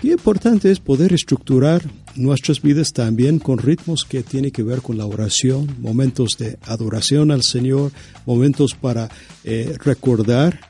Y 0.03 0.13
importante 0.13 0.71
es 0.71 0.81
poder 0.81 1.13
estructurar 1.13 1.83
nuestras 2.17 2.61
vidas 2.61 2.93
también 2.93 3.39
con 3.39 3.59
ritmos 3.59 4.05
que 4.05 4.23
tienen 4.23 4.51
que 4.51 4.63
ver 4.63 4.83
con 4.83 4.99
la 4.99 5.07
oración, 5.07 5.77
momentos 5.79 6.37
de 6.39 6.59
adoración 6.63 7.31
al 7.31 7.43
Señor, 7.43 7.93
momentos 8.27 8.75
para 8.75 9.11
eh, 9.45 9.75
recordar 9.85 10.61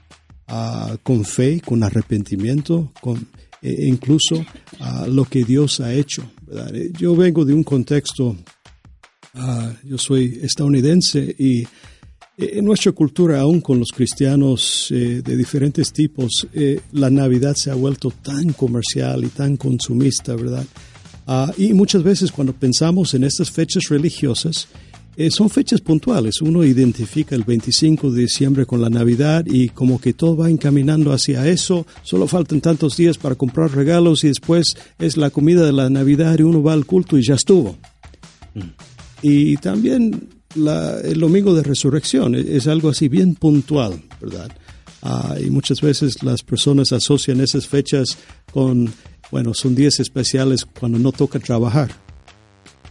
ah, 0.46 0.96
con 1.02 1.24
fe, 1.24 1.60
con 1.64 1.82
arrepentimiento, 1.82 2.92
con 3.00 3.26
e 3.62 3.86
incluso 3.86 4.44
a 4.78 5.06
lo 5.06 5.24
que 5.24 5.44
Dios 5.44 5.80
ha 5.80 5.92
hecho. 5.92 6.22
Eh, 6.72 6.92
yo 6.98 7.14
vengo 7.14 7.44
de 7.44 7.54
un 7.54 7.62
contexto, 7.62 8.36
ah, 9.34 9.72
yo 9.84 9.98
soy 9.98 10.40
estadounidense 10.42 11.34
y 11.38 11.62
eh, 11.62 11.66
en 12.36 12.64
nuestra 12.64 12.92
cultura, 12.92 13.40
aún 13.40 13.60
con 13.60 13.78
los 13.78 13.90
cristianos 13.92 14.88
eh, 14.90 15.22
de 15.22 15.36
diferentes 15.36 15.92
tipos, 15.92 16.46
la 16.92 17.10
Navidad 17.10 17.54
se 17.54 17.70
ha 17.70 17.74
vuelto 17.74 18.10
tan 18.10 18.52
comercial 18.52 19.24
y 19.24 19.28
tan 19.28 19.56
consumista, 19.56 20.34
¿verdad? 20.34 20.66
Ah, 21.26 21.52
y 21.56 21.72
muchas 21.74 22.02
veces 22.02 22.32
cuando 22.32 22.52
pensamos 22.52 23.14
en 23.14 23.24
estas 23.24 23.50
fechas 23.50 23.84
religiosas, 23.88 24.66
eh, 25.20 25.30
son 25.30 25.50
fechas 25.50 25.82
puntuales. 25.82 26.40
Uno 26.40 26.64
identifica 26.64 27.34
el 27.34 27.44
25 27.44 28.10
de 28.10 28.22
diciembre 28.22 28.64
con 28.64 28.80
la 28.80 28.88
Navidad 28.88 29.44
y 29.44 29.68
como 29.68 30.00
que 30.00 30.14
todo 30.14 30.34
va 30.34 30.48
encaminando 30.48 31.12
hacia 31.12 31.46
eso. 31.46 31.86
Solo 32.02 32.26
faltan 32.26 32.62
tantos 32.62 32.96
días 32.96 33.18
para 33.18 33.34
comprar 33.34 33.70
regalos 33.70 34.24
y 34.24 34.28
después 34.28 34.78
es 34.98 35.18
la 35.18 35.28
comida 35.28 35.66
de 35.66 35.72
la 35.72 35.90
Navidad 35.90 36.38
y 36.38 36.42
uno 36.42 36.62
va 36.62 36.72
al 36.72 36.86
culto 36.86 37.18
y 37.18 37.22
ya 37.22 37.34
estuvo. 37.34 37.76
Mm. 38.54 38.60
Y 39.20 39.56
también 39.58 40.26
el 40.56 41.20
domingo 41.20 41.52
de 41.52 41.64
resurrección 41.64 42.34
e, 42.34 42.56
es, 42.56 42.66
algo 42.66 42.88
así 42.88 43.08
bien 43.08 43.34
puntual, 43.34 44.02
¿verdad? 44.22 44.50
Ah, 45.02 45.36
y 45.38 45.50
muchas 45.50 45.82
veces 45.82 46.22
las 46.22 46.42
personas 46.42 46.92
asocian 46.92 47.42
esas 47.42 47.66
fechas 47.66 48.16
con, 48.50 48.90
bueno, 49.30 49.52
son 49.52 49.74
días 49.74 50.00
especiales 50.00 50.64
cuando 50.64 50.98
no 50.98 51.12
toca 51.12 51.38
trabajar. 51.40 51.90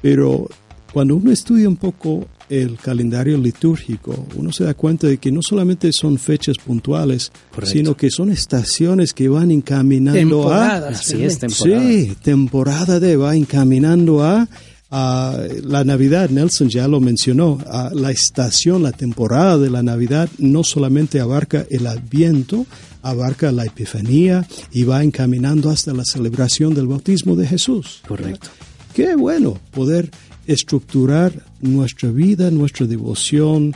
Pero 0.03 0.47
cuando 0.93 1.15
uno 1.15 1.31
estudia 1.31 1.67
un 1.67 1.77
poco 1.77 2.27
el 2.49 2.77
calendario 2.77 3.37
litúrgico, 3.37 4.25
uno 4.35 4.51
se 4.51 4.63
da 4.63 4.73
cuenta 4.73 5.07
de 5.07 5.17
que 5.17 5.31
no 5.31 5.41
solamente 5.41 5.91
son 5.93 6.17
fechas 6.17 6.57
puntuales, 6.57 7.31
sino 7.63 7.95
que 7.95 8.09
son 8.09 8.31
estaciones 8.31 9.13
que 9.13 9.29
van 9.29 9.51
encaminando 9.51 10.51
a... 10.51 10.77
Así 10.77 11.23
es, 11.23 11.37
temporada. 11.37 11.87
Sí, 11.87 12.15
temporada 12.23 12.99
de 12.99 13.15
va 13.15 13.35
encaminando 13.35 14.23
a, 14.23 14.47
la 14.91 15.83
Navidad. 15.83 16.31
Nelson 16.31 16.69
ya 16.69 16.87
lo 16.87 16.99
mencionó, 16.99 17.59
la 17.93 18.09
estación, 18.09 18.81
la 18.81 18.91
temporada 18.91 19.59
de 19.59 19.69
la 19.69 19.83
Navidad 19.83 20.27
no 20.39 20.63
solamente 20.63 21.19
abarca 21.19 21.67
el 21.69 21.85
Adviento, 21.85 22.65
abarca 23.03 23.51
la 23.51 23.65
Epifanía 23.65 24.47
y 24.71 24.85
va 24.85 25.03
encaminando 25.03 25.69
hasta 25.69 25.93
la 25.93 26.03
celebración 26.03 26.73
del 26.73 26.87
bautismo 26.87 27.35
de 27.35 27.45
Jesús. 27.45 28.01
Correcto. 28.07 28.49
Qué 28.95 29.15
bueno 29.15 29.59
poder 29.71 30.09
estructurar 30.49 31.31
nuestra 31.61 32.09
vida, 32.09 32.49
nuestra 32.49 32.87
devoción, 32.87 33.75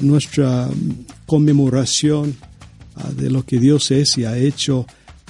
nuestra 0.00 0.68
conmemoración 1.26 2.34
de 3.16 3.30
lo 3.30 3.44
que 3.44 3.58
Dios 3.58 3.90
es 3.90 4.16
y 4.16 4.24
ha 4.24 4.38
hecho 4.38 4.86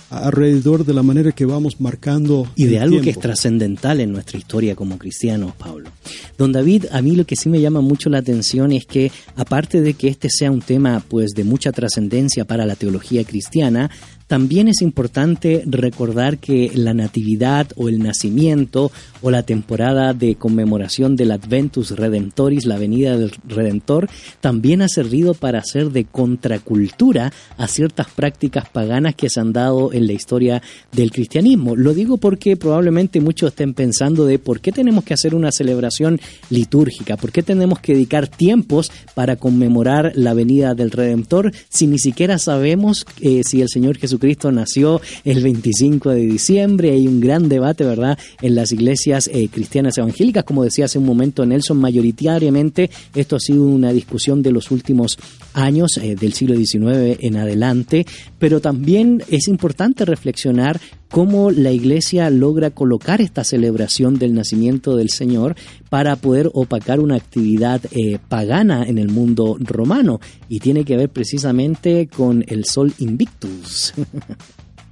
alrededor 0.08 0.84
de 0.84 0.94
la 0.94 1.02
manera 1.02 1.32
que 1.32 1.44
vamos 1.44 1.80
marcando. 1.80 2.46
Y 2.54 2.66
de 2.66 2.78
algo 2.78 3.00
que 3.00 3.10
es 3.10 3.18
trascendental 3.18 4.00
en 4.00 4.12
nuestra 4.12 4.38
historia 4.38 4.76
como 4.76 4.98
cristianos, 4.98 5.52
Pablo. 5.56 5.90
Don 6.38 6.52
David, 6.52 6.86
a 6.92 7.02
mí 7.02 7.16
lo 7.16 7.26
que 7.26 7.34
sí 7.34 7.48
me 7.48 7.60
llama 7.60 7.80
mucho 7.80 8.08
la 8.08 8.18
atención 8.18 8.70
es 8.70 8.86
que, 8.86 9.10
aparte 9.34 9.80
de 9.80 9.94
que 9.94 10.06
este 10.06 10.28
sea 10.30 10.52
un 10.52 10.60
tema 10.60 11.02
pues 11.08 11.32
de 11.32 11.42
mucha 11.42 11.72
trascendencia 11.72 12.44
para 12.44 12.66
la 12.66 12.76
teología 12.76 13.24
cristiana, 13.24 13.90
también 14.26 14.68
es 14.68 14.82
importante 14.82 15.62
recordar 15.66 16.38
que 16.38 16.70
la 16.74 16.94
natividad 16.94 17.68
o 17.76 17.88
el 17.88 18.00
nacimiento 18.00 18.90
o 19.26 19.30
la 19.32 19.42
temporada 19.42 20.14
de 20.14 20.36
conmemoración 20.36 21.16
del 21.16 21.32
Adventus 21.32 21.90
Redemptoris, 21.90 22.64
la 22.64 22.78
venida 22.78 23.18
del 23.18 23.32
Redentor, 23.48 24.08
también 24.40 24.82
ha 24.82 24.88
servido 24.88 25.34
para 25.34 25.58
hacer 25.58 25.90
de 25.90 26.04
contracultura 26.04 27.32
a 27.58 27.66
ciertas 27.66 28.06
prácticas 28.06 28.68
paganas 28.68 29.16
que 29.16 29.28
se 29.28 29.40
han 29.40 29.52
dado 29.52 29.92
en 29.92 30.06
la 30.06 30.12
historia 30.12 30.62
del 30.92 31.10
cristianismo. 31.10 31.74
Lo 31.74 31.92
digo 31.92 32.18
porque 32.18 32.56
probablemente 32.56 33.20
muchos 33.20 33.48
estén 33.48 33.74
pensando 33.74 34.26
de 34.26 34.38
por 34.38 34.60
qué 34.60 34.70
tenemos 34.70 35.02
que 35.02 35.14
hacer 35.14 35.34
una 35.34 35.50
celebración 35.50 36.20
litúrgica, 36.48 37.16
por 37.16 37.32
qué 37.32 37.42
tenemos 37.42 37.80
que 37.80 37.94
dedicar 37.94 38.28
tiempos 38.28 38.92
para 39.16 39.34
conmemorar 39.34 40.12
la 40.14 40.34
venida 40.34 40.76
del 40.76 40.92
Redentor 40.92 41.50
si 41.68 41.88
ni 41.88 41.98
siquiera 41.98 42.38
sabemos 42.38 43.04
eh, 43.20 43.42
si 43.42 43.60
el 43.60 43.68
Señor 43.70 43.98
Jesús 43.98 44.20
Cristo 44.20 44.52
nació 44.52 45.00
el 45.24 45.42
25 45.42 46.10
de 46.10 46.20
diciembre. 46.20 46.92
Hay 46.92 47.08
un 47.08 47.18
gran 47.18 47.48
debate, 47.48 47.82
¿verdad?, 47.82 48.16
en 48.40 48.54
las 48.54 48.70
iglesias 48.70 49.15
eh, 49.32 49.48
cristianas 49.50 49.98
evangélicas. 49.98 50.44
Como 50.44 50.64
decía 50.64 50.84
hace 50.84 50.98
un 50.98 51.06
momento 51.06 51.44
Nelson, 51.44 51.78
mayoritariamente 51.78 52.90
esto 53.14 53.36
ha 53.36 53.40
sido 53.40 53.64
una 53.64 53.92
discusión 53.92 54.42
de 54.42 54.52
los 54.52 54.70
últimos 54.70 55.18
años, 55.54 55.96
eh, 55.96 56.16
del 56.16 56.32
siglo 56.34 56.54
XIX 56.54 57.18
en 57.20 57.36
adelante, 57.36 58.06
pero 58.38 58.60
también 58.60 59.22
es 59.28 59.48
importante 59.48 60.04
reflexionar 60.04 60.80
cómo 61.10 61.50
la 61.50 61.70
iglesia 61.70 62.30
logra 62.30 62.70
colocar 62.70 63.20
esta 63.20 63.44
celebración 63.44 64.18
del 64.18 64.34
nacimiento 64.34 64.96
del 64.96 65.10
Señor 65.10 65.56
para 65.88 66.16
poder 66.16 66.50
opacar 66.52 67.00
una 67.00 67.16
actividad 67.16 67.80
eh, 67.92 68.18
pagana 68.28 68.84
en 68.84 68.98
el 68.98 69.08
mundo 69.08 69.56
romano 69.60 70.20
y 70.48 70.60
tiene 70.60 70.84
que 70.84 70.96
ver 70.96 71.08
precisamente 71.08 72.08
con 72.08 72.44
el 72.48 72.64
sol 72.64 72.92
invictus. 72.98 73.94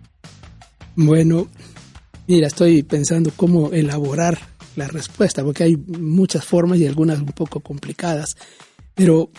bueno, 0.97 1.49
mira, 2.27 2.47
estoy 2.47 2.83
pensando 2.83 3.31
cómo 3.37 3.73
elaborar 3.73 4.39
la 4.77 4.89
respuesta, 4.89 5.45
porque 5.45 5.65
hay 5.65 5.77
muchas 5.77 6.45
formas 6.45 6.79
y 6.79 6.87
algunas 6.87 7.21
un 7.21 7.27
poco 7.27 7.61
complicadas, 7.61 8.35
pero 8.95 9.31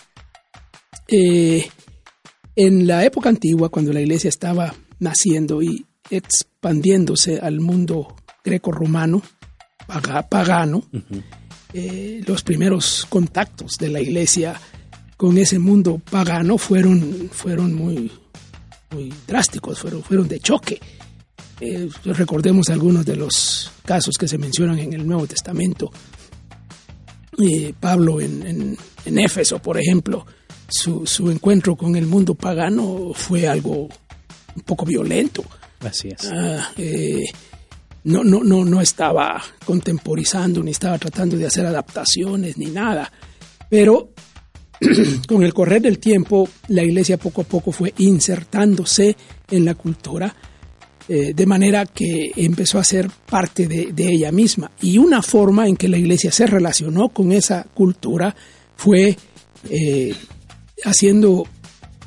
eh, 1.08 1.68
en 2.54 2.86
la 2.86 3.04
época 3.04 3.28
antigua, 3.28 3.68
cuando 3.68 3.92
la 3.92 4.00
iglesia 4.00 4.28
estaba 4.28 4.74
naciendo 4.98 5.62
y 5.62 5.86
expandiéndose 6.10 7.38
al 7.38 7.60
mundo 7.60 8.16
greco-romano, 8.44 9.22
pagano, 10.28 10.82
eh, 11.72 12.22
los 12.26 12.42
primeros 12.42 13.06
contactos 13.08 13.76
de 13.78 13.90
la 13.90 14.00
iglesia 14.00 14.58
con 15.16 15.38
ese 15.38 15.58
mundo 15.58 16.00
pagano 16.10 16.58
fueron, 16.58 17.28
fueron 17.30 17.74
muy, 17.74 18.10
muy 18.90 19.12
drásticos, 19.26 19.80
fueron, 19.80 20.02
fueron 20.02 20.28
de 20.28 20.40
choque. 20.40 20.80
Eh, 21.60 21.88
recordemos 22.04 22.68
algunos 22.68 23.06
de 23.06 23.16
los 23.16 23.70
casos 23.84 24.16
que 24.18 24.28
se 24.28 24.38
mencionan 24.38 24.78
en 24.78 24.92
el 24.92 25.06
Nuevo 25.06 25.26
Testamento. 25.26 25.90
Eh, 27.38 27.72
Pablo 27.78 28.20
en, 28.20 28.76
en, 29.04 29.18
Éfeso, 29.18 29.58
por 29.60 29.78
ejemplo, 29.78 30.26
su, 30.68 31.06
su, 31.06 31.30
encuentro 31.30 31.76
con 31.76 31.96
el 31.96 32.06
mundo 32.06 32.34
pagano 32.34 33.12
fue 33.14 33.46
algo 33.46 33.88
un 34.54 34.62
poco 34.64 34.84
violento. 34.86 35.44
Así 35.80 36.08
es. 36.08 36.30
Ah, 36.32 36.72
eh, 36.76 37.24
no, 38.04 38.24
no, 38.24 38.42
no, 38.42 38.64
no 38.64 38.80
estaba 38.80 39.42
contemporizando, 39.64 40.62
ni 40.62 40.70
estaba 40.70 40.98
tratando 40.98 41.36
de 41.36 41.46
hacer 41.46 41.66
adaptaciones, 41.66 42.56
ni 42.56 42.66
nada. 42.66 43.10
Pero 43.68 44.10
con 45.28 45.42
el 45.42 45.52
correr 45.52 45.82
del 45.82 45.98
tiempo, 45.98 46.48
la 46.68 46.82
iglesia 46.82 47.18
poco 47.18 47.42
a 47.42 47.44
poco 47.44 47.72
fue 47.72 47.92
insertándose 47.98 49.16
en 49.50 49.64
la 49.64 49.74
cultura, 49.74 50.34
eh, 51.08 51.34
de 51.34 51.46
manera 51.46 51.86
que 51.86 52.32
empezó 52.34 52.80
a 52.80 52.84
ser 52.84 53.08
parte 53.30 53.68
de, 53.68 53.92
ella 53.96 54.32
misma. 54.32 54.72
Y 54.80 54.98
una 54.98 55.22
forma 55.22 55.68
en 55.68 55.76
que 55.76 55.88
la 55.88 55.98
iglesia 55.98 56.32
se 56.32 56.48
relacionó 56.48 57.10
con 57.10 57.30
esa 57.30 57.62
cultura 57.62 58.34
fue 58.74 59.16
eh, 59.70 60.14
haciendo 60.84 61.46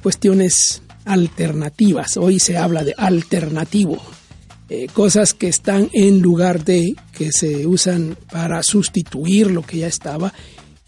cuestiones 0.04 0.82
alternativas. 1.06 2.18
Hoy 2.18 2.40
se 2.40 2.58
habla 2.58 2.84
de 2.84 2.94
alternativo, 2.98 4.02
eh, 4.68 4.88
cosas 4.92 5.34
que 5.34 5.48
están 5.48 5.90
en 5.94 6.22
lugar 6.22 6.66
de, 6.66 6.94
que 7.18 7.32
se 7.32 7.66
usan 7.66 8.18
para 8.30 8.62
sustituir 8.64 9.50
lo 9.50 9.62
que 9.62 9.78
ya 9.78 9.88
estaba. 9.88 10.34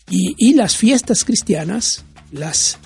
Y, 0.10 0.54
las 0.56 0.76
fiestas 0.76 1.24
cristianas, 1.24 2.04
las 2.34 2.78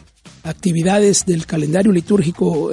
actividades 0.44 1.26
del 1.26 1.48
calendario 1.48 1.92
litúrgico 1.92 2.72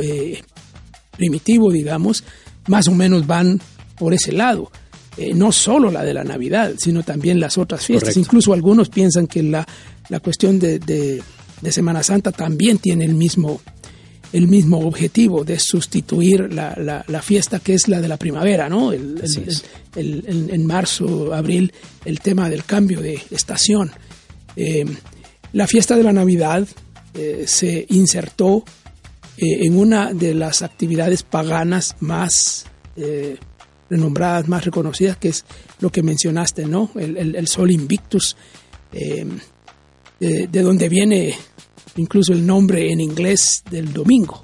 primitivo, 1.23 1.71
digamos, 1.71 2.25
más 2.67 2.89
o 2.89 2.91
menos 2.91 3.29
van 3.29 3.61
por 3.97 4.13
ese 4.13 4.33
lado. 4.33 4.73
Eh, 5.17 5.35
no 5.35 5.53
solo 5.53 5.89
la 5.89 6.03
de 6.03 6.15
la 6.15 6.25
Navidad, 6.25 6.73
sino 6.79 7.05
también 7.05 7.39
las 7.39 7.59
otras 7.59 7.87
fiestas. 7.87 8.17
Incluso 8.17 8.53
algunos 8.53 8.89
piensan 8.89 9.29
que 9.29 9.41
la, 9.45 9.65
la 10.09 10.19
cuestión 10.19 10.59
de, 10.59 10.81
de, 10.81 11.23
de, 11.61 11.73
Semana 11.73 12.03
Santa 12.03 12.33
también 12.33 12.79
tiene 12.79 13.05
el 13.05 13.15
mismo, 13.15 13.61
el 14.33 14.49
mismo 14.49 14.81
objetivo 14.81 15.45
de 15.45 15.61
sustituir 15.61 16.53
la, 16.53 17.05
la, 17.07 17.23
fiesta 17.23 17.61
que 17.61 17.75
es 17.75 17.87
la 17.87 18.01
de 18.01 18.09
la 18.09 18.17
primavera, 18.17 18.69
¿no? 18.69 18.93
El, 18.93 19.23
en 19.95 20.67
marzo, 20.67 21.33
abril, 21.33 21.73
el 22.05 22.19
tema 22.19 22.51
del 22.51 22.65
cambio 22.65 23.01
de 23.01 23.23
estación. 23.31 23.93
Eh, 24.57 24.85
la 25.53 25.69
fiesta 25.69 25.95
de 25.95 26.03
la 26.03 26.13
Navidad 26.13 26.67
eh, 27.15 27.45
se 27.47 27.87
insertó 27.91 28.65
eh, 29.43 29.67
en 29.67 29.77
una 29.77 30.13
de 30.13 30.35
las 30.35 30.63
actividades 30.63 31.23
paganas 31.23 31.97
más 32.01 32.67
renombradas, 33.89 34.49
más 34.49 34.65
reconocidas, 34.65 35.17
que 35.17 35.29
es 35.29 35.45
lo 35.81 35.91
que 35.91 36.03
mencionaste, 36.03 36.67
¿no? 36.67 36.91
El, 36.95 37.35
el 37.35 37.49
Sol 37.49 37.71
Invictus, 37.71 38.37
de 38.91 40.63
donde 40.63 40.89
viene 40.91 41.35
incluso 41.97 42.33
el 42.33 42.47
nombre 42.47 42.91
en 42.93 43.01
inglés 43.01 43.63
del 43.71 43.93
domingo, 43.93 44.43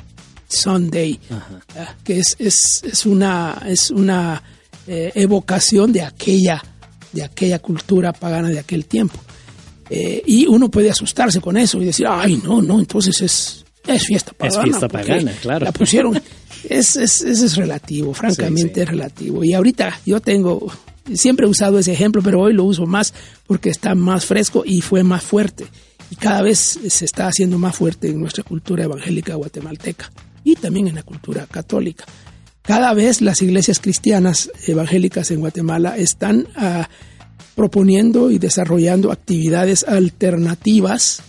Sunday, 0.49 1.19
ah, 1.31 1.95
que 2.03 2.19
es, 2.19 2.37
es, 2.39 2.83
es, 2.85 3.07
una, 3.07 3.63
es 3.67 3.91
una 3.91 4.43
eh, 4.87 5.13
evocación 5.15 5.93
de 5.93 6.03
aquella, 6.03 6.63
de 7.13 7.23
aquella 7.23 7.59
cultura 7.59 8.13
pagana 8.13 8.49
de 8.49 8.59
aquel 8.59 8.87
tiempo. 8.87 9.19
Eh, 9.91 10.23
y 10.27 10.47
uno 10.47 10.71
puede 10.71 10.91
asustarse 10.91 11.41
con 11.41 11.57
eso 11.57 11.81
y 11.81 11.87
decir, 11.87 12.07
ay, 12.09 12.41
no, 12.43 12.61
no, 12.61 12.79
entonces 12.79 13.21
es, 13.23 13.58
es 13.95 14.07
fiesta 14.07 14.33
pagana. 14.33 14.59
Es 14.59 14.65
fiesta 14.65 14.89
pagana, 14.89 15.33
claro. 15.41 15.65
La 15.65 15.73
pusieron. 15.73 16.21
es, 16.69 16.97
es, 16.97 17.23
es 17.23 17.57
relativo, 17.57 18.15
francamente 18.15 18.83
es 18.83 18.89
relativo. 18.89 19.45
Y 19.45 19.55
ahorita 19.55 20.01
yo 20.05 20.21
tengo 20.21 20.71
siempre 21.15 21.47
he 21.47 21.49
usado 21.49 21.79
ese 21.79 21.93
ejemplo, 21.93 22.23
pero 22.23 22.41
hoy 22.41 22.53
lo 22.53 22.65
uso 22.65 22.87
más 22.87 23.15
porque 23.47 23.71
está 23.71 23.95
más 23.95 24.27
fresco 24.27 24.63
y 24.65 24.81
fue 24.81 25.03
más 25.03 25.23
fuerte. 25.23 25.67
Y 26.11 26.17
cada 26.17 26.43
vez 26.43 26.79
se 26.89 27.05
está 27.05 27.27
haciendo 27.27 27.59
más 27.59 27.77
fuerte 27.77 28.09
en 28.09 28.21
nuestra 28.21 28.43
cultura 28.43 28.85
evangélica 28.85 29.35
guatemalteca 29.35 30.11
y 30.45 30.55
también 30.55 30.89
en 30.89 30.95
la 30.95 31.03
cultura 31.03 31.47
católica. 31.47 32.05
Cada 32.63 32.93
vez 32.95 33.21
las 33.21 33.41
iglesias 33.43 33.81
cristianas 33.81 34.51
evangélicas 34.67 35.31
en 35.31 35.41
Guatemala 35.41 35.97
están 35.97 36.49
ah, 36.57 36.89
proponiendo 37.55 38.31
y 38.31 38.39
desarrollando 38.39 39.11
actividades 39.11 39.85
alternativas 39.85 41.23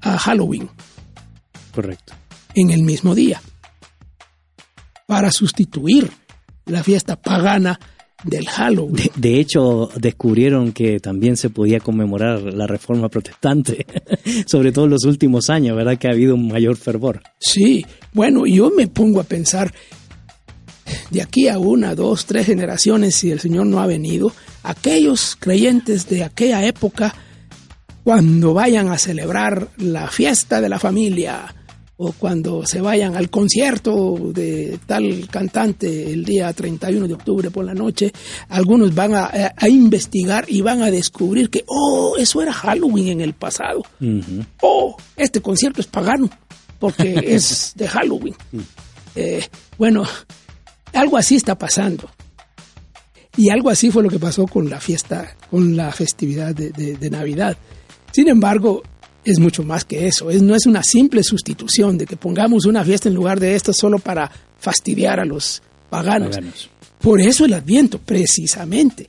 a 0.00 0.18
Halloween. 0.18 0.70
Correcto. 1.72 2.14
En 2.54 2.70
el 2.70 2.82
mismo 2.82 3.14
día. 3.14 3.40
Para 5.06 5.30
sustituir 5.30 6.10
la 6.66 6.82
fiesta 6.82 7.16
pagana 7.16 7.78
del 8.24 8.48
Halloween. 8.48 9.10
De, 9.16 9.40
hecho, 9.40 9.88
descubrieron 9.96 10.72
que 10.72 11.00
también 11.00 11.36
se 11.36 11.50
podía 11.50 11.80
conmemorar 11.80 12.40
la 12.42 12.66
reforma 12.66 13.08
protestante, 13.08 13.86
sobre 14.46 14.72
todo 14.72 14.84
en 14.84 14.92
los 14.92 15.04
últimos 15.04 15.50
años, 15.50 15.76
¿verdad? 15.76 15.98
Que 15.98 16.08
ha 16.08 16.12
habido 16.12 16.34
un 16.34 16.48
mayor 16.48 16.76
fervor. 16.76 17.22
Sí, 17.38 17.86
bueno, 18.12 18.46
yo 18.46 18.70
me 18.70 18.88
pongo 18.88 19.20
a 19.20 19.24
pensar, 19.24 19.72
de 21.10 21.22
aquí 21.22 21.48
a 21.48 21.58
una, 21.58 21.94
dos, 21.94 22.26
tres 22.26 22.46
generaciones, 22.46 23.14
si 23.14 23.30
el 23.30 23.40
Señor 23.40 23.66
no 23.66 23.80
ha 23.80 23.86
venido, 23.86 24.32
aquellos 24.62 25.36
creyentes 25.38 26.08
de 26.08 26.24
aquella 26.24 26.64
época, 26.66 27.14
cuando 28.04 28.54
vayan 28.54 28.88
a 28.88 28.98
celebrar 28.98 29.68
la 29.76 30.08
fiesta 30.08 30.60
de 30.60 30.68
la 30.68 30.78
familia, 30.78 31.54
o 32.02 32.12
cuando 32.12 32.64
se 32.64 32.80
vayan 32.80 33.14
al 33.14 33.28
concierto 33.28 34.16
de 34.32 34.78
tal 34.86 35.28
cantante 35.28 36.10
el 36.10 36.24
día 36.24 36.50
31 36.50 37.06
de 37.06 37.12
octubre 37.12 37.50
por 37.50 37.62
la 37.62 37.74
noche, 37.74 38.10
algunos 38.48 38.94
van 38.94 39.12
a, 39.14 39.52
investigar 39.68 40.46
y 40.48 40.62
van 40.62 40.80
a 40.80 40.90
descubrir 40.90 41.50
que, 41.50 41.62
oh, 41.66 42.14
eso 42.18 42.40
era 42.40 42.54
Halloween 42.54 43.08
en 43.08 43.20
el 43.20 43.34
pasado. 43.34 43.82
Oh, 44.62 44.96
este 45.14 45.42
concierto 45.42 45.82
es 45.82 45.88
pagano 45.88 46.30
porque 46.78 47.22
es 47.26 47.74
de 47.76 47.86
Halloween. 47.86 48.34
Eh, 49.14 49.46
bueno, 49.76 50.04
algo 50.94 51.18
así 51.18 51.36
está 51.36 51.58
pasando. 51.58 52.10
Y 53.36 53.50
algo 53.50 53.68
así 53.68 53.90
fue 53.90 54.02
lo 54.02 54.08
que 54.08 54.18
pasó 54.18 54.46
con 54.46 54.70
la 54.70 54.80
fiesta, 54.80 55.36
con 55.50 55.76
la 55.76 55.92
festividad 55.92 56.54
de 56.54 57.10
Navidad. 57.10 57.58
Sin 58.10 58.28
embargo, 58.28 58.82
es 59.24 59.38
mucho 59.38 59.62
más 59.62 59.84
que 59.84 60.06
eso. 60.06 60.30
Es, 60.30 60.42
no 60.42 60.54
es 60.54 60.66
una 60.66 60.82
simple 60.82 61.22
sustitución 61.22 61.98
de 61.98 62.06
que 62.06 62.16
pongamos 62.16 62.66
una 62.66 62.84
fiesta 62.84 63.08
en 63.08 63.14
lugar 63.14 63.40
de 63.40 63.54
esta 63.54 63.72
solo 63.72 63.98
para 63.98 64.30
fastidiar 64.58 65.20
a 65.20 65.24
los 65.24 65.62
paganos. 65.88 66.38
Por 67.00 67.20
eso 67.20 67.44
el 67.44 67.54
Adviento, 67.54 67.98
precisamente. 67.98 69.06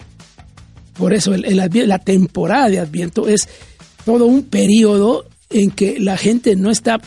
Por 0.94 1.14
eso 1.14 1.34
el, 1.34 1.56
la 1.56 2.00
temporada 2.00 2.70
de 2.70 2.80
Adviento 2.80 3.28
es 3.28 3.48
todo 4.06 4.26
un 4.26 4.44
periodo 4.44 5.26
en 5.50 5.72
que 5.72 6.00
la 6.00 6.18
gente 6.18 6.56
no 6.56 6.72
está 6.72 7.00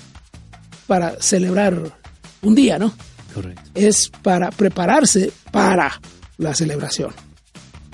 para 0.86 1.20
celebrar 1.20 1.98
un 2.42 2.54
día, 2.54 2.78
¿no? 2.78 2.92
Correcto. 3.34 3.62
Es 3.74 4.10
para 4.22 4.50
prepararse 4.50 5.32
para 5.50 6.00
la 6.38 6.54
celebración. 6.54 7.12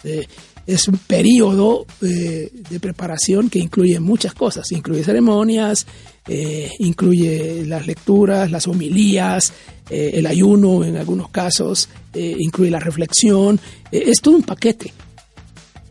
Eh, 0.05 0.27
es 0.67 0.89
un 0.89 0.99
periodo 0.99 1.87
eh, 2.03 2.51
de 2.69 2.81
preparación 2.81 3.49
que 3.51 3.59
incluye 3.59 3.99
muchas 4.01 4.35
cosas, 4.35 4.71
incluye 4.73 5.03
ceremonias, 5.03 5.87
eh, 6.29 6.71
incluye 6.79 7.65
las 7.67 7.87
lecturas, 7.87 8.51
las 8.51 8.69
homilías, 8.69 9.53
eh, 9.89 10.13
el 10.15 10.27
ayuno 10.27 10.85
en 10.85 10.97
algunos 10.97 11.31
casos, 11.31 11.89
incluye 12.15 12.71
la 12.71 12.81
reflexión, 12.81 13.61
es 13.91 14.21
todo 14.21 14.37
un 14.37 14.43
paquete, 14.43 14.93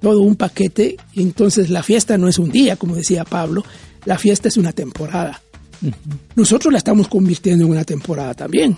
todo 0.01 0.21
un 0.21 0.35
paquete, 0.35 0.97
entonces 1.15 1.69
la 1.69 1.83
fiesta 1.83 2.17
no 2.17 2.27
es 2.27 2.39
un 2.39 2.51
día, 2.51 2.75
como 2.75 2.95
decía 2.95 3.23
Pablo, 3.25 3.63
la 4.05 4.17
fiesta 4.17 4.47
es 4.47 4.57
una 4.57 4.71
temporada. 4.71 5.41
Nosotros 6.35 6.73
la 6.73 6.77
estamos 6.77 7.07
convirtiendo 7.07 7.65
en 7.65 7.71
una 7.71 7.85
temporada 7.85 8.33
también 8.33 8.75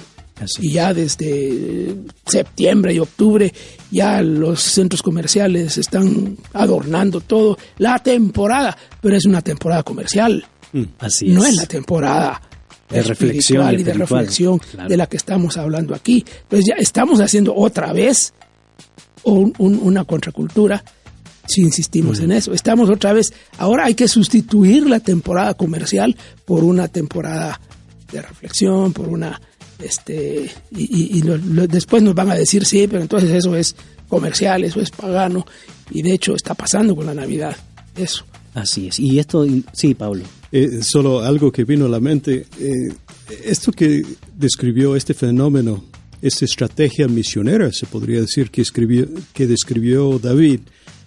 y 0.60 0.72
ya 0.72 0.94
desde 0.94 1.96
septiembre 2.26 2.94
y 2.94 3.00
octubre 3.00 3.54
ya 3.92 4.22
los 4.22 4.62
centros 4.62 5.02
comerciales 5.02 5.78
están 5.78 6.38
adornando 6.54 7.22
todo 7.22 7.58
la 7.78 8.00
temporada, 8.00 8.78
pero 9.02 9.16
es 9.16 9.26
una 9.26 9.42
temporada 9.42 9.84
comercial. 9.84 10.46
Mm, 10.74 10.84
así 11.00 11.28
no 11.28 11.46
es 11.46 11.56
la 11.56 11.66
temporada 11.66 12.42
de 12.90 13.02
reflexión 13.04 13.80
y 13.80 13.84
de 13.84 13.94
reflexión 13.94 14.60
de 14.88 14.98
la 14.98 15.08
que 15.08 15.18
estamos 15.18 15.58
hablando 15.58 15.96
aquí. 15.96 16.26
Entonces 16.44 16.66
ya 16.68 16.76
estamos 16.82 17.20
haciendo 17.20 17.56
otra 17.56 17.94
vez 17.94 18.34
una 19.24 20.04
contracultura 20.06 20.84
si 21.48 21.62
insistimos 21.62 22.20
en 22.20 22.32
eso. 22.32 22.54
Estamos 22.54 22.90
otra 22.90 23.14
vez, 23.14 23.34
ahora 23.58 23.86
hay 23.86 23.96
que 23.96 24.08
sustituir 24.08 24.88
la 24.90 25.00
temporada 25.00 25.54
comercial 25.54 26.16
por 26.46 26.64
una 26.64 26.88
temporada 26.88 27.60
de 28.12 28.22
reflexión, 28.22 28.94
por 28.94 29.10
una 29.10 29.40
este 29.84 30.50
y, 30.72 31.22
después 31.68 32.04
nos 32.04 32.16
van 32.16 32.32
a 32.32 32.36
decir 32.36 32.66
sí, 32.66 32.88
pero 32.88 33.02
entonces 33.02 33.32
eso 33.32 33.56
es 33.56 33.76
comercial, 34.08 34.64
eso 34.64 34.82
es 34.82 34.92
pagano 34.92 35.46
y 35.90 36.02
de 36.02 36.14
hecho 36.14 36.36
está 36.36 36.54
pasando 36.54 36.96
con 36.96 37.06
la 37.06 37.14
Navidad, 37.14 37.56
eso. 37.96 38.26
Así 38.54 38.88
es. 38.88 39.00
Y 39.00 39.18
esto, 39.20 39.46
sí, 39.74 39.94
Pablo. 39.96 40.24
Eh, 40.52 40.82
solo 40.82 41.22
algo 41.22 41.52
que 41.52 41.64
vino 41.64 41.86
a 41.86 41.90
la 41.90 42.00
mente, 42.00 42.46
eh, 42.60 42.94
esto 43.46 43.72
que 43.72 44.04
describió 44.36 44.96
este 44.96 45.14
fenómeno, 45.14 45.86
esta 46.22 46.46
estrategia 46.46 47.08
misionera, 47.08 47.72
se 47.72 47.86
podría 47.86 48.20
decir, 48.20 48.52
que, 48.52 48.62
escribió, 48.62 49.08
que 49.34 49.48
describió 49.48 50.20
David, 50.20 50.60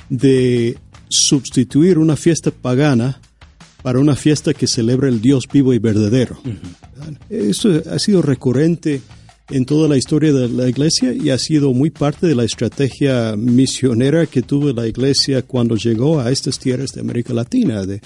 de 0.08 0.78
sustituir 1.08 1.98
una 1.98 2.16
fiesta 2.16 2.50
pagana 2.50 3.20
para 3.82 3.98
una 3.98 4.16
fiesta 4.16 4.54
que 4.54 4.66
celebra 4.66 5.08
el 5.08 5.20
Dios 5.20 5.44
vivo 5.52 5.74
y 5.74 5.78
verdadero. 5.78 6.40
Eso 7.28 7.82
ha 7.90 7.98
sido 7.98 8.22
recurrente 8.22 9.00
en 9.50 9.66
toda 9.66 9.88
la 9.88 9.96
historia 9.96 10.32
de 10.32 10.48
la 10.48 10.68
iglesia 10.68 11.12
y 11.12 11.30
ha 11.30 11.38
sido 11.38 11.72
muy 11.72 11.90
parte 11.90 12.26
de 12.26 12.34
la 12.34 12.44
estrategia 12.44 13.36
misionera 13.36 14.26
que 14.26 14.42
tuvo 14.42 14.72
la 14.72 14.86
iglesia 14.86 15.42
cuando 15.42 15.76
llegó 15.76 16.20
a 16.20 16.30
estas 16.30 16.58
tierras 16.58 16.92
de 16.92 17.00
América 17.02 17.34
Latina, 17.34 17.84
de 17.84 18.00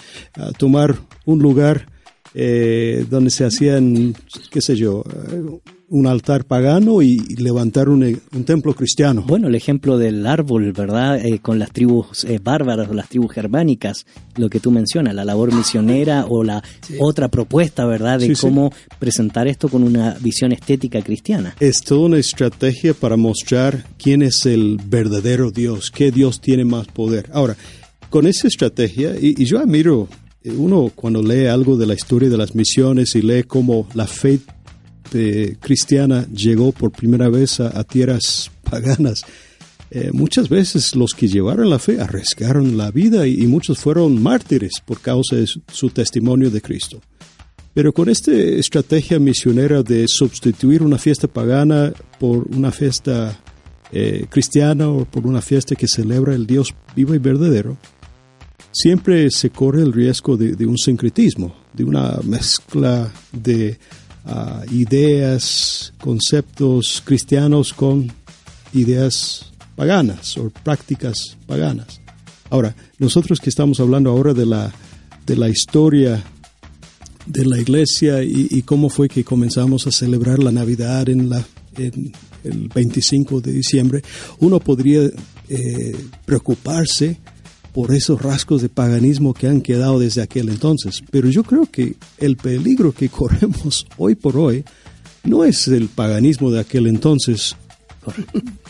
tomar 0.58 0.98
un 1.26 1.38
lugar 1.38 1.86
eh, 2.34 3.06
donde 3.08 3.30
se 3.30 3.44
hacían, 3.44 4.14
qué 4.50 4.60
sé 4.60 4.76
yo, 4.76 5.04
un 5.90 6.06
altar 6.06 6.44
pagano 6.44 7.02
y 7.02 7.18
levantar 7.36 7.88
un, 7.88 8.18
templo 8.44 8.74
cristiano. 8.74 9.24
Bueno, 9.26 9.48
el 9.48 9.54
ejemplo 9.54 9.98
del 9.98 10.26
árbol, 10.26 10.72
¿verdad? 10.72 11.24
Eh, 11.24 11.38
con 11.40 11.58
las 11.58 11.70
tribus 11.70 12.24
eh, 12.24 12.38
bárbaras 12.42 12.88
o 12.88 12.94
las 12.94 13.08
tribus 13.08 13.32
germánicas, 13.32 14.06
lo 14.36 14.50
que 14.50 14.60
tú 14.60 14.70
mencionas, 14.70 15.14
la 15.14 15.24
labor 15.24 15.54
misionera 15.54 16.26
o 16.28 16.44
la 16.44 16.62
otra 17.00 17.28
propuesta, 17.28 17.86
¿verdad? 17.86 18.18
De 18.20 18.34
cómo 18.36 18.72
presentar 18.98 19.48
esto 19.48 19.68
con 19.68 19.82
una 19.82 20.16
visión 20.20 20.52
estética 20.52 21.00
cristiana. 21.02 21.54
Es 21.60 21.82
toda 21.82 22.06
una 22.06 22.18
estrategia 22.18 22.94
para 22.94 23.16
mostrar 23.16 23.84
quién 23.96 24.22
es 24.22 24.44
el 24.46 24.78
verdadero 24.84 25.50
Dios, 25.50 25.90
qué 25.90 26.10
Dios 26.10 26.40
tiene 26.40 26.64
más 26.64 26.86
poder. 26.88 27.30
Ahora, 27.32 27.56
con 28.10 28.26
esa 28.26 28.48
estrategia, 28.48 29.14
y, 29.18 29.42
y 29.42 29.44
yo 29.44 29.58
admiro 29.58 30.08
eh, 30.44 30.52
uno 30.52 30.92
cuando 30.94 31.22
lee 31.22 31.46
algo 31.46 31.76
de 31.76 31.86
la 31.86 31.94
historia 31.94 32.28
de 32.28 32.36
las 32.36 32.54
misiones 32.54 33.16
y 33.16 33.22
lee 33.22 33.42
cómo 33.42 33.88
la 33.94 34.06
fe 34.06 34.38
este, 35.08 35.56
cristiana 35.58 36.26
llegó 36.26 36.70
por 36.70 36.92
primera 36.92 37.30
vez 37.30 37.60
a, 37.60 37.82
tierras 37.84 38.50
paganas, 38.62 39.24
eh, 39.90 40.10
muchas 40.12 40.50
veces 40.50 40.94
los 40.94 41.14
que 41.14 41.28
llevaron 41.28 41.70
la 41.70 41.78
fe 41.78 41.98
arriesgaron 41.98 42.76
la 42.76 42.90
vida 42.90 43.26
y, 43.26 43.46
muchos 43.46 43.78
fueron 43.78 44.22
mártires 44.22 44.82
por 44.84 45.00
causa 45.00 45.36
de 45.36 45.46
su, 45.46 45.88
testimonio 45.88 46.50
de 46.50 46.60
Cristo. 46.60 47.00
Pero 47.72 47.94
con 47.94 48.10
esta 48.10 48.32
estrategia 48.32 49.18
misionera 49.18 49.82
de 49.82 50.04
sustituir 50.08 50.82
una 50.82 50.98
fiesta 50.98 51.26
pagana 51.26 51.94
por 52.18 52.46
una 52.54 52.70
fiesta 52.70 53.40
eh, 53.92 54.26
cristiana 54.28 54.90
o 54.90 55.06
por 55.06 55.26
una 55.26 55.40
fiesta 55.40 55.74
que 55.74 55.88
celebra 55.88 56.34
el 56.34 56.46
Dios 56.46 56.74
vivo 56.94 57.14
y 57.14 57.18
verdadero, 57.18 57.78
siempre 58.72 59.30
se 59.30 59.48
corre 59.48 59.80
el 59.80 59.94
riesgo 59.94 60.36
de 60.36 60.66
un 60.66 60.76
sincretismo, 60.76 61.54
de 61.72 61.84
una 61.84 62.18
mezcla 62.24 63.10
de 63.32 63.78
ideas, 64.70 65.92
conceptos 66.00 67.02
cristianos 67.04 67.72
con 67.72 68.10
ideas 68.72 69.52
paganas 69.76 70.36
o 70.36 70.50
prácticas 70.50 71.36
paganas. 71.46 72.00
Ahora, 72.50 72.74
nosotros 72.98 73.40
que 73.40 73.50
estamos 73.50 73.80
hablando 73.80 74.10
ahora 74.10 74.34
de 74.34 74.46
la, 74.46 74.72
de 75.26 75.36
la 75.36 75.48
historia 75.48 76.22
de 77.26 77.44
la 77.44 77.60
iglesia 77.60 78.22
y, 78.22 78.62
cómo 78.62 78.88
fue 78.88 79.08
que 79.08 79.22
comenzamos 79.22 79.86
a 79.86 79.92
celebrar 79.92 80.38
la 80.38 80.50
Navidad 80.50 81.08
en, 81.10 81.28
la, 81.28 81.44
el 81.76 82.68
25 82.74 83.42
de 83.42 83.52
diciembre, 83.52 84.02
uno 84.40 84.58
podría 84.60 85.02
eh, 85.48 85.96
preocuparse 86.24 87.18
por 87.72 87.94
esos 87.94 88.20
rasgos 88.20 88.62
de 88.62 88.68
paganismo 88.68 89.34
que 89.34 89.48
han 89.48 89.60
quedado 89.60 89.98
desde 89.98 90.22
aquel 90.22 90.48
entonces. 90.48 91.02
Pero 91.10 91.28
yo 91.28 91.42
creo 91.42 91.66
que 91.66 91.94
el 92.18 92.36
peligro 92.36 92.92
que 92.92 93.08
corremos 93.10 93.86
hoy 93.96 94.14
por 94.14 94.36
hoy 94.36 94.64
no 95.24 95.44
es 95.44 95.68
el 95.68 95.88
paganismo 95.88 96.50
de 96.50 96.60
aquel 96.60 96.86
entonces, 96.86 97.56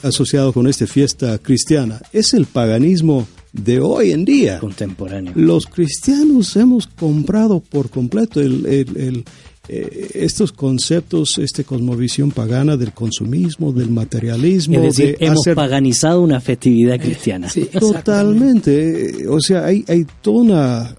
asociado 0.02 0.52
con 0.52 0.66
esta 0.66 0.86
fiesta 0.86 1.38
cristiana. 1.38 2.00
Es 2.12 2.34
el 2.34 2.46
paganismo 2.46 3.26
de 3.52 3.80
hoy 3.80 4.12
en 4.12 4.24
día. 4.24 4.58
Contemporáneo. 4.58 5.32
Los 5.34 5.66
cristianos 5.66 6.56
hemos 6.56 6.86
comprado 6.86 7.60
por 7.60 7.90
completo 7.90 8.40
el, 8.40 8.66
el, 8.66 9.24
eh, 9.68 10.10
estos 10.14 10.52
conceptos, 10.52 11.38
esta 11.38 11.62
cosmovisión 11.64 12.30
pagana 12.30 12.76
del 12.76 12.92
consumismo, 12.92 13.72
del 13.72 13.90
materialismo. 13.90 14.82
Es 14.82 14.96
decir, 14.96 15.16
hemos 15.20 15.44
paganizado 15.54 16.22
una 16.22 16.40
festividad 16.40 16.98
cristiana. 16.98 17.48
Totalmente. 17.78 19.26
O 19.28 19.40
sea, 19.40 19.64
hay, 19.64 19.84
hay 19.88 20.06
toda 20.22 20.42
una 20.42 20.96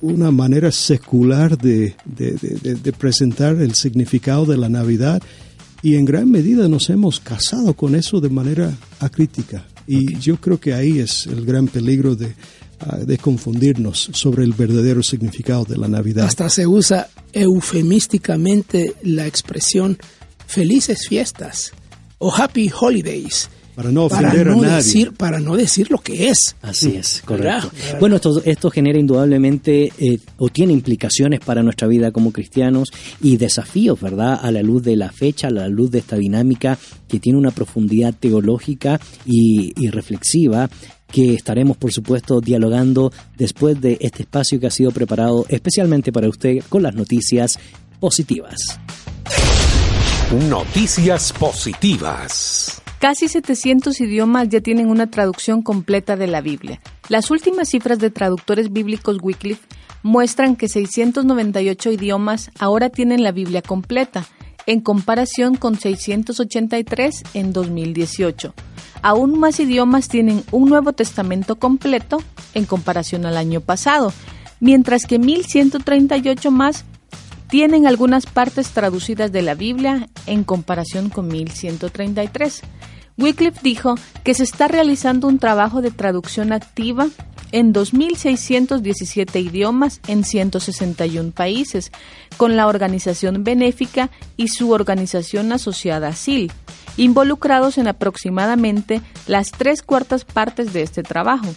una 0.00 0.30
manera 0.30 0.72
secular 0.72 1.58
de, 1.58 1.94
de, 2.06 2.92
presentar 2.92 3.60
el 3.60 3.74
significado 3.74 4.46
de 4.46 4.56
la 4.56 4.68
Navidad 4.68 5.22
y 5.82 5.96
en 5.96 6.04
gran 6.04 6.30
medida 6.30 6.68
nos 6.68 6.88
hemos 6.90 7.20
casado 7.20 7.74
con 7.74 7.94
eso 7.94 8.20
de 8.20 8.30
manera 8.30 8.72
acrítica. 9.00 9.66
Y 9.86 10.18
yo 10.18 10.36
creo 10.36 10.58
que 10.58 10.74
ahí 10.74 10.98
es 10.98 11.26
el 11.26 11.44
gran 11.44 11.68
peligro 11.68 12.14
de, 12.14 12.34
de 13.04 13.18
confundirnos 13.18 14.10
sobre 14.12 14.44
el 14.44 14.52
verdadero 14.52 15.02
significado 15.02 15.64
de 15.64 15.76
la 15.76 15.88
Navidad. 15.88 16.26
Hasta 16.26 16.48
se 16.48 16.66
usa 16.66 17.08
eufemísticamente 17.32 18.94
la 19.02 19.26
expresión 19.26 19.98
felices 20.46 21.06
fiestas 21.08 21.72
o 22.18 22.34
happy 22.34 22.70
holidays 22.78 23.50
para 23.78 23.92
no 23.92 24.06
ofender 24.06 24.48
a 24.48 24.56
nadie. 24.56 24.74
Decir, 24.74 25.12
para 25.12 25.38
no 25.38 25.54
decir 25.54 25.88
lo 25.88 25.98
que 25.98 26.30
es. 26.30 26.56
Así 26.62 26.96
es, 26.96 27.22
correcto. 27.24 27.70
Bueno, 28.00 28.16
esto, 28.16 28.42
esto 28.44 28.72
genera 28.72 28.98
indudablemente 28.98 29.92
eh, 29.98 30.18
o 30.36 30.48
tiene 30.48 30.72
implicaciones 30.72 31.38
para 31.38 31.62
nuestra 31.62 31.86
vida 31.86 32.10
como 32.10 32.32
cristianos 32.32 32.88
y 33.22 33.36
desafíos, 33.36 34.00
¿verdad? 34.00 34.40
A 34.42 34.50
la 34.50 34.62
luz 34.62 34.82
de 34.82 34.96
la 34.96 35.12
fecha, 35.12 35.46
a 35.46 35.52
la 35.52 35.68
luz 35.68 35.92
de 35.92 36.00
esta 36.00 36.16
dinámica 36.16 36.76
que 37.06 37.20
tiene 37.20 37.38
una 37.38 37.52
profundidad 37.52 38.12
teológica 38.18 39.00
y, 39.24 39.72
y 39.80 39.90
reflexiva 39.90 40.68
que 41.10 41.34
estaremos, 41.34 41.76
por 41.76 41.92
supuesto, 41.92 42.40
dialogando 42.40 43.12
después 43.36 43.80
de 43.80 43.98
este 44.00 44.22
espacio 44.22 44.60
que 44.60 44.66
ha 44.66 44.70
sido 44.70 44.90
preparado 44.90 45.46
especialmente 45.48 46.12
para 46.12 46.28
usted 46.28 46.62
con 46.68 46.82
las 46.82 46.94
noticias 46.94 47.58
positivas. 48.00 48.78
Noticias 50.50 51.32
positivas. 51.32 52.82
Casi 52.98 53.28
700 53.28 54.00
idiomas 54.00 54.48
ya 54.48 54.60
tienen 54.60 54.90
una 54.90 55.08
traducción 55.08 55.62
completa 55.62 56.16
de 56.16 56.26
la 56.26 56.40
Biblia. 56.40 56.80
Las 57.08 57.30
últimas 57.30 57.68
cifras 57.68 57.98
de 57.98 58.10
traductores 58.10 58.72
bíblicos 58.72 59.18
Wycliffe 59.22 59.66
muestran 60.02 60.56
que 60.56 60.68
698 60.68 61.92
idiomas 61.92 62.50
ahora 62.58 62.90
tienen 62.90 63.22
la 63.22 63.32
Biblia 63.32 63.62
completa, 63.62 64.26
en 64.68 64.80
comparación 64.82 65.54
con 65.54 65.80
683 65.80 67.22
en 67.32 67.54
2018. 67.54 68.52
Aún 69.00 69.40
más 69.40 69.60
idiomas 69.60 70.08
tienen 70.08 70.44
un 70.52 70.68
Nuevo 70.68 70.92
Testamento 70.92 71.56
completo 71.56 72.18
en 72.52 72.66
comparación 72.66 73.24
al 73.24 73.38
año 73.38 73.62
pasado, 73.62 74.12
mientras 74.60 75.06
que 75.06 75.18
1138 75.18 76.50
más 76.50 76.84
tienen 77.48 77.86
algunas 77.86 78.26
partes 78.26 78.68
traducidas 78.72 79.32
de 79.32 79.40
la 79.40 79.54
Biblia 79.54 80.10
en 80.26 80.44
comparación 80.44 81.08
con 81.08 81.28
1133. 81.28 82.60
Wycliffe 83.18 83.60
dijo 83.62 83.96
que 84.22 84.32
se 84.34 84.44
está 84.44 84.68
realizando 84.68 85.26
un 85.26 85.40
trabajo 85.40 85.82
de 85.82 85.90
traducción 85.90 86.52
activa 86.52 87.08
en 87.50 87.74
2.617 87.74 89.42
idiomas 89.42 90.00
en 90.06 90.22
161 90.22 91.32
países, 91.32 91.90
con 92.36 92.56
la 92.56 92.68
organización 92.68 93.42
benéfica 93.42 94.10
y 94.36 94.48
su 94.48 94.70
organización 94.70 95.50
asociada 95.52 96.12
SIL, 96.12 96.52
involucrados 96.96 97.78
en 97.78 97.88
aproximadamente 97.88 99.00
las 99.26 99.50
tres 99.50 99.82
cuartas 99.82 100.24
partes 100.24 100.72
de 100.72 100.82
este 100.82 101.02
trabajo. 101.02 101.48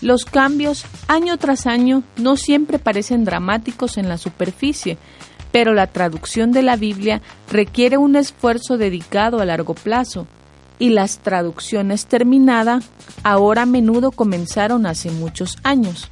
Los 0.00 0.24
cambios 0.24 0.84
año 1.08 1.36
tras 1.36 1.66
año 1.66 2.02
no 2.16 2.36
siempre 2.36 2.78
parecen 2.78 3.24
dramáticos 3.24 3.98
en 3.98 4.08
la 4.08 4.16
superficie, 4.16 4.96
pero 5.50 5.74
la 5.74 5.88
traducción 5.88 6.52
de 6.52 6.62
la 6.62 6.76
Biblia 6.76 7.20
requiere 7.50 7.98
un 7.98 8.14
esfuerzo 8.14 8.78
dedicado 8.78 9.40
a 9.40 9.44
largo 9.44 9.74
plazo, 9.74 10.26
y 10.78 10.90
las 10.90 11.18
traducciones 11.18 12.06
terminadas 12.06 12.84
ahora 13.22 13.62
a 13.62 13.66
menudo 13.66 14.10
comenzaron 14.10 14.86
hace 14.86 15.10
muchos 15.10 15.58
años. 15.62 16.08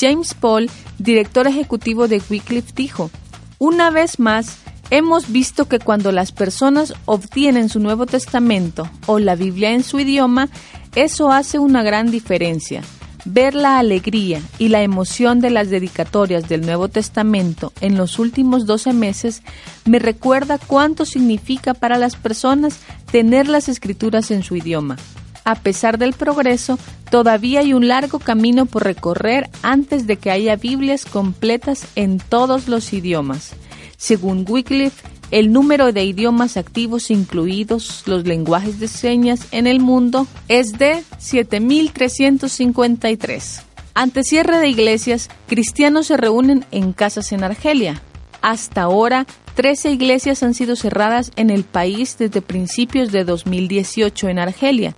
James 0.00 0.34
Paul, 0.34 0.70
director 0.98 1.46
ejecutivo 1.46 2.08
de 2.08 2.22
Wycliffe, 2.30 2.72
dijo, 2.74 3.10
Una 3.58 3.90
vez 3.90 4.18
más, 4.18 4.58
hemos 4.90 5.30
visto 5.30 5.66
que 5.66 5.78
cuando 5.78 6.12
las 6.12 6.32
personas 6.32 6.94
obtienen 7.04 7.68
su 7.68 7.80
Nuevo 7.80 8.06
Testamento 8.06 8.88
o 9.06 9.18
la 9.18 9.36
Biblia 9.36 9.72
en 9.72 9.82
su 9.82 10.00
idioma, 10.00 10.48
eso 10.94 11.30
hace 11.30 11.58
una 11.58 11.82
gran 11.82 12.10
diferencia. 12.10 12.82
Ver 13.24 13.54
la 13.54 13.78
alegría 13.78 14.40
y 14.58 14.68
la 14.68 14.82
emoción 14.82 15.40
de 15.40 15.50
las 15.50 15.68
dedicatorias 15.68 16.48
del 16.48 16.62
Nuevo 16.62 16.88
Testamento 16.88 17.72
en 17.80 17.96
los 17.96 18.18
últimos 18.18 18.64
12 18.64 18.92
meses 18.94 19.42
me 19.84 19.98
recuerda 19.98 20.58
cuánto 20.58 21.04
significa 21.04 21.74
para 21.74 21.98
las 21.98 22.16
personas 22.16 22.80
tener 23.10 23.48
las 23.48 23.68
escrituras 23.68 24.30
en 24.30 24.42
su 24.42 24.56
idioma. 24.56 24.96
A 25.44 25.54
pesar 25.54 25.98
del 25.98 26.12
progreso, 26.12 26.78
todavía 27.10 27.60
hay 27.60 27.74
un 27.74 27.88
largo 27.88 28.20
camino 28.20 28.66
por 28.66 28.84
recorrer 28.84 29.50
antes 29.62 30.06
de 30.06 30.16
que 30.16 30.30
haya 30.30 30.56
Biblias 30.56 31.04
completas 31.04 31.86
en 31.96 32.18
todos 32.18 32.68
los 32.68 32.92
idiomas. 32.92 33.52
Según 33.96 34.46
Wycliffe, 34.48 35.09
el 35.30 35.52
número 35.52 35.92
de 35.92 36.04
idiomas 36.04 36.56
activos, 36.56 37.10
incluidos 37.10 38.04
los 38.06 38.24
lenguajes 38.24 38.80
de 38.80 38.88
señas 38.88 39.46
en 39.52 39.66
el 39.66 39.80
mundo, 39.80 40.26
es 40.48 40.78
de 40.78 41.02
7.353. 41.18 43.64
Ante 43.94 44.22
cierre 44.22 44.58
de 44.58 44.68
iglesias, 44.68 45.28
cristianos 45.46 46.06
se 46.06 46.16
reúnen 46.16 46.64
en 46.70 46.92
casas 46.92 47.32
en 47.32 47.44
Argelia. 47.44 48.02
Hasta 48.42 48.82
ahora, 48.82 49.26
13 49.54 49.90
iglesias 49.90 50.42
han 50.42 50.54
sido 50.54 50.76
cerradas 50.76 51.32
en 51.36 51.50
el 51.50 51.64
país 51.64 52.16
desde 52.18 52.40
principios 52.40 53.12
de 53.12 53.24
2018 53.24 54.28
en 54.28 54.38
Argelia. 54.38 54.94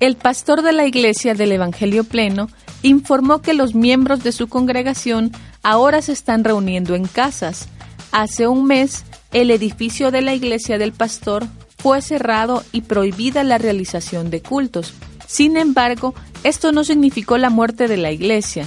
El 0.00 0.16
pastor 0.16 0.62
de 0.62 0.72
la 0.72 0.86
iglesia 0.86 1.34
del 1.34 1.52
Evangelio 1.52 2.04
Pleno 2.04 2.48
informó 2.82 3.40
que 3.40 3.54
los 3.54 3.74
miembros 3.74 4.22
de 4.22 4.32
su 4.32 4.48
congregación 4.48 5.32
ahora 5.62 6.02
se 6.02 6.12
están 6.12 6.44
reuniendo 6.44 6.94
en 6.94 7.06
casas. 7.06 7.68
Hace 8.12 8.46
un 8.46 8.66
mes, 8.66 9.04
el 9.32 9.50
edificio 9.50 10.10
de 10.10 10.22
la 10.22 10.34
iglesia 10.34 10.78
del 10.78 10.92
pastor 10.92 11.46
fue 11.76 12.02
cerrado 12.02 12.64
y 12.72 12.82
prohibida 12.82 13.44
la 13.44 13.58
realización 13.58 14.30
de 14.30 14.42
cultos. 14.42 14.94
Sin 15.26 15.56
embargo, 15.56 16.14
esto 16.44 16.72
no 16.72 16.84
significó 16.84 17.38
la 17.38 17.50
muerte 17.50 17.88
de 17.88 17.96
la 17.96 18.10
iglesia. 18.10 18.66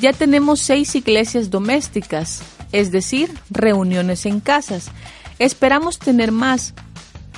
Ya 0.00 0.12
tenemos 0.12 0.60
seis 0.60 0.94
iglesias 0.94 1.50
domésticas, 1.50 2.42
es 2.72 2.90
decir, 2.90 3.32
reuniones 3.50 4.26
en 4.26 4.40
casas. 4.40 4.90
Esperamos 5.38 5.98
tener 5.98 6.32
más. 6.32 6.74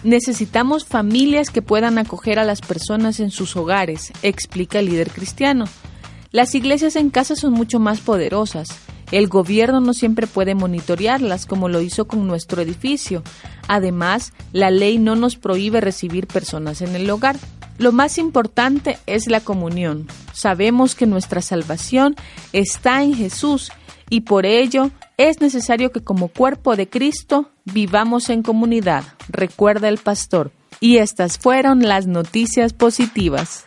Necesitamos 0.03 0.85
familias 0.85 1.51
que 1.51 1.63
puedan 1.63 1.99
acoger 1.99 2.39
a 2.39 2.45
las 2.45 2.61
personas 2.61 3.21
en 3.21 3.31
sus 3.31 3.57
hogares, 3.57 4.13
explica 4.23 4.79
el 4.79 4.87
líder 4.87 5.11
cristiano. 5.11 5.65
Las 6.31 6.55
iglesias 6.55 6.97
en 6.97 7.11
casa 7.11 7.37
son 7.37 7.53
mucho 7.53 7.79
más 7.79 8.01
poderosas. 8.01 8.69
El 9.11 9.29
gobierno 9.29 9.81
no 9.81 9.95
siempre 9.95 10.27
puede 10.27 10.55
monitorearlas 10.55 11.47
como 11.47 11.69
lo 11.69 11.81
hizo 11.81 12.07
con 12.07 12.27
nuestro 12.27 12.63
edificio. 12.63 13.23
Además, 13.69 14.33
la 14.53 14.71
ley 14.71 14.99
no 14.99 15.17
nos 15.17 15.37
prohíbe 15.37 15.81
recibir 15.81 16.27
personas 16.27 16.83
en 16.83 16.95
el 16.95 17.09
hogar. 17.11 17.37
Lo 17.79 17.93
más 17.93 18.19
importante 18.19 18.99
es 19.07 19.27
la 19.27 19.41
comunión. 19.41 20.07
Sabemos 20.33 20.95
que 20.95 21.07
nuestra 21.07 21.43
salvación 21.43 22.15
está 22.53 23.03
en 23.03 23.15
Jesús 23.15 23.73
y 24.11 24.23
por 24.23 24.47
ello 24.47 24.91
es 25.17 25.41
necesario 25.41 25.91
que 25.93 26.03
como 26.03 26.29
cuerpo 26.29 26.77
de 26.77 26.89
Cristo 26.89 27.51
vivamos 27.65 28.31
en 28.31 28.43
comunidad, 28.43 29.05
recuerda 29.29 29.89
el 29.89 29.99
pastor. 29.99 30.53
Y 30.81 30.99
estas 30.99 31.39
fueron 31.39 31.83
las 31.83 32.07
noticias 32.07 32.73
positivas. 32.73 33.67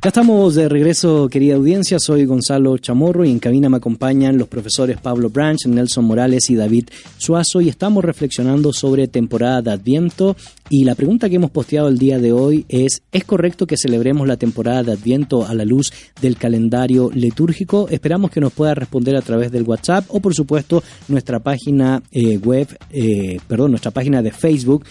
Ya 0.00 0.10
estamos 0.10 0.54
de 0.54 0.68
regreso, 0.68 1.28
querida 1.28 1.56
audiencia. 1.56 1.98
Soy 1.98 2.24
Gonzalo 2.24 2.78
Chamorro 2.78 3.24
y 3.24 3.32
en 3.32 3.40
cabina 3.40 3.68
me 3.68 3.78
acompañan 3.78 4.38
los 4.38 4.46
profesores 4.46 4.96
Pablo 5.00 5.28
Branch, 5.28 5.66
Nelson 5.66 6.04
Morales 6.04 6.50
y 6.50 6.54
David 6.54 6.88
Suazo 7.16 7.60
y 7.60 7.68
estamos 7.68 8.04
reflexionando 8.04 8.72
sobre 8.72 9.08
temporada 9.08 9.60
de 9.60 9.72
Adviento 9.72 10.36
y 10.70 10.84
la 10.84 10.94
pregunta 10.94 11.28
que 11.28 11.34
hemos 11.34 11.50
posteado 11.50 11.88
el 11.88 11.98
día 11.98 12.20
de 12.20 12.30
hoy 12.30 12.64
es 12.68 13.02
¿es 13.10 13.24
correcto 13.24 13.66
que 13.66 13.76
celebremos 13.76 14.28
la 14.28 14.36
temporada 14.36 14.84
de 14.84 14.92
Adviento 14.92 15.44
a 15.44 15.52
la 15.52 15.64
luz 15.64 15.92
del 16.22 16.36
calendario 16.36 17.10
litúrgico? 17.12 17.88
Esperamos 17.90 18.30
que 18.30 18.40
nos 18.40 18.52
pueda 18.52 18.76
responder 18.76 19.16
a 19.16 19.22
través 19.22 19.50
del 19.50 19.64
WhatsApp 19.64 20.04
o 20.10 20.20
por 20.20 20.32
supuesto 20.32 20.80
nuestra 21.08 21.40
página 21.40 22.04
eh, 22.12 22.38
web, 22.38 22.68
eh, 22.92 23.40
perdón, 23.48 23.72
nuestra 23.72 23.90
página 23.90 24.22
de 24.22 24.30
Facebook 24.30 24.84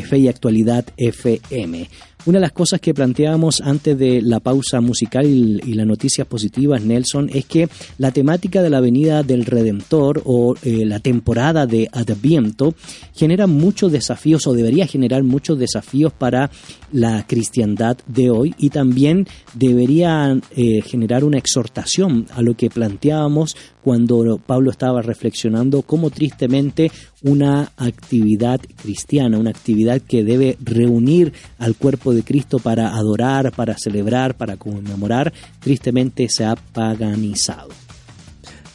Fe 0.00 0.18
y 0.18 0.28
Actualidad 0.28 0.86
FM. 0.96 1.88
Una 2.24 2.38
de 2.38 2.42
las 2.42 2.52
cosas 2.52 2.80
que 2.80 2.94
planteábamos 2.94 3.60
antes 3.62 3.98
de 3.98 4.22
la 4.22 4.38
pausa 4.38 4.80
musical 4.80 5.26
y, 5.26 5.74
las 5.74 5.86
noticias 5.86 6.24
positivas, 6.24 6.80
Nelson, 6.80 7.28
es 7.32 7.46
que 7.46 7.68
la 7.98 8.12
temática 8.12 8.62
de 8.62 8.70
la 8.70 8.80
venida 8.80 9.24
del 9.24 9.44
Redentor 9.44 10.22
o 10.24 10.54
eh, 10.62 10.84
la 10.84 11.00
temporada 11.00 11.66
de 11.66 11.88
Adviento 11.90 12.74
genera 13.12 13.48
muchos 13.48 13.90
desafíos 13.90 14.46
o 14.46 14.52
debería 14.52 14.86
generar 14.86 15.24
muchos 15.24 15.58
desafíos 15.58 16.12
para 16.12 16.48
la 16.92 17.26
cristiandad 17.26 17.98
de 18.06 18.30
hoy 18.30 18.54
y 18.56 18.70
también 18.70 19.26
debería 19.54 20.38
eh, 20.54 20.80
generar 20.82 21.24
una 21.24 21.38
exhortación 21.38 22.28
a 22.36 22.42
lo 22.42 22.54
que 22.54 22.70
planteábamos 22.70 23.56
cuando 23.82 24.38
Pablo 24.38 24.70
estaba 24.70 25.02
reflexionando 25.02 25.82
cómo 25.82 26.10
tristemente 26.10 26.92
una 27.22 27.72
actividad 27.76 28.60
cristiana, 28.82 29.38
una 29.38 29.50
actividad 29.50 30.00
que 30.00 30.24
debe 30.24 30.56
reunir 30.60 31.32
al 31.58 31.76
cuerpo 31.76 32.12
de 32.12 32.22
Cristo 32.22 32.58
para 32.58 32.94
adorar, 32.94 33.52
para 33.52 33.76
celebrar, 33.78 34.36
para 34.36 34.56
conmemorar, 34.56 35.32
tristemente 35.60 36.28
se 36.28 36.44
ha 36.44 36.56
paganizado. 36.56 37.70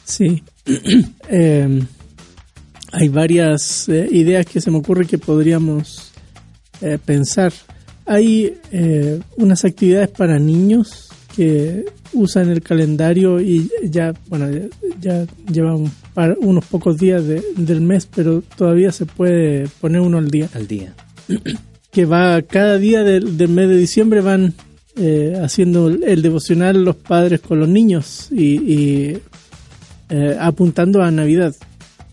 Sí, 0.05 0.43
eh, 1.29 1.81
hay 2.91 3.09
varias 3.09 3.89
eh, 3.89 4.07
ideas 4.11 4.45
que 4.45 4.61
se 4.61 4.71
me 4.71 4.77
ocurre 4.77 5.05
que 5.05 5.17
podríamos 5.17 6.11
eh, 6.81 6.97
pensar. 7.03 7.53
Hay 8.05 8.57
eh, 8.71 9.19
unas 9.35 9.65
actividades 9.65 10.09
para 10.09 10.39
niños 10.39 11.09
que 11.35 11.85
usan 12.13 12.49
el 12.49 12.61
calendario 12.61 13.39
y 13.41 13.69
ya, 13.83 14.13
bueno, 14.29 14.49
ya, 14.51 14.61
ya 14.99 15.25
lleva 15.51 15.75
un 15.75 15.91
par- 16.13 16.37
unos 16.39 16.65
pocos 16.65 16.97
días 16.97 17.25
de- 17.27 17.43
del 17.55 17.81
mes, 17.81 18.07
pero 18.13 18.41
todavía 18.55 18.91
se 18.91 19.05
puede 19.05 19.67
poner 19.81 20.01
uno 20.01 20.17
al 20.17 20.29
día. 20.29 20.49
Al 20.53 20.67
día. 20.67 20.93
Que 21.89 22.05
va 22.05 22.41
cada 22.43 22.77
día 22.77 23.03
del, 23.03 23.37
del 23.37 23.49
mes 23.49 23.69
de 23.69 23.77
diciembre 23.77 24.21
van 24.21 24.53
eh, 24.97 25.39
haciendo 25.41 25.87
el, 25.87 26.21
devocional 26.21 26.83
los 26.83 26.95
padres 26.95 27.39
con 27.39 27.59
los 27.59 27.67
niños 27.69 28.27
y, 28.31 28.43
y, 28.73 29.17
eh, 30.09 30.37
apuntando 30.39 31.01
a 31.01 31.09
Navidad. 31.09 31.55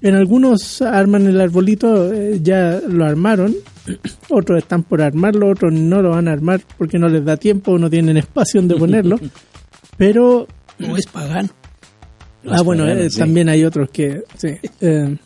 En 0.00 0.14
algunos 0.14 0.80
arman 0.80 1.26
el 1.26 1.38
arbolito, 1.40 2.12
eh, 2.14 2.38
ya 2.42 2.80
lo 2.88 3.04
armaron, 3.04 3.54
otros 4.30 4.58
están 4.62 4.84
por 4.84 5.02
armarlo, 5.02 5.48
otros 5.50 5.72
no 5.74 6.00
lo 6.00 6.10
van 6.10 6.28
a 6.28 6.32
armar 6.32 6.62
porque 6.78 6.98
no 6.98 7.08
les 7.08 7.24
da 7.24 7.36
tiempo 7.36 7.72
o 7.72 7.78
no 7.78 7.90
tienen 7.90 8.16
espacio 8.16 8.60
donde 8.62 8.76
ponerlo. 8.78 9.18
Pero 9.96 10.46
O 10.88 10.96
es 10.96 11.06
pagano. 11.06 11.48
ah, 12.48 12.62
bueno, 12.62 12.86
eh, 12.88 13.10
sí. 13.10 13.18
también 13.18 13.48
hay 13.48 13.64
otros 13.64 13.88
que 13.90 14.22
sí. 14.36 14.48
Eh, 14.80 15.16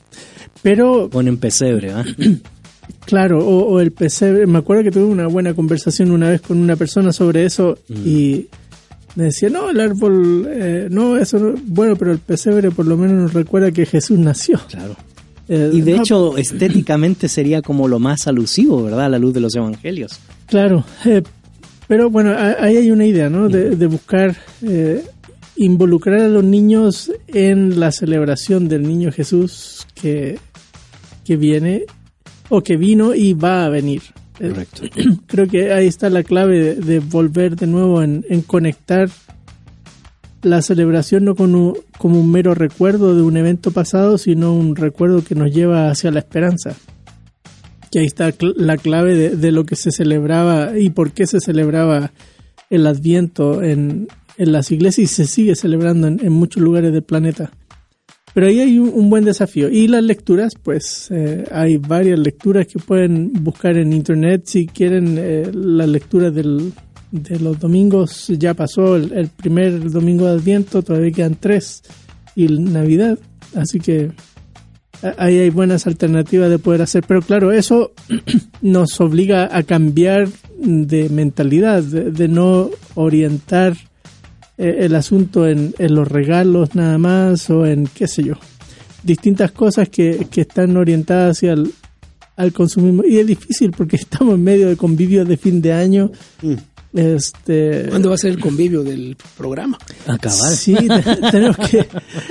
pero 0.62 1.08
Ponen 1.10 1.36
pesebre, 1.38 1.92
¿ah? 1.92 2.04
Claro, 3.04 3.38
o, 3.46 3.64
o 3.66 3.80
el 3.80 3.92
pesebre. 3.92 4.46
Me 4.46 4.58
acuerdo 4.58 4.82
que 4.82 4.90
tuve 4.90 5.04
una 5.04 5.26
buena 5.26 5.54
conversación 5.54 6.10
una 6.10 6.28
vez 6.30 6.40
con 6.42 6.58
una 6.58 6.76
persona 6.76 7.12
sobre 7.12 7.44
eso 7.44 7.78
y 7.88 8.46
me 9.14 9.24
decía, 9.24 9.48
no, 9.50 9.70
el 9.70 9.80
árbol, 9.80 10.46
eh, 10.50 10.88
no, 10.90 11.16
eso 11.16 11.38
no. 11.38 11.54
Bueno, 11.66 11.96
pero 11.96 12.12
el 12.12 12.18
pesebre 12.18 12.70
por 12.70 12.86
lo 12.86 12.96
menos 12.96 13.14
nos 13.22 13.32
recuerda 13.34 13.72
que 13.72 13.86
Jesús 13.86 14.18
nació. 14.18 14.60
Claro. 14.68 14.96
Eh, 15.50 15.70
Y 15.72 15.80
de 15.80 15.94
no, 15.96 16.02
hecho, 16.02 16.36
estéticamente 16.36 17.26
sería 17.26 17.62
como 17.62 17.88
lo 17.88 17.98
más 17.98 18.26
alusivo, 18.28 18.82
¿verdad? 18.82 19.06
A 19.06 19.08
la 19.08 19.18
luz 19.18 19.32
de 19.32 19.40
los 19.40 19.54
evangelios. 19.56 20.20
Claro, 20.44 20.84
eh, 21.06 21.22
pero 21.88 22.10
bueno, 22.10 22.34
ahí 22.36 22.76
hay 22.76 22.90
una 22.90 23.06
idea, 23.06 23.28
¿no? 23.30 23.48
De, 23.48 23.74
de 23.76 23.86
buscar 23.86 24.36
eh, 24.62 25.02
involucrar 25.56 26.20
a 26.20 26.28
los 26.28 26.44
niños 26.44 27.10
en 27.26 27.80
la 27.80 27.90
celebración 27.90 28.68
del 28.68 28.82
niño 28.82 29.10
Jesús 29.10 29.86
que, 29.94 30.38
que 31.24 31.36
viene 31.36 31.84
o 32.48 32.62
que 32.62 32.76
vino 32.76 33.14
y 33.14 33.32
va 33.34 33.64
a 33.64 33.68
venir. 33.68 34.02
Correcto. 34.38 34.82
creo 35.26 35.48
que 35.48 35.72
ahí 35.72 35.86
está 35.88 36.08
la 36.10 36.22
clave 36.22 36.62
de, 36.62 36.74
de 36.76 36.98
volver 37.00 37.56
de 37.56 37.66
nuevo 37.66 38.02
en, 38.02 38.24
en 38.28 38.42
conectar 38.42 39.08
la 40.42 40.62
celebración 40.62 41.24
no 41.24 41.34
con 41.34 41.56
un- 41.56 41.76
como 41.98 42.20
un 42.20 42.30
mero 42.30 42.54
recuerdo 42.54 43.16
de 43.16 43.22
un 43.22 43.36
evento 43.36 43.72
pasado, 43.72 44.18
sino 44.18 44.54
un 44.54 44.76
recuerdo 44.76 45.24
que 45.24 45.34
nos 45.34 45.52
lleva 45.52 45.90
hacia 45.90 46.12
la 46.12 46.20
esperanza. 46.20 46.76
Que 47.90 48.00
ahí 48.00 48.06
está 48.06 48.32
la 48.40 48.76
clave 48.76 49.14
de, 49.14 49.36
de 49.36 49.52
lo 49.52 49.64
que 49.64 49.76
se 49.76 49.90
celebraba 49.90 50.78
y 50.78 50.90
por 50.90 51.12
qué 51.12 51.26
se 51.26 51.40
celebraba 51.40 52.12
el 52.70 52.86
Adviento 52.86 53.62
en, 53.62 54.08
en 54.38 54.52
las 54.52 54.70
iglesias 54.70 55.10
y 55.10 55.14
se 55.14 55.26
sigue 55.26 55.54
celebrando 55.56 56.06
en, 56.06 56.32
muchos 56.32 56.62
lugares 56.62 56.92
del 56.92 57.02
planeta. 57.02 57.50
Pero 58.32 58.46
ahí 58.46 58.60
hay 58.60 58.78
un, 58.78 59.10
buen 59.10 59.24
desafío. 59.24 59.68
Y 59.68 59.88
las 59.88 60.02
lecturas, 60.02 60.54
pues 60.62 61.08
eh, 61.10 61.44
hay 61.50 61.76
varias 61.76 62.18
lecturas 62.18 62.66
que 62.66 62.78
pueden 62.78 63.32
buscar 63.32 63.76
en 63.76 63.92
internet 63.92 64.42
si 64.44 64.66
quieren 64.66 65.16
eh, 65.18 65.50
las 65.52 65.88
lecturas 65.88 66.32
del, 66.32 66.72
de 67.10 67.40
los 67.40 67.58
domingos. 67.58 68.28
Ya 68.28 68.54
pasó 68.54 68.96
el, 68.96 69.12
el 69.12 69.28
primer 69.28 69.90
domingo 69.90 70.26
de 70.26 70.32
Adviento, 70.32 70.82
todavía 70.82 71.10
quedan 71.10 71.34
tres. 71.34 71.82
Y 72.36 72.46
Navidad. 72.46 73.18
Así 73.56 73.80
que 73.80 74.12
ahí 75.16 75.38
hay 75.38 75.50
buenas 75.50 75.86
alternativas 75.86 76.50
de 76.50 76.58
poder 76.58 76.82
hacer. 76.82 77.04
Pero 77.06 77.22
claro, 77.22 77.52
eso 77.52 77.92
nos 78.62 79.00
obliga 79.00 79.48
a 79.56 79.62
cambiar 79.62 80.28
de 80.58 81.08
mentalidad, 81.08 81.82
de, 81.82 82.28
no 82.28 82.70
orientar 82.94 83.76
eh, 84.56 84.76
el 84.80 84.94
asunto 84.94 85.46
en, 85.46 85.74
en 85.78 85.94
los 85.94 86.08
regalos 86.08 86.74
nada 86.74 86.98
más 86.98 87.48
o 87.50 87.66
en 87.66 87.86
qué 87.86 88.08
sé 88.08 88.24
yo. 88.24 88.34
Distintas 89.02 89.52
cosas 89.52 89.88
que, 89.88 90.26
que 90.30 90.40
están 90.42 90.76
orientadas 90.76 91.36
hacia 91.36 91.52
el 91.52 91.72
al 92.38 92.52
consumismo. 92.52 93.02
Y 93.04 93.18
es 93.18 93.26
difícil 93.26 93.72
porque 93.72 93.96
estamos 94.00 94.34
en 94.34 94.44
medio 94.44 94.68
de 94.68 94.76
convivios 94.76 95.28
de 95.28 95.36
fin 95.36 95.60
de 95.60 95.74
año. 95.74 96.10
Este, 96.94 97.86
¿Cuándo 97.90 98.08
va 98.08 98.14
a 98.14 98.18
ser 98.18 98.30
el 98.32 98.40
convivio 98.40 98.82
del 98.82 99.16
programa? 99.36 99.78
Acabar. 100.06 100.52
Sí, 100.52 100.74
te- 100.74 101.16
tenemos 101.30 101.56
que 101.58 101.86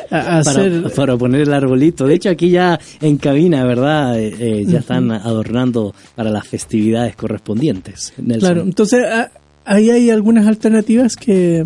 hacer... 0.09 0.81
Para, 0.83 0.89
para 0.95 1.17
poner 1.17 1.41
el 1.41 1.53
arbolito. 1.53 2.05
De 2.07 2.15
hecho, 2.15 2.29
aquí 2.29 2.49
ya 2.49 2.79
en 3.01 3.17
cabina, 3.17 3.63
¿verdad? 3.65 4.19
Eh, 4.19 4.33
eh, 4.39 4.65
ya 4.67 4.79
están 4.79 5.11
adornando 5.11 5.93
para 6.15 6.31
las 6.31 6.47
festividades 6.47 7.15
correspondientes. 7.15 8.13
Nelson. 8.17 8.39
Claro, 8.39 8.61
entonces 8.63 9.05
a- 9.05 9.31
ahí 9.65 9.89
hay 9.91 10.09
algunas 10.09 10.47
alternativas 10.47 11.15
que 11.15 11.63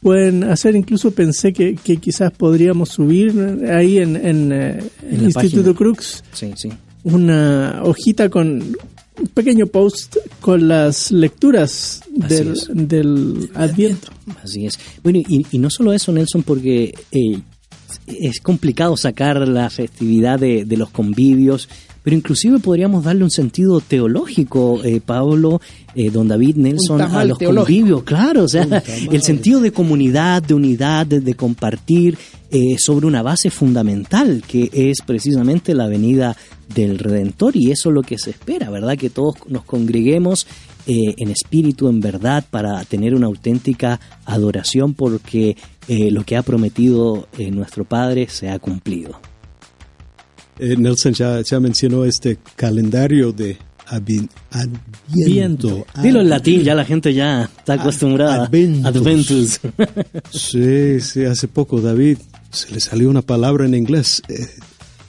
pueden 0.00 0.44
hacer. 0.44 0.74
Incluso 0.76 1.12
pensé 1.12 1.52
que, 1.52 1.76
que 1.76 1.98
quizás 1.98 2.32
podríamos 2.32 2.88
subir 2.90 3.62
ahí 3.72 3.98
en, 3.98 4.16
en, 4.16 4.52
eh, 4.52 4.78
el 5.10 5.18
la 5.18 5.24
Instituto 5.28 5.72
página. 5.72 5.74
Crux 5.74 6.24
Sí, 6.32 6.52
sí. 6.56 6.70
una 7.04 7.80
hojita 7.84 8.28
con 8.28 8.76
pequeño 9.32 9.66
post 9.66 10.16
con 10.40 10.68
las 10.68 11.10
lecturas 11.10 12.02
del, 12.10 12.54
del 12.72 13.50
Adviento. 13.54 14.12
Así 14.42 14.66
es. 14.66 14.78
Bueno, 15.02 15.20
y, 15.20 15.46
y 15.50 15.58
no 15.58 15.70
solo 15.70 15.92
eso, 15.92 16.12
Nelson, 16.12 16.42
porque 16.42 16.94
eh, 17.12 17.40
es 18.06 18.40
complicado 18.40 18.96
sacar 18.96 19.46
la 19.48 19.70
festividad 19.70 20.38
de, 20.38 20.64
de 20.64 20.76
los 20.76 20.90
convivios, 20.90 21.68
pero 22.04 22.14
inclusive 22.14 22.60
podríamos 22.60 23.02
darle 23.02 23.24
un 23.24 23.30
sentido 23.30 23.80
teológico, 23.80 24.80
eh, 24.84 25.00
Pablo, 25.04 25.60
eh, 25.96 26.10
don 26.10 26.28
David, 26.28 26.56
Nelson, 26.56 27.00
a 27.00 27.24
los 27.24 27.38
teológico. 27.38 27.66
convivios, 27.66 28.02
claro, 28.04 28.44
o 28.44 28.48
sea, 28.48 28.62
el 29.10 29.22
sentido 29.22 29.60
de 29.60 29.72
comunidad, 29.72 30.42
de 30.42 30.54
unidad, 30.54 31.06
de, 31.06 31.20
de 31.20 31.34
compartir 31.34 32.16
eh, 32.50 32.76
sobre 32.78 33.06
una 33.06 33.22
base 33.22 33.50
fundamental 33.50 34.44
que 34.46 34.70
es 34.72 34.98
precisamente 35.04 35.74
la 35.74 35.88
venida 35.88 36.36
del 36.72 36.98
Redentor 36.98 37.56
y 37.56 37.72
eso 37.72 37.88
es 37.88 37.94
lo 37.94 38.02
que 38.02 38.18
se 38.18 38.30
espera, 38.30 38.70
¿verdad? 38.70 38.96
Que 38.96 39.10
todos 39.10 39.34
nos 39.48 39.64
congreguemos 39.64 40.46
eh, 40.86 41.14
en 41.16 41.30
espíritu, 41.30 41.88
en 41.88 42.00
verdad, 42.00 42.44
para 42.50 42.84
tener 42.84 43.14
una 43.14 43.26
auténtica 43.26 43.98
adoración 44.26 44.92
porque 44.92 45.56
eh, 45.88 46.10
lo 46.10 46.24
que 46.24 46.36
ha 46.36 46.42
prometido 46.42 47.26
eh, 47.38 47.50
nuestro 47.50 47.84
Padre 47.84 48.28
se 48.28 48.50
ha 48.50 48.58
cumplido. 48.58 49.18
Eh, 50.58 50.76
Nelson 50.76 51.12
ya, 51.12 51.40
ya 51.40 51.58
mencionó 51.60 52.04
este 52.04 52.38
calendario 52.56 53.32
de 53.32 53.56
Advi- 53.88 54.28
Adviento. 54.50 55.86
Dilo 56.02 56.20
en 56.20 56.28
latín, 56.28 56.62
ya 56.62 56.74
la 56.74 56.84
gente 56.84 57.12
ya 57.12 57.50
está 57.58 57.74
acostumbrada. 57.74 58.44
Adventus. 58.44 58.86
Adventus. 58.86 59.60
Sí, 60.30 61.00
sí, 61.00 61.24
hace 61.24 61.48
poco 61.48 61.80
David 61.80 62.18
se 62.50 62.70
le 62.72 62.80
salió 62.80 63.10
una 63.10 63.22
palabra 63.22 63.64
en 63.66 63.74
inglés. 63.74 64.22
Eh, 64.28 64.46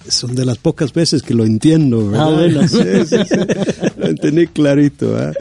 son 0.07 0.35
de 0.35 0.45
las 0.45 0.57
pocas 0.57 0.93
veces 0.93 1.23
que 1.23 1.33
lo 1.33 1.45
entiendo, 1.45 2.09
¿verdad? 2.11 2.27
Ah, 2.27 2.31
bueno. 2.35 2.61
Sí, 2.67 2.77
sí, 3.07 3.15
sí. 3.27 3.35
Lo 3.97 4.07
entendí 4.07 4.47
clarito. 4.47 5.15
¿ah? 5.17 5.31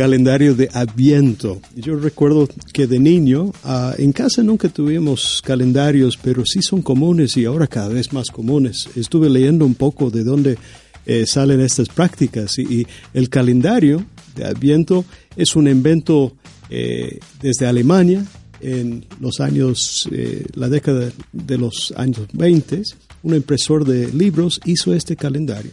Calendario 0.00 0.54
de 0.54 0.70
Adviento. 0.72 1.60
Yo 1.76 1.94
recuerdo 1.94 2.48
que 2.72 2.86
de 2.86 2.98
niño, 2.98 3.52
ah, 3.64 3.92
en 3.98 4.12
casa 4.12 4.42
nunca 4.42 4.70
tuvimos 4.70 5.42
calendarios, 5.44 6.16
pero 6.16 6.42
sí 6.46 6.62
son 6.62 6.80
comunes 6.80 7.36
y 7.36 7.44
ahora 7.44 7.66
cada 7.66 7.88
vez 7.88 8.10
más 8.10 8.30
comunes. 8.30 8.88
Estuve 8.96 9.28
leyendo 9.28 9.66
un 9.66 9.74
poco 9.74 10.10
de 10.10 10.24
dónde 10.24 10.56
eh, 11.04 11.26
salen 11.26 11.60
estas 11.60 11.90
prácticas 11.90 12.58
y, 12.58 12.86
el 13.12 13.28
calendario 13.28 14.02
de 14.36 14.46
Adviento 14.46 15.04
es 15.36 15.54
un 15.54 15.68
invento 15.68 16.32
eh, 16.70 17.18
desde 17.42 17.66
Alemania 17.66 18.24
en 18.62 19.04
los 19.20 19.38
años, 19.40 20.08
eh, 20.10 20.46
la 20.54 20.70
década 20.70 21.12
de 21.30 21.58
los 21.58 21.92
años 21.94 22.26
20, 22.32 22.84
un 23.22 23.34
impresor 23.34 23.84
de 23.84 24.10
libros 24.10 24.62
hizo 24.64 24.94
este 24.94 25.14
calendario. 25.14 25.72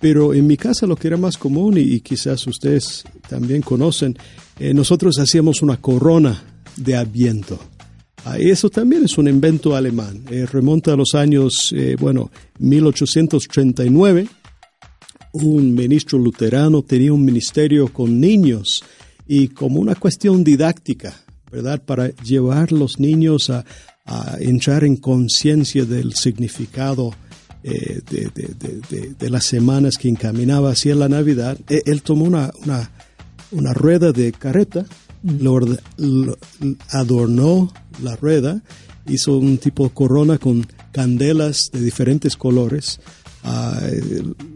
Pero 0.00 0.32
en 0.32 0.46
mi 0.46 0.56
casa 0.56 0.86
lo 0.86 0.96
que 0.96 1.08
era 1.08 1.16
más 1.16 1.36
común, 1.36 1.76
y, 1.76 2.00
quizás 2.00 2.46
ustedes 2.46 3.04
también 3.28 3.62
conocen, 3.62 4.16
eh, 4.58 4.72
nosotros 4.74 5.18
hacíamos 5.18 5.62
una 5.62 5.76
corona 5.76 6.42
de 6.76 6.96
Adviento. 6.96 7.58
Ah, 8.24 8.38
eso 8.38 8.68
también 8.68 9.04
es 9.04 9.16
un 9.16 9.28
invento 9.28 9.74
alemán. 9.74 10.24
Eh, 10.30 10.46
remonta 10.46 10.92
a 10.92 10.96
los 10.96 11.14
años, 11.14 11.72
eh, 11.76 11.96
bueno, 11.98 12.30
1839. 12.58 14.28
Un 15.32 15.74
ministro 15.74 16.18
luterano 16.18 16.82
tenía 16.82 17.12
un 17.12 17.24
ministerio 17.24 17.92
con 17.92 18.20
niños 18.20 18.82
y 19.26 19.48
como 19.48 19.80
una 19.80 19.94
cuestión 19.94 20.42
didáctica, 20.42 21.14
¿verdad? 21.52 21.82
Para 21.82 22.08
llevar 22.08 22.72
los 22.72 22.98
niños 22.98 23.50
a, 23.50 23.64
entrar 24.40 24.82
en 24.82 24.96
conciencia 24.96 25.84
del 25.84 26.14
significado 26.14 27.14
eh, 27.62 28.00
de, 29.18 29.30
las 29.30 29.44
semanas 29.44 29.96
que 29.96 30.08
encaminaba 30.08 30.70
hacia 30.70 30.94
la 30.94 31.08
Navidad, 31.08 31.58
él 31.68 32.02
tomó 32.02 32.24
una, 32.24 32.50
una, 32.64 32.90
una 33.52 33.72
rueda 33.72 34.12
de 34.12 34.32
carreta 34.32 34.86
lo, 35.22 35.60
adornó 36.90 37.72
la 38.02 38.16
rueda, 38.16 38.62
hizo 39.06 39.38
un 39.38 39.58
tipo 39.58 39.84
de 39.84 39.90
corona 39.90 40.38
con 40.38 40.66
candelas 40.92 41.70
de 41.72 41.80
diferentes 41.80 42.36
colores. 42.36 43.00
Ah, 43.42 43.80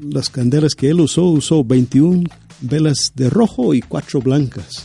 las 0.03 0.29
candelas 0.29 0.75
que 0.75 0.91
él 0.91 1.01
usó, 1.01 1.25
usó 1.25 1.65
21 1.65 2.25
velas 2.61 3.13
de 3.15 3.31
rojo 3.31 3.75
y 3.75 3.81
cuatro 3.81 4.21
blancas. 4.21 4.85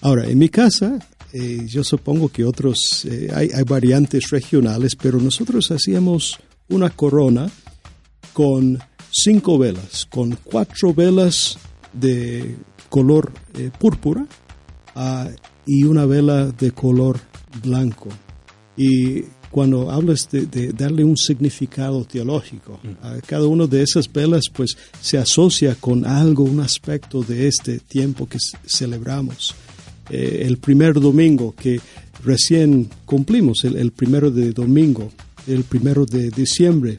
Ahora, 0.00 0.28
en 0.28 0.38
mi 0.38 0.48
casa, 0.48 0.98
eh, 1.32 1.66
yo 1.66 1.82
supongo 1.82 2.28
que 2.28 2.44
otros, 2.44 3.04
eh, 3.04 3.30
hay, 3.34 3.50
hay, 3.52 3.64
variantes 3.64 4.30
regionales, 4.30 4.94
pero 4.94 5.20
nosotros 5.20 5.70
hacíamos 5.70 6.38
una 6.68 6.90
corona 6.90 7.50
con 8.32 8.78
cinco 9.10 9.58
velas, 9.58 10.06
con 10.06 10.38
cuatro 10.44 10.94
velas 10.94 11.58
de 11.92 12.56
color 12.88 13.32
eh, 13.54 13.70
púrpura 13.78 14.26
Ah, 15.00 15.30
y 15.64 15.84
una 15.84 16.06
vela 16.06 16.46
de 16.46 16.72
color 16.72 17.20
blanco. 17.62 18.08
Y 18.76 19.22
cuando 19.48 19.92
hablas 19.92 20.28
de, 20.28 20.72
darle 20.72 21.04
un 21.04 21.16
significado 21.16 22.04
teológico, 22.04 22.80
mm. 22.82 23.06
a 23.06 23.20
cada 23.20 23.46
una 23.46 23.68
de 23.68 23.84
esas 23.84 24.12
velas 24.12 24.46
pues 24.52 24.76
se 25.00 25.16
asocia 25.16 25.76
con 25.76 26.04
algo, 26.04 26.42
un 26.42 26.58
aspecto 26.58 27.22
de 27.22 27.46
este 27.46 27.78
tiempo 27.78 28.28
que 28.28 28.38
celebramos. 28.66 29.54
Eh, 30.10 30.42
el 30.44 30.56
primer 30.58 30.94
domingo 30.94 31.54
que 31.54 31.80
recién 32.24 32.90
cumplimos, 33.04 33.62
el, 33.62 33.76
el 33.76 33.92
primero 33.92 34.32
de 34.32 34.50
domingo, 34.50 35.12
el 35.48 35.64
primero 35.64 36.06
de 36.06 36.30
diciembre, 36.30 36.98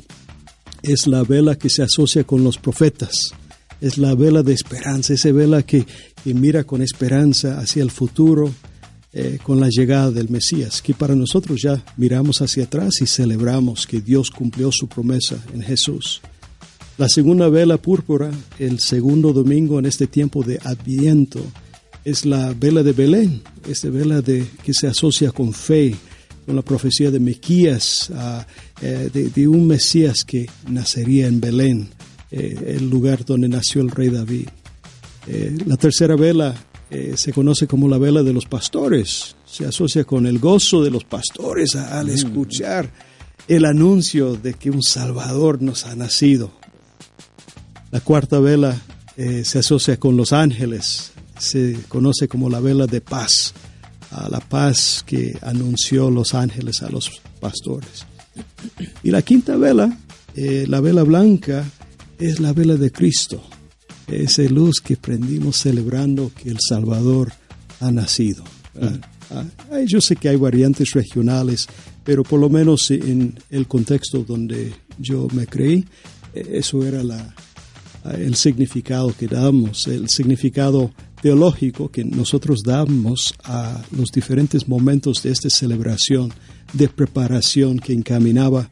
es 0.82 1.08
la 1.08 1.24
vela 1.24 1.56
que 1.56 1.70
se 1.70 1.84
asocia 1.84 2.24
con 2.24 2.44
los 2.44 2.58
profetas 2.58 3.34
es 3.82 3.98
la 3.98 4.16
vela 4.16 4.44
de 4.44 4.54
esperanza, 4.54 5.14
esa 5.14 5.32
vela 5.32 5.64
que, 5.64 5.86
mira 6.26 6.64
con 6.64 6.82
esperanza 6.82 7.60
hacia 7.60 7.82
el 7.82 7.92
futuro, 7.92 8.54
eh, 9.14 9.40
con 9.42 9.60
la 9.60 9.70
llegada 9.70 10.12
del 10.12 10.30
Mesías, 10.30 10.82
que 10.82 10.94
para 10.94 11.16
nosotros 11.16 11.62
ya 11.62 11.84
miramos 11.98 12.42
hacia 12.42 12.66
atrás 12.66 13.02
y 13.02 13.08
celebramos 13.08 13.88
que 13.88 14.02
Dios 14.02 14.30
cumplió 14.30 14.72
su 14.72 14.88
promesa 14.88 15.44
en 15.54 15.62
Jesús. 15.62 16.22
La 16.98 17.08
segunda 17.08 17.48
vela 17.48 17.78
púrpura, 17.78 18.30
el 18.60 18.80
segundo 18.80 19.34
domingo 19.34 19.80
en 19.80 19.86
este 19.86 20.08
tiempo 20.08 20.44
de 20.44 20.60
Adviento, 20.64 21.42
es 22.04 22.26
la 22.26 22.54
vela 22.54 22.84
de 22.84 22.92
Belén, 22.92 23.42
esa 23.68 23.90
vela 23.90 24.22
de, 24.22 24.46
que 24.64 24.74
se 24.74 24.88
asocia 24.88 25.32
con 25.32 25.54
fe, 25.54 25.96
con 26.50 26.56
la 26.56 26.64
profecía 26.64 27.12
de 27.12 27.20
Mequías, 27.20 28.10
ah, 28.16 28.44
eh, 28.82 29.12
de, 29.14 29.48
un 29.48 29.68
Mesías 29.68 30.24
que 30.24 30.50
nacería 30.68 31.28
en 31.28 31.40
Belén. 31.40 31.90
Eh, 32.32 32.76
el 32.80 32.90
lugar 32.90 33.24
donde 33.24 33.48
nació 33.48 33.84
el 33.84 33.92
rey 33.92 34.10
David. 34.10 34.48
Eh, 35.28 35.56
la 35.68 35.78
tercera 35.78 36.16
vela 36.16 36.56
se 37.14 37.34
conoce 37.34 37.68
como 37.68 37.88
la 37.88 38.00
vela 38.00 38.24
de 38.24 38.34
los 38.34 38.46
pastores, 38.46 39.36
se 39.46 39.64
asocia 39.64 40.06
con 40.06 40.26
el 40.26 40.40
gozo 40.40 40.84
de 40.84 40.90
los 40.90 41.04
pastores 41.04 41.76
al 41.76 42.08
mm. 42.08 42.10
escuchar 42.10 42.92
el 43.48 43.66
anuncio 43.66 44.34
de 44.34 44.56
que 44.56 44.72
un 44.72 44.82
Salvador 44.82 45.62
nos 45.62 45.86
ha 45.86 45.96
nacido. 45.96 46.52
La 47.92 48.00
cuarta 48.00 48.40
vela 48.40 48.82
se 49.44 49.60
asocia 49.60 50.00
con 50.00 50.18
los 50.18 50.34
ángeles, 50.34 51.12
se 51.38 51.78
conoce 51.88 52.28
como 52.28 52.50
la 52.50 52.60
vela 52.60 52.88
de 52.88 53.02
paz, 53.02 53.54
a 54.12 54.30
la 54.30 54.40
paz 54.40 55.04
que 55.06 55.38
anunció 55.42 56.10
los 56.10 56.34
ángeles 56.34 56.82
a 56.82 56.90
los 56.90 57.22
pastores. 57.40 58.06
Y 59.04 59.12
la 59.12 59.22
quinta 59.22 59.58
vela, 59.58 59.98
la 60.36 60.80
vela 60.80 61.04
blanca, 61.04 61.66
es 62.18 62.40
la 62.40 62.54
vela 62.54 62.76
de 62.76 62.92
Cristo, 62.92 63.42
esa 64.08 64.44
luz 64.44 64.82
que 64.82 64.98
prendimos 64.98 65.58
celebrando 65.58 66.32
que 66.36 66.50
el 66.50 66.58
Salvador 66.60 67.32
ha 67.80 67.92
nacido. 67.92 68.44
Ah, 68.82 69.46
ah, 69.72 69.80
yo 69.86 70.02
sé 70.02 70.16
que 70.16 70.30
hay 70.30 70.36
variantes 70.36 70.92
regionales, 70.92 71.68
pero 72.04 72.24
por 72.24 72.40
lo 72.40 72.50
menos 72.50 72.90
en 72.92 73.40
el 73.50 73.68
contexto 73.68 74.24
donde 74.24 74.74
yo 74.98 75.28
me 75.34 75.46
creí, 75.46 75.86
eh, 76.34 76.50
eso 76.54 76.86
era 76.86 77.04
la, 77.04 77.36
ah, 78.04 78.14
el 78.14 78.36
significado 78.36 79.14
que 79.18 79.28
damos, 79.28 79.88
el 79.88 80.10
significado 80.10 80.92
teológico 81.22 81.90
que 81.90 82.04
nosotros 82.04 82.64
damos 82.64 83.34
a 83.44 83.82
los 83.92 84.12
diferentes 84.12 84.68
momentos 84.68 85.24
de 85.24 85.32
esta 85.32 85.50
celebración 85.50 86.32
de 86.74 86.88
preparación 86.88 87.80
que 87.80 87.94
encaminaba 87.94 88.70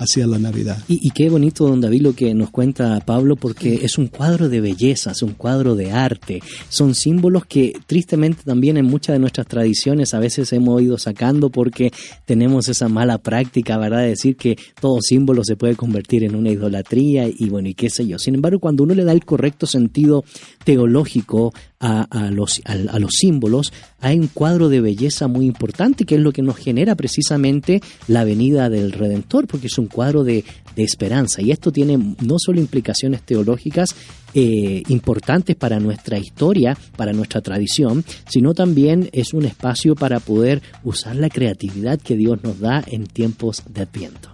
hacia 0.00 0.26
la 0.26 0.38
Navidad. 0.38 0.82
Y, 0.88 1.10
qué 1.10 1.28
bonito, 1.28 1.68
don 1.68 1.80
David, 1.80 2.00
lo 2.00 2.14
que 2.14 2.32
nos 2.32 2.50
cuenta 2.50 2.98
Pablo, 3.00 3.36
porque 3.36 3.80
es 3.82 3.98
un 3.98 4.06
cuadro 4.06 4.48
de 4.48 4.62
belleza, 4.62 5.10
es 5.10 5.22
un 5.22 5.34
cuadro 5.34 5.74
de 5.74 5.92
arte. 5.92 6.40
Son 6.70 6.94
símbolos 6.94 7.44
que 7.44 7.74
tristemente 7.86 8.42
también 8.44 8.78
en 8.78 8.86
muchas 8.86 9.14
de 9.14 9.18
nuestras 9.18 9.46
tradiciones 9.46 10.14
a 10.14 10.18
veces 10.18 10.54
hemos 10.54 10.80
ido 10.80 10.96
sacando 10.96 11.50
porque 11.50 11.92
tenemos 12.24 12.68
esa 12.68 12.88
mala 12.88 13.18
práctica, 13.18 13.76
¿verdad? 13.76 14.00
De 14.00 14.08
decir 14.08 14.36
que 14.36 14.56
todo 14.80 15.00
símbolo 15.02 15.44
se 15.44 15.56
puede 15.56 15.76
convertir 15.76 16.24
en 16.24 16.34
una 16.34 16.50
idolatría 16.50 17.28
y 17.28 17.50
bueno, 17.50 17.68
y 17.68 17.74
qué 17.74 17.90
sé 17.90 18.06
yo. 18.06 18.18
Sin 18.18 18.34
embargo, 18.34 18.58
cuando 18.58 18.84
uno 18.84 18.94
le 18.94 19.04
da 19.04 19.12
el 19.12 19.26
correcto 19.26 19.66
sentido 19.66 20.24
teológico 20.64 21.52
a, 21.80 22.30
los, 22.30 22.60
a, 22.66 22.98
los 22.98 23.12
símbolos, 23.14 23.72
hay 24.00 24.18
un 24.18 24.28
cuadro 24.28 24.68
de 24.68 24.82
belleza 24.82 25.28
muy 25.28 25.46
importante 25.46 26.04
que 26.04 26.16
es 26.16 26.20
lo 26.20 26.32
que 26.32 26.42
nos 26.42 26.56
genera 26.56 26.94
precisamente 26.94 27.80
la 28.06 28.24
venida 28.24 28.68
del 28.68 28.92
Redentor, 28.92 29.46
porque 29.46 29.68
es 29.68 29.78
un 29.78 29.86
cuadro 29.90 30.24
de, 30.24 30.44
esperanza. 30.76 31.42
Y 31.42 31.50
esto 31.50 31.70
tiene 31.70 31.98
no 31.98 32.36
solo 32.38 32.58
implicaciones 32.58 33.20
teológicas 33.20 33.94
eh, 34.32 34.82
importantes 34.88 35.54
para 35.54 35.78
nuestra 35.78 36.16
historia, 36.16 36.74
para 36.96 37.12
nuestra 37.12 37.42
tradición, 37.42 38.02
sino 38.26 38.54
también 38.54 39.10
es 39.12 39.34
un 39.34 39.44
espacio 39.44 39.94
para 39.94 40.20
poder 40.20 40.62
usar 40.82 41.16
la 41.16 41.28
creatividad 41.28 42.00
que 42.00 42.16
Dios 42.16 42.42
nos 42.42 42.60
da 42.60 42.82
en 42.86 43.06
tiempos 43.06 43.62
de 43.68 43.82
Adviento. 43.82 44.30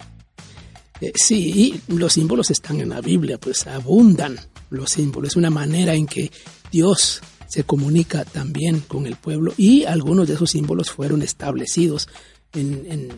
Eh, 1.00 1.12
sí, 1.16 1.80
los 1.88 2.12
símbolos 2.12 2.52
están 2.52 2.80
en 2.80 2.90
la 2.90 3.00
Biblia, 3.00 3.38
pues 3.38 3.66
abundan 3.66 4.38
los 4.70 4.90
símbolos. 4.90 5.32
Es 5.32 5.36
una 5.36 5.50
manera 5.50 5.94
en 5.94 6.06
que 6.06 6.30
Dios 6.70 7.22
se 7.48 7.64
comunica 7.64 8.24
también 8.24 8.80
con 8.80 9.06
el 9.06 9.16
pueblo 9.16 9.52
y 9.56 9.84
algunos 9.84 10.28
de 10.28 10.34
esos 10.34 10.50
símbolos 10.50 10.90
fueron 10.90 11.22
establecidos 11.22 12.08
en, 12.52 13.10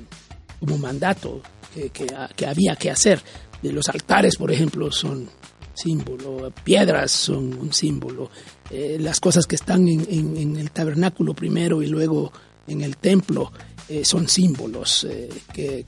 como 0.61 0.79
mandato 0.79 1.43
que, 1.91 2.45
había 2.47 2.77
que 2.77 2.91
hacer. 2.91 3.21
Los 3.63 3.89
altares, 3.89 4.37
por 4.37 4.53
ejemplo, 4.53 4.91
son 4.93 5.29
símbolo, 5.75 6.53
piedras 6.65 7.11
son 7.13 7.55
un 7.55 7.73
símbolo, 7.73 8.31
eh, 8.71 8.97
las 9.01 9.21
cosas 9.21 9.47
que 9.47 9.55
están 9.57 9.87
en, 9.89 10.57
el 10.57 10.71
tabernáculo 10.71 11.35
primero 11.35 11.83
y 11.83 11.87
luego 11.87 12.33
en 12.67 12.81
el 12.83 12.97
templo 12.97 13.53
eh, 13.89 14.05
son 14.05 14.29
símbolos 14.29 15.05
eh, 15.05 15.29
que, 15.53 15.85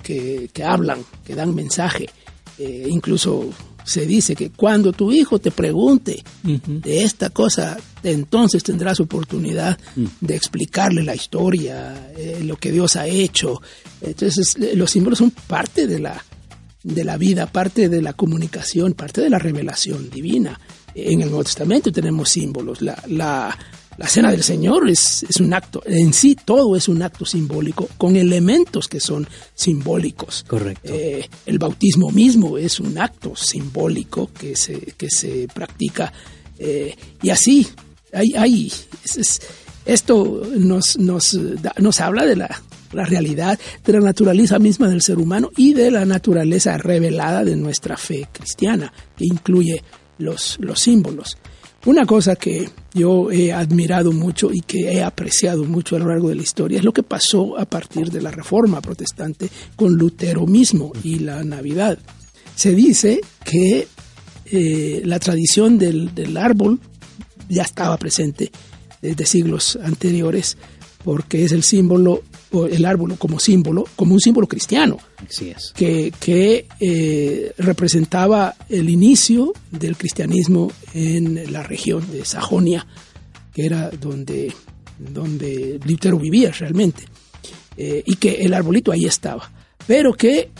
que, 0.53 0.64
hablan, 0.64 1.05
que 1.24 1.34
dan 1.34 1.55
mensaje. 1.55 2.09
incluso 2.59 3.51
se 3.85 4.07
dice 4.07 4.35
que 4.37 4.51
cuando 4.51 4.93
tu 4.93 5.12
hijo 5.12 5.39
te 5.39 5.51
pregunte 5.51 6.22
de 6.43 7.03
esta 7.03 7.31
cosa, 7.31 7.76
entonces 8.03 8.62
tendrás 8.62 9.01
oportunidad 9.01 9.78
mm. 9.97 10.07
de 10.20 10.37
explicarle 10.37 11.03
la 11.03 11.14
historia, 11.14 12.11
eh, 12.16 12.41
lo 12.45 12.57
que 12.57 12.72
Dios 12.72 12.97
ha 12.97 13.07
hecho. 13.07 13.61
Entonces 14.01 14.57
los 14.74 14.91
símbolos 14.91 15.18
son 15.18 15.31
parte 15.31 15.87
de 15.87 15.99
la, 15.99 16.24
de 16.83 17.05
la 17.05 17.16
vida, 17.16 17.47
parte 17.47 17.89
de 17.89 18.03
la 18.03 18.12
comunicación, 18.12 18.95
parte 18.95 19.20
de 19.20 19.31
la 19.31 19.39
revelación 19.39 20.11
divina. 20.11 20.59
En 20.95 21.20
el 21.20 21.28
Nuevo 21.28 21.45
Testamento 21.45 21.93
tenemos 21.93 22.28
símbolos. 22.28 22.83
La, 22.83 23.01
la, 23.09 23.57
la 23.97 24.09
cena 24.09 24.30
del 24.30 24.43
Señor 24.43 24.88
es, 24.88 25.24
es, 25.28 25.41
un 25.41 25.53
acto, 25.53 25.82
en 25.84 26.12
sí 26.12 26.36
todo 26.43 26.76
es 26.76 26.88
un 26.88 27.03
acto 27.03 27.24
simbólico, 27.24 27.88
con 27.99 28.16
elementos 28.16 28.88
que 28.88 29.01
son 29.01 29.26
simbólicos. 29.55 30.45
Correcto. 30.49 30.93
Eh, 30.93 31.28
el 31.47 31.59
bautismo 31.59 32.11
mismo 32.11 32.57
es 32.57 32.80
un 32.80 32.97
acto 32.99 33.36
simbólico 33.36 34.30
que 34.32 34.57
se, 34.57 34.78
que 34.97 35.11
se 35.11 35.49
practica. 35.53 36.12
Eh, 36.59 36.97
y 37.22 37.30
así, 37.30 37.66
hay, 38.12 38.34
hay 38.34 38.72
esto 39.84 40.43
nos, 40.57 40.99
nos, 40.99 41.38
nos 41.78 42.01
habla 42.01 42.24
de 42.24 42.36
la, 42.36 42.62
la 42.93 43.05
realidad, 43.05 43.59
de 43.84 43.93
la 43.93 44.01
naturaleza 44.01 44.59
misma 44.59 44.88
del 44.88 45.03
ser 45.03 45.18
humano 45.18 45.51
y 45.57 45.74
de 45.74 45.91
la 45.91 46.05
naturaleza 46.05 46.76
revelada 46.78 47.45
de 47.45 47.57
nuestra 47.57 47.97
fe 47.97 48.28
cristiana, 48.32 48.93
que 49.16 49.24
incluye 49.24 49.82
los, 50.18 50.59
los 50.61 50.80
símbolos. 50.80 51.38
Una 51.87 52.05
cosa 52.05 52.37
que 52.37 52.68
yo 52.93 53.31
he 53.31 53.53
admirado 53.53 54.12
mucho 54.12 54.53
y 54.53 54.61
que 54.61 54.93
he 54.93 55.03
apreciado 55.03 55.64
mucho 55.64 55.97
a 55.97 55.99
lo 55.99 56.09
largo 56.09 56.28
de 56.28 56.35
la 56.35 56.43
historia 56.43 56.78
es 56.78 56.85
lo 56.85 56.93
que 56.93 57.03
pasó 57.03 57.59
a 57.59 57.64
partir 57.64 58.11
de 58.11 58.20
la 58.20 58.31
Reforma 58.31 58.83
Protestante 58.83 59.49
con 59.76 59.95
Lutero 59.95 60.47
mismo 60.47 60.93
y 61.03 61.20
la 61.20 61.43
Navidad. 61.43 61.99
Se 62.55 62.74
dice 62.74 63.20
que 63.45 63.89
eh, 64.53 65.03
la 65.07 65.18
tradición 65.18 65.78
del, 65.78 66.14
del 66.14 66.37
árbol 66.37 66.81
ya 67.49 67.62
estaba 67.62 67.97
presente 67.97 68.51
desde 69.01 69.24
siglos 69.24 69.78
anteriores 69.83 70.59
porque 71.03 71.45
es 71.45 71.53
el 71.53 71.62
símbolo, 71.62 72.22
el 72.53 72.84
árbol 72.84 73.16
como 73.16 73.38
símbolo, 73.38 73.84
como 73.96 74.14
un 74.14 74.20
símbolo 74.20 74.46
cristiano, 74.46 74.98
que, 75.74 76.12
que 76.18 76.66
eh, 76.80 77.53
representaba 77.59 78.57
el 78.68 78.88
inicio 78.90 79.53
del 79.70 79.96
cristianismo 79.96 80.72
en 80.92 81.53
la 81.53 81.62
región 81.62 82.11
de 82.11 82.24
Sajonia, 82.24 82.86
que 83.55 83.66
era 83.66 83.90
donde, 83.90 84.53
donde 84.98 85.78
Lutero 85.84 86.18
vivía 86.18 86.51
realmente, 86.51 87.05
eh, 87.76 88.03
y 88.05 88.16
que 88.16 88.42
el 88.42 88.53
arbolito 88.53 88.90
ahí 88.90 89.05
estaba, 89.05 89.51
pero 89.86 90.12
que 90.12 90.51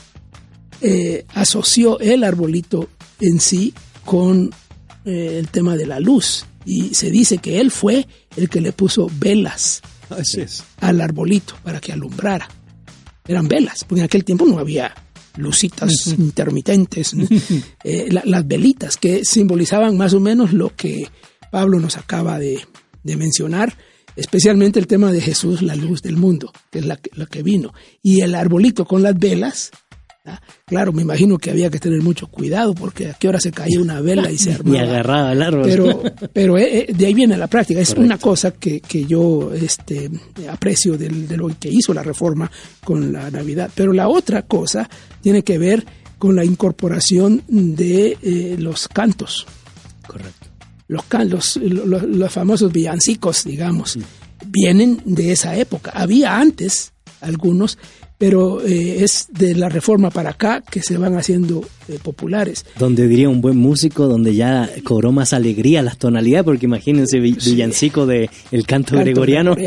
eh, 0.81 1.25
asoció 1.35 1.99
el 1.99 2.23
arbolito 2.23 2.89
en 3.21 3.41
sí 3.41 3.75
con 4.05 4.51
el 5.05 5.49
tema 5.49 5.77
de 5.77 5.87
la 5.87 5.99
luz, 5.99 6.47
y 6.65 6.95
se 6.95 7.11
dice 7.11 7.39
que 7.39 7.61
él 7.61 7.71
fue 7.71 8.07
el 8.37 8.49
que 8.49 8.61
le 8.61 8.73
puso 8.73 9.11
velas 9.19 9.83
al 10.81 11.01
arbolito 11.01 11.55
para 11.63 11.81
que 11.81 11.93
alumbrara. 11.93 12.49
Eran 13.27 13.49
velas, 13.49 13.85
porque 13.85 14.01
en 14.01 14.07
aquel 14.07 14.25
tiempo 14.25 14.47
no 14.47 14.59
había 14.59 14.95
lucitas 15.37 16.09
intermitentes, 16.09 17.15
eh, 17.85 18.09
las 18.11 18.47
velitas 18.47 18.97
que 18.97 19.25
simbolizaban 19.25 19.97
más 19.97 20.15
o 20.15 20.21
menos 20.21 20.53
lo 20.53 20.75
que 20.75 21.07
Pablo 21.51 21.79
nos 21.79 21.97
acaba 21.97 22.39
de, 22.39 22.61
mencionar, 23.05 23.77
especialmente 24.17 24.79
el 24.79 24.87
tema 24.87 25.13
de 25.13 25.21
Jesús, 25.21 25.63
la 25.63 25.77
luz 25.77 26.03
del 26.03 26.17
mundo, 26.17 26.53
que 26.71 26.81
es 26.81 26.87
la 26.87 26.97
que 26.97 27.43
vino. 27.43 27.73
Y 28.03 28.21
el 28.23 28.35
arbolito 28.35 28.85
con 28.85 29.03
las 29.03 29.19
velas 29.19 29.71
Claro, 30.67 30.93
me 30.93 31.03
imagino 31.03 31.39
que 31.39 31.51
había 31.51 31.71
que 31.71 31.79
tener 31.79 32.03
mucho 32.03 32.27
cuidado 32.27 32.75
porque 32.75 33.09
a 33.09 33.15
qué 33.15 33.29
hora 33.29 33.41
se 33.41 33.51
caía 33.51 33.81
una 33.81 34.01
vela 34.01 34.31
y 34.31 34.39
se 34.39 34.53
armaba. 34.55 34.77
y 34.77 34.81
agarraba 34.81 35.33
el 35.33 35.43
árbol. 35.43 35.63
Pero, 35.65 36.03
pero 36.33 36.59
eh, 36.59 36.87
eh, 36.89 36.93
de 36.93 37.07
ahí 37.07 37.15
viene 37.15 37.37
la 37.37 37.47
práctica. 37.47 37.81
Es 37.81 37.95
una 37.95 38.19
cosa 38.19 38.53
que, 38.53 38.81
que 38.81 39.07
yo 39.07 39.53
este, 39.55 40.11
aprecio 40.49 40.97
de 40.97 41.37
lo 41.37 41.49
que 41.59 41.71
hizo 41.71 41.95
la 41.95 42.03
reforma 42.03 42.51
con 42.85 43.13
la 43.13 43.31
Navidad. 43.31 43.71
Pero 43.75 43.93
la 43.93 44.09
otra 44.09 44.43
cosa 44.43 44.89
tiene 45.21 45.43
que 45.43 45.59
ver 45.59 45.85
con 46.19 46.37
la 46.37 46.45
incorporación 46.45 47.43
de 47.49 48.19
eh, 48.23 48.57
los 48.59 48.89
cantos. 48.89 49.47
Correcto. 50.07 50.49
Los, 50.89 51.57
los, 51.57 52.03
los, 52.03 52.33
famosos 52.33 52.73
villancicos, 52.73 53.45
digamos, 53.45 53.97
vienen 54.47 55.01
de 55.05 55.33
esa 55.33 55.57
época. 55.57 55.93
Había 55.95 56.37
antes 56.37 56.93
algunos, 57.21 57.79
pero 58.19 58.61
eh, 58.61 59.03
es 59.03 59.29
de 59.33 59.55
la 59.55 59.69
reforma 59.69 60.11
para 60.11 60.31
acá 60.31 60.63
que 60.63 60.83
se 60.83 60.99
van 60.99 61.17
haciendo 61.17 61.65
eh, 61.89 61.99
populares. 62.03 62.67
Donde 62.79 63.09
diría 63.09 63.29
un 63.29 63.41
buen 63.41 63.57
músico, 63.57 64.09
donde 64.09 64.35
ya 64.35 64.69
cobró 64.85 65.11
más 65.11 65.33
alegría 65.33 65.83
las 65.83 65.97
tonalidades, 65.97 66.45
porque 66.45 66.67
imagínense 66.67 67.19
villancico 67.19 68.07
de 68.07 68.29
el 68.51 68.67
canto, 68.67 68.97
gregoriano. 68.99 69.57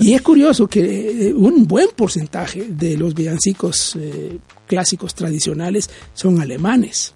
Y 0.00 0.14
es 0.14 0.22
curioso 0.22 0.66
que 0.66 1.28
eh, 1.28 1.34
un 1.34 1.66
buen 1.66 1.88
porcentaje 1.94 2.66
de 2.68 2.96
los 2.96 3.14
villancicos 3.14 3.96
clásicos 4.66 5.14
tradicionales 5.14 5.90
son 6.14 6.40
alemanes. 6.40 7.14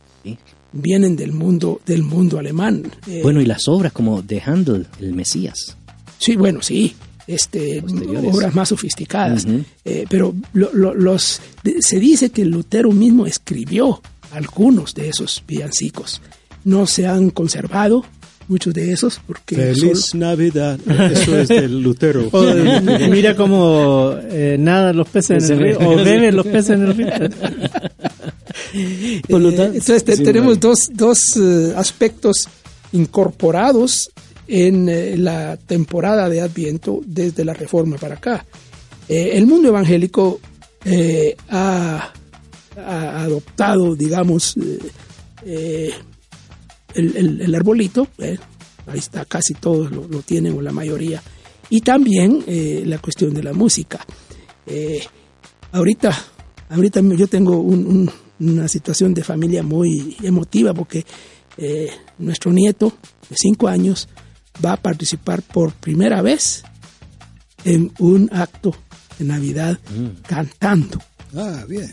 Vienen 0.73 1.17
del 1.17 1.33
mundo 1.33 1.81
del 1.85 2.03
mundo 2.03 2.39
alemán. 2.39 2.85
bueno, 3.23 3.41
y 3.41 3.47
las 3.47 3.69
obras 3.69 3.93
como 3.93 4.23
de 4.23 4.41
Handel, 4.41 4.87
el 5.01 5.13
Mesías. 5.13 5.77
Sí, 6.19 6.37
bueno, 6.37 6.63
sí 6.63 6.95
este, 7.35 7.83
obras 8.30 8.55
más 8.55 8.68
sofisticadas. 8.68 9.47
Eh, 9.85 10.05
pero 10.09 10.35
los, 10.53 11.41
se 11.80 11.99
dice 11.99 12.30
que 12.30 12.45
Lutero 12.45 12.93
mismo 12.93 13.26
escribió 13.26 14.01
algunos 14.33 14.95
de 14.95 15.09
esos 15.09 15.43
villancicos. 15.47 16.20
No 16.64 16.87
se 16.87 17.07
han 17.07 17.30
conservado 17.30 18.05
muchos 18.49 18.74
de 18.74 18.93
esos 18.93 19.20
porque 19.26 19.57
feliz 19.57 20.14
Navidad. 20.14 20.78
Eso 21.12 21.39
es 21.39 21.49
del 21.49 21.83
Lutero. 21.83 22.30
Mira 23.11 23.35
cómo 23.37 24.14
eh, 24.30 24.57
nada 24.59 24.93
los 24.93 25.09
peces 25.09 25.45
en 25.51 25.59
el 25.59 25.64
río 25.64 25.78
o 25.80 25.97
beben 25.97 26.37
los 26.37 26.47
peces 26.47 26.70
en 26.70 26.83
el 26.83 26.95
río. 26.95 27.09
Eh, 28.74 29.22
entonces 29.28 30.05
tenemos 30.05 30.61
dos, 30.61 30.91
dos 30.93 31.37
aspectos 31.76 32.49
incorporados 32.93 34.11
en 34.55 34.86
eh, 34.86 35.16
la 35.16 35.57
temporada 35.57 36.28
de 36.28 36.42
Adviento 36.42 37.00
desde 37.07 37.42
la 37.42 37.55
Reforma 37.55 37.96
para 37.96 38.16
acá. 38.16 38.44
Eh, 39.09 39.30
el 39.32 39.46
mundo 39.46 39.68
evangélico 39.68 40.40
eh, 40.84 41.34
ha, 41.48 42.12
adoptado, 42.76 43.94
digamos, 43.94 44.55
el, 45.44 45.94
arbolito, 47.55 48.09
ahí 48.18 48.98
está, 48.98 49.24
casi 49.24 49.55
todos 49.55 49.90
lo, 49.90 50.22
tienen 50.22 50.57
o 50.57 50.62
la 50.62 50.72
mayoría, 50.72 51.22
y 51.68 51.80
también 51.82 52.42
la 52.86 52.98
cuestión 52.98 53.34
de 53.34 53.42
la 53.42 53.53
música. 53.53 54.07
ahorita, 55.72 56.24
ahorita 56.70 57.00
yo 57.14 57.26
tengo 57.26 57.61
una 57.61 58.68
situación 58.68 59.12
de 59.12 59.22
familia 59.22 59.62
muy 59.62 60.16
emotiva 60.22 60.72
porque 60.72 61.05
nuestro 62.18 62.53
nieto 62.53 62.94
de 63.28 63.36
cinco 63.36 63.68
años 63.68 64.09
va 64.64 64.74
a 64.74 64.76
participar 64.76 65.42
por 65.42 65.72
primera 65.72 66.22
vez 66.22 66.62
en 67.64 67.92
un 67.98 68.28
acto 68.32 68.74
de 69.18 69.24
Navidad 69.24 69.78
mm. 69.94 70.22
cantando. 70.26 70.98
Ah, 71.34 71.64
bien. 71.68 71.92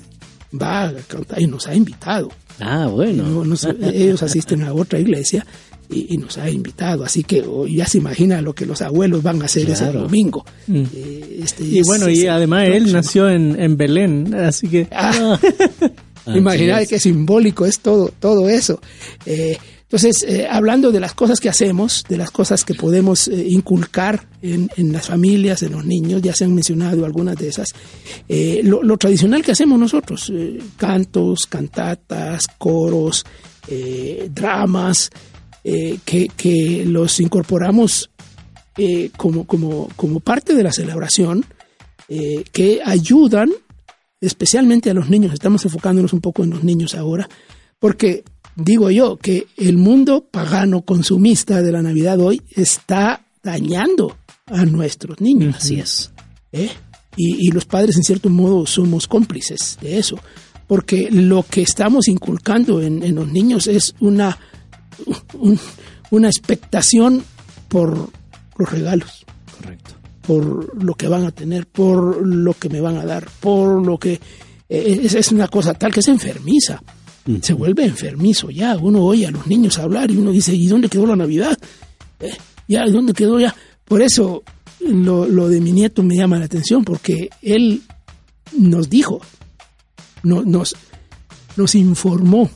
Va 0.60 0.88
a 0.88 0.94
cantar 0.94 1.42
y 1.42 1.48
nos 1.48 1.68
ha 1.68 1.76
invitado. 1.76 2.30
Ah, 2.60 2.88
bueno. 2.88 3.44
ellos 3.82 4.24
asisten 4.24 4.64
a 4.64 4.74
otra 4.74 5.00
iglesia 5.00 5.46
y, 5.90 6.18
nos 6.18 6.38
ha 6.38 6.50
invitado. 6.50 7.04
Así 7.04 7.24
que 7.24 7.42
oh, 7.42 7.68
ya 7.68 7.86
se 7.86 7.98
imagina 7.98 8.42
lo 8.42 8.54
que 8.54 8.66
los 8.66 8.82
abuelos 8.82 9.24
van 9.24 9.42
a 9.42 9.46
hacer 9.46 9.70
ese 9.70 9.92
domingo. 9.92 10.46
Mm. 10.68 10.84
Eh, 10.94 11.40
este, 11.44 11.64
y 11.64 11.82
bueno, 11.84 12.10
y 12.10 12.28
además 12.28 12.68
él 12.68 12.92
nació 12.92 13.30
en, 13.30 13.78
Belén, 13.78 14.34
así 14.36 14.68
que... 14.68 14.88
Ah, 14.92 15.40
imagina 16.28 16.86
qué 16.86 17.00
simbólico 17.00 17.66
es 17.66 17.80
todo, 17.80 18.12
todo 18.20 18.50
eso. 18.50 18.80
Eh, 19.26 19.58
entonces, 19.92 20.22
eh, 20.22 20.48
hablando 20.48 20.92
de 20.92 21.00
las 21.00 21.16
cosas 21.16 21.40
que 21.40 21.50
hacemos, 21.50 22.04
de 22.08 22.16
las 22.16 22.30
cosas 22.30 22.64
que 22.64 22.76
podemos 22.76 23.28
eh, 23.28 23.48
inculcar 23.50 24.28
en, 24.40 24.70
las 24.94 25.08
familias, 25.08 25.64
en 25.64 25.72
los 25.72 25.84
niños, 25.84 26.22
ya 26.22 26.32
se 26.36 26.44
han 26.44 26.54
mencionado 26.54 27.06
algunas 27.06 27.36
de 27.38 27.48
esas, 27.48 27.70
eh, 28.28 28.62
lo, 28.64 28.98
tradicional 28.98 29.42
que 29.42 29.54
hacemos 29.54 29.80
nosotros, 29.80 30.32
cantos, 30.78 31.48
cantatas, 31.48 32.46
coros, 32.60 33.26
dramas, 34.30 35.10
que, 35.64 36.84
los 36.86 37.20
incorporamos 37.20 38.12
como, 39.18 39.48
como, 39.48 39.90
como 39.96 40.20
parte 40.20 40.54
de 40.54 40.64
la 40.64 40.72
celebración, 40.72 41.46
que 42.08 42.80
ayudan 42.86 43.50
especialmente 44.22 44.92
a 44.92 44.94
los 44.94 45.10
niños, 45.10 45.34
estamos 45.34 45.66
enfocándonos 45.66 46.14
un 46.14 46.22
poco 46.22 46.44
en 46.44 46.52
los 46.52 46.64
niños 46.64 46.94
ahora, 46.94 47.28
porque 47.80 48.24
digo 48.60 48.92
yo 48.92 49.18
que 49.18 49.48
el 49.58 49.78
mundo 49.78 50.28
pagano 50.30 50.82
consumista 50.82 51.62
de 51.62 51.72
la 51.72 51.82
Navidad 51.82 52.20
hoy 52.20 52.42
está 52.52 53.26
dañando 53.44 54.18
a 54.46 54.66
nuestros 54.66 55.22
niños. 55.22 55.56
Así 55.58 55.80
es. 55.80 56.12
¿Eh? 56.52 56.70
Y, 57.16 57.52
los 57.52 57.66
padres 57.66 57.98
en 57.98 58.04
cierto 58.04 58.30
modo 58.30 58.66
somos 58.66 59.08
cómplices 59.08 59.78
de 59.82 59.98
eso, 59.98 60.18
porque 60.68 61.10
lo 61.12 61.44
que 61.44 61.62
estamos 61.62 62.08
inculcando 62.08 62.82
en, 62.82 63.14
los 63.14 63.30
niños 63.30 63.68
es 63.68 63.94
una, 64.00 64.38
una 66.12 66.28
expectación 66.28 67.24
por 67.68 68.10
los 68.58 68.72
regalos. 68.72 69.26
Correcto. 69.58 69.92
Por 70.22 70.82
lo 70.82 70.94
que 70.94 71.08
van 71.08 71.26
a 71.26 71.32
tener, 71.32 71.68
por 71.68 72.26
lo 72.26 72.54
que 72.54 72.70
me 72.70 72.80
van 72.80 72.98
a 72.98 73.06
dar, 73.06 73.28
por 73.40 73.86
lo 73.86 73.98
que... 73.98 74.20
Eh, 74.70 75.02
es, 75.04 75.16
es 75.16 75.32
una 75.32 75.48
cosa 75.48 75.74
tal 75.74 75.92
que 75.92 76.04
se 76.04 76.12
enfermiza 76.12 76.82
se 77.42 77.54
vuelve 77.54 77.86
enfermizo 77.86 78.50
ya. 78.50 78.78
Uno 78.78 79.04
oye 79.04 79.28
a 79.28 79.32
los 79.32 79.48
niños 79.48 79.78
hablar 79.78 80.12
y 80.12 80.18
uno 80.18 80.32
dice, 80.32 80.56
¿y 80.56 80.68
dónde 80.68 80.90
quedó 80.90 81.06
la 81.06 81.16
Navidad? 81.16 81.58
Eh, 82.20 82.38
ya, 82.68 82.86
¿dónde 82.88 83.14
quedó 83.14 83.40
ya? 83.40 83.56
Por 83.86 84.02
eso 84.02 84.44
lo, 84.80 85.28
lo, 85.28 85.50
de 85.50 85.62
mi 85.62 85.72
nieto 85.72 86.04
me 86.04 86.16
llama 86.16 86.40
la 86.40 86.46
atención, 86.46 86.84
porque 86.84 87.30
él 87.42 87.82
nos 88.58 88.90
dijo, 88.90 89.22
nos, 90.24 90.76
nos 91.56 91.76
informó, 91.76 92.50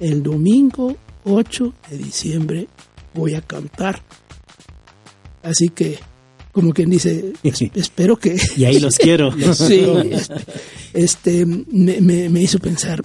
el 0.00 0.22
domingo 0.22 0.96
8 1.24 1.74
de 1.90 1.98
diciembre 1.98 2.68
voy 3.14 3.34
a 3.34 3.40
cantar. 3.40 4.02
Así 5.42 5.68
que, 5.68 5.98
como 6.52 6.72
quien 6.72 6.90
dice, 6.90 7.32
espero 7.42 8.16
que... 8.16 8.36
Y 8.56 8.64
ahí 8.64 8.80
los 8.80 8.96
quiero. 8.98 9.32
sí, 9.54 9.86
este, 10.92 11.46
me, 11.46 12.00
me 12.00 12.42
hizo 12.42 12.58
pensar, 12.58 13.02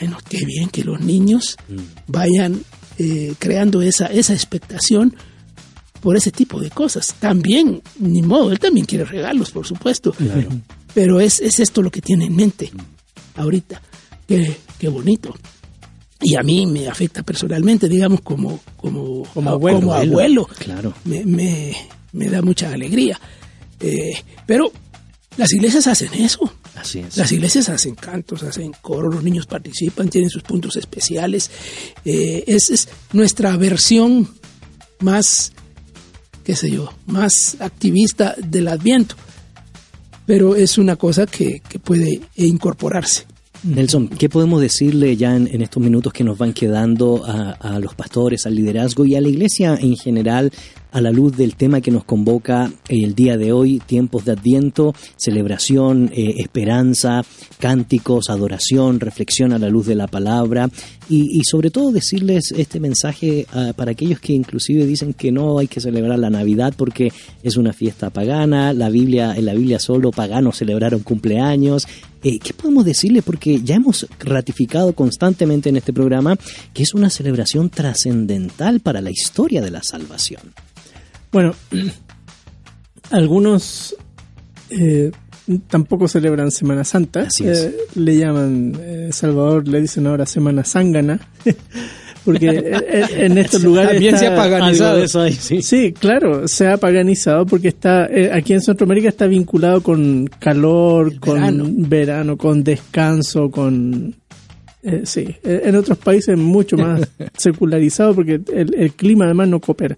bueno, 0.00 0.18
qué 0.28 0.44
bien 0.44 0.68
que 0.70 0.82
los 0.82 1.00
niños 1.00 1.56
vayan 2.06 2.62
eh, 2.98 3.34
creando 3.38 3.82
esa, 3.82 4.06
esa 4.06 4.32
expectación 4.32 5.14
por 6.00 6.16
ese 6.16 6.30
tipo 6.30 6.58
de 6.60 6.70
cosas. 6.70 7.14
También, 7.20 7.82
ni 7.98 8.22
modo, 8.22 8.50
él 8.50 8.58
también 8.58 8.86
quiere 8.86 9.04
regalos, 9.04 9.50
por 9.50 9.66
supuesto. 9.66 10.14
Pero 10.94 11.20
es, 11.20 11.40
es 11.40 11.60
esto 11.60 11.82
lo 11.82 11.90
que 11.90 12.00
tiene 12.00 12.24
en 12.26 12.36
mente 12.36 12.70
ahorita. 13.36 13.82
Qué, 14.26 14.56
qué 14.78 14.88
bonito. 14.88 15.34
Y 16.22 16.36
a 16.36 16.42
mí 16.42 16.66
me 16.66 16.88
afecta 16.88 17.22
personalmente, 17.22 17.88
digamos, 17.88 18.20
como, 18.22 18.60
como, 18.76 19.24
Como 19.34 19.50
abuelo. 19.50 19.80
como 19.80 19.94
abuelo. 19.94 20.48
Claro. 20.58 20.94
Me, 21.04 21.24
me, 21.24 21.74
me 22.12 22.28
da 22.28 22.42
mucha 22.42 22.72
alegría. 22.72 23.18
Eh, 23.80 24.12
pero 24.46 24.70
las 25.36 25.52
iglesias 25.52 25.86
hacen 25.86 26.12
eso. 26.14 26.52
Así 26.80 27.00
es. 27.00 27.16
Las 27.16 27.30
iglesias 27.32 27.68
hacen 27.68 27.94
cantos, 27.94 28.42
hacen 28.42 28.72
coro, 28.80 29.10
los 29.10 29.22
niños 29.22 29.46
participan, 29.46 30.08
tienen 30.08 30.30
sus 30.30 30.42
puntos 30.42 30.76
especiales. 30.76 31.50
Eh, 32.04 32.44
es, 32.46 32.70
es 32.70 32.88
nuestra 33.12 33.56
versión 33.56 34.28
más, 35.00 35.52
qué 36.44 36.56
sé 36.56 36.70
yo, 36.70 36.92
más 37.06 37.56
activista 37.60 38.34
del 38.38 38.68
Adviento. 38.68 39.14
Pero 40.26 40.54
es 40.54 40.78
una 40.78 40.96
cosa 40.96 41.26
que, 41.26 41.60
que 41.68 41.78
puede 41.78 42.20
incorporarse. 42.36 43.24
Nelson, 43.62 44.08
¿qué 44.08 44.30
podemos 44.30 44.60
decirle 44.60 45.16
ya 45.16 45.36
en, 45.36 45.46
en 45.46 45.60
estos 45.60 45.82
minutos 45.82 46.12
que 46.12 46.24
nos 46.24 46.38
van 46.38 46.54
quedando 46.54 47.24
a, 47.26 47.50
a 47.50 47.78
los 47.78 47.94
pastores, 47.94 48.46
al 48.46 48.54
liderazgo 48.54 49.04
y 49.04 49.16
a 49.16 49.20
la 49.20 49.28
iglesia 49.28 49.74
en 49.74 49.96
general 49.96 50.50
a 50.92 51.00
la 51.00 51.10
luz 51.10 51.36
del 51.36 51.56
tema 51.56 51.80
que 51.80 51.90
nos 51.90 52.04
convoca 52.04 52.70
el 52.88 53.14
día 53.14 53.36
de 53.36 53.52
hoy, 53.52 53.80
tiempos 53.84 54.24
de 54.24 54.32
adviento, 54.32 54.94
celebración, 55.16 56.10
eh, 56.12 56.34
esperanza, 56.38 57.24
cánticos, 57.58 58.28
adoración, 58.28 59.00
reflexión 59.00 59.52
a 59.52 59.58
la 59.58 59.68
luz 59.68 59.86
de 59.86 59.94
la 59.94 60.06
palabra 60.06 60.70
y, 61.08 61.42
sobre 61.44 61.70
todo 61.70 61.90
decirles 61.90 62.52
este 62.56 62.78
mensaje 62.78 63.46
ah, 63.52 63.72
para 63.76 63.90
aquellos 63.92 64.20
que 64.20 64.32
inclusive 64.32 64.86
dicen 64.86 65.12
que 65.12 65.32
no 65.32 65.58
hay 65.58 65.66
que 65.66 65.80
celebrar 65.80 66.18
la 66.18 66.30
Navidad 66.30 66.72
porque 66.76 67.12
es 67.42 67.56
una 67.56 67.72
fiesta 67.72 68.10
pagana, 68.10 68.72
la 68.72 68.90
Biblia, 68.90 69.34
en 69.36 69.46
la 69.46 69.54
Biblia 69.54 69.80
solo 69.80 70.12
paganos 70.12 70.58
celebraron 70.58 71.00
cumpleaños. 71.00 71.86
Eh, 72.22 72.38
¿Qué 72.38 72.52
podemos 72.52 72.84
decirle? 72.84 73.22
Porque 73.22 73.60
ya 73.62 73.76
hemos 73.76 74.06
ratificado 74.20 74.94
constantemente 74.94 75.68
en 75.68 75.76
este 75.76 75.92
programa 75.92 76.36
que 76.72 76.82
es 76.82 76.94
una 76.94 77.10
celebración 77.10 77.70
trascendental 77.70 78.80
para 78.80 79.00
la 79.00 79.10
historia 79.10 79.62
de 79.62 79.70
la 79.70 79.82
salvación. 79.82 80.42
Bueno, 81.32 81.54
algunos 83.10 83.94
eh, 84.70 85.10
tampoco 85.68 86.08
celebran 86.08 86.50
Semana 86.50 86.84
Santa. 86.84 87.26
Eh, 87.42 87.76
le 87.94 88.16
llaman, 88.16 88.76
eh, 88.80 89.08
Salvador 89.12 89.66
le 89.66 89.80
dicen 89.80 90.06
ahora 90.06 90.26
Semana 90.26 90.64
Zángana. 90.64 91.20
Porque 92.24 92.48
en- 92.48 93.32
en 93.32 93.38
estos 93.38 93.62
lugares. 93.62 93.92
También 93.92 94.18
se 94.18 94.26
ha 94.26 94.36
paganizado. 94.36 94.92
Algo 94.92 95.04
eso 95.04 95.20
hay, 95.22 95.32
sí. 95.32 95.62
Sí, 95.62 95.92
claro, 95.98 96.46
se 96.48 96.68
ha 96.68 96.76
paganizado 96.76 97.46
porque 97.46 97.68
está 97.68 98.04
eh, 98.06 98.30
aquí 98.30 98.52
en 98.52 98.60
Centroamérica 98.60 99.08
está 99.08 99.26
vinculado 99.26 99.82
con 99.82 100.26
calor, 100.38 101.18
con 101.18 101.88
verano. 101.88 102.36
con 102.36 102.62
descanso, 102.62 103.50
con 103.50 104.14
eh, 104.82 105.02
sí, 105.04 105.36
eh, 105.42 105.62
en 105.64 105.76
otros 105.76 105.98
países 105.98 106.36
mucho 106.38 106.76
más 106.76 107.00
secularizado 107.36 108.14
porque 108.14 108.40
el, 108.52 108.74
el 108.74 108.92
clima 108.94 109.24
además 109.26 109.48
no 109.48 109.60
coopera. 109.60 109.96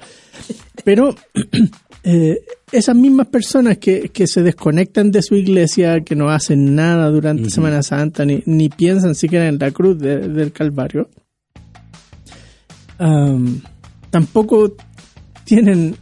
Pero 0.85 1.15
eh, 2.05 2.39
esas 2.73 2.97
mismas 2.97 3.29
personas 3.29 3.79
que, 3.79 4.09
que 4.09 4.27
se 4.27 4.43
desconectan 4.43 5.11
de 5.11 5.23
su 5.23 5.35
iglesia, 5.37 6.01
que 6.01 6.17
no 6.17 6.31
hacen 6.31 6.75
nada 6.75 7.09
durante 7.11 7.51
Semana 7.51 7.83
Santa, 7.83 8.25
ni, 8.25 8.43
ni 8.47 8.69
piensan 8.71 9.15
siquiera 9.15 9.47
en 9.49 9.59
la 9.59 9.71
cruz 9.71 9.99
de- 9.99 10.29
del 10.29 10.53
Calvario, 10.53 11.09
am, 12.99 13.61
tampoco 14.11 14.75
tienen 15.45 15.97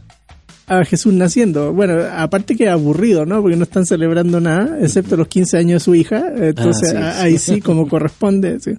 a 0.79 0.85
Jesús 0.85 1.13
naciendo. 1.13 1.73
Bueno, 1.73 1.95
aparte 2.15 2.55
que 2.55 2.69
aburrido, 2.69 3.25
¿no? 3.25 3.41
Porque 3.41 3.57
no 3.57 3.63
están 3.63 3.85
celebrando 3.85 4.39
nada, 4.39 4.77
excepto 4.81 5.17
los 5.17 5.27
15 5.27 5.57
años 5.57 5.81
de 5.81 5.85
su 5.85 5.95
hija. 5.95 6.23
Entonces, 6.35 6.89
Así 6.89 6.97
es. 6.97 7.03
a- 7.03 7.21
ahí 7.21 7.37
sí, 7.37 7.59
como 7.61 7.87
corresponde. 7.87 8.59
sí. 8.59 8.71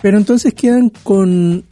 Pero 0.00 0.16
entonces 0.18 0.54
quedan 0.54 0.90
con 1.02 1.64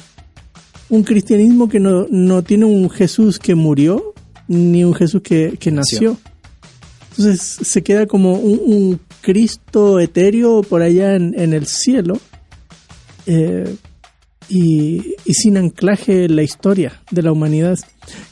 un 0.89 1.03
cristianismo 1.05 1.69
que 1.69 1.81
no, 1.81 2.07
no 2.11 2.43
tiene 2.43 2.65
un 2.65 2.91
Jesús 2.91 3.39
que 3.39 3.55
murió, 3.55 4.15
ni 4.49 4.85
un 4.85 4.95
Jesús 4.95 5.23
que, 5.23 5.57
que 5.59 5.71
nació. 5.71 6.17
Entonces 7.11 7.41
se 7.67 7.83
queda 7.83 8.07
como 8.07 8.35
un, 8.35 8.61
un 8.65 9.01
Cristo 9.21 9.99
etéreo 10.01 10.63
por 10.63 10.83
allá 10.83 11.17
en, 11.17 11.35
en 11.39 11.53
el 11.55 11.67
cielo 11.67 12.19
eh, 13.27 13.75
y, 14.49 15.15
y 15.25 15.35
sin 15.35 15.57
anclaje 15.57 16.25
en 16.27 16.37
la 16.37 16.43
historia 16.43 17.01
de 17.11 17.23
la 17.23 17.33
humanidad. 17.33 17.79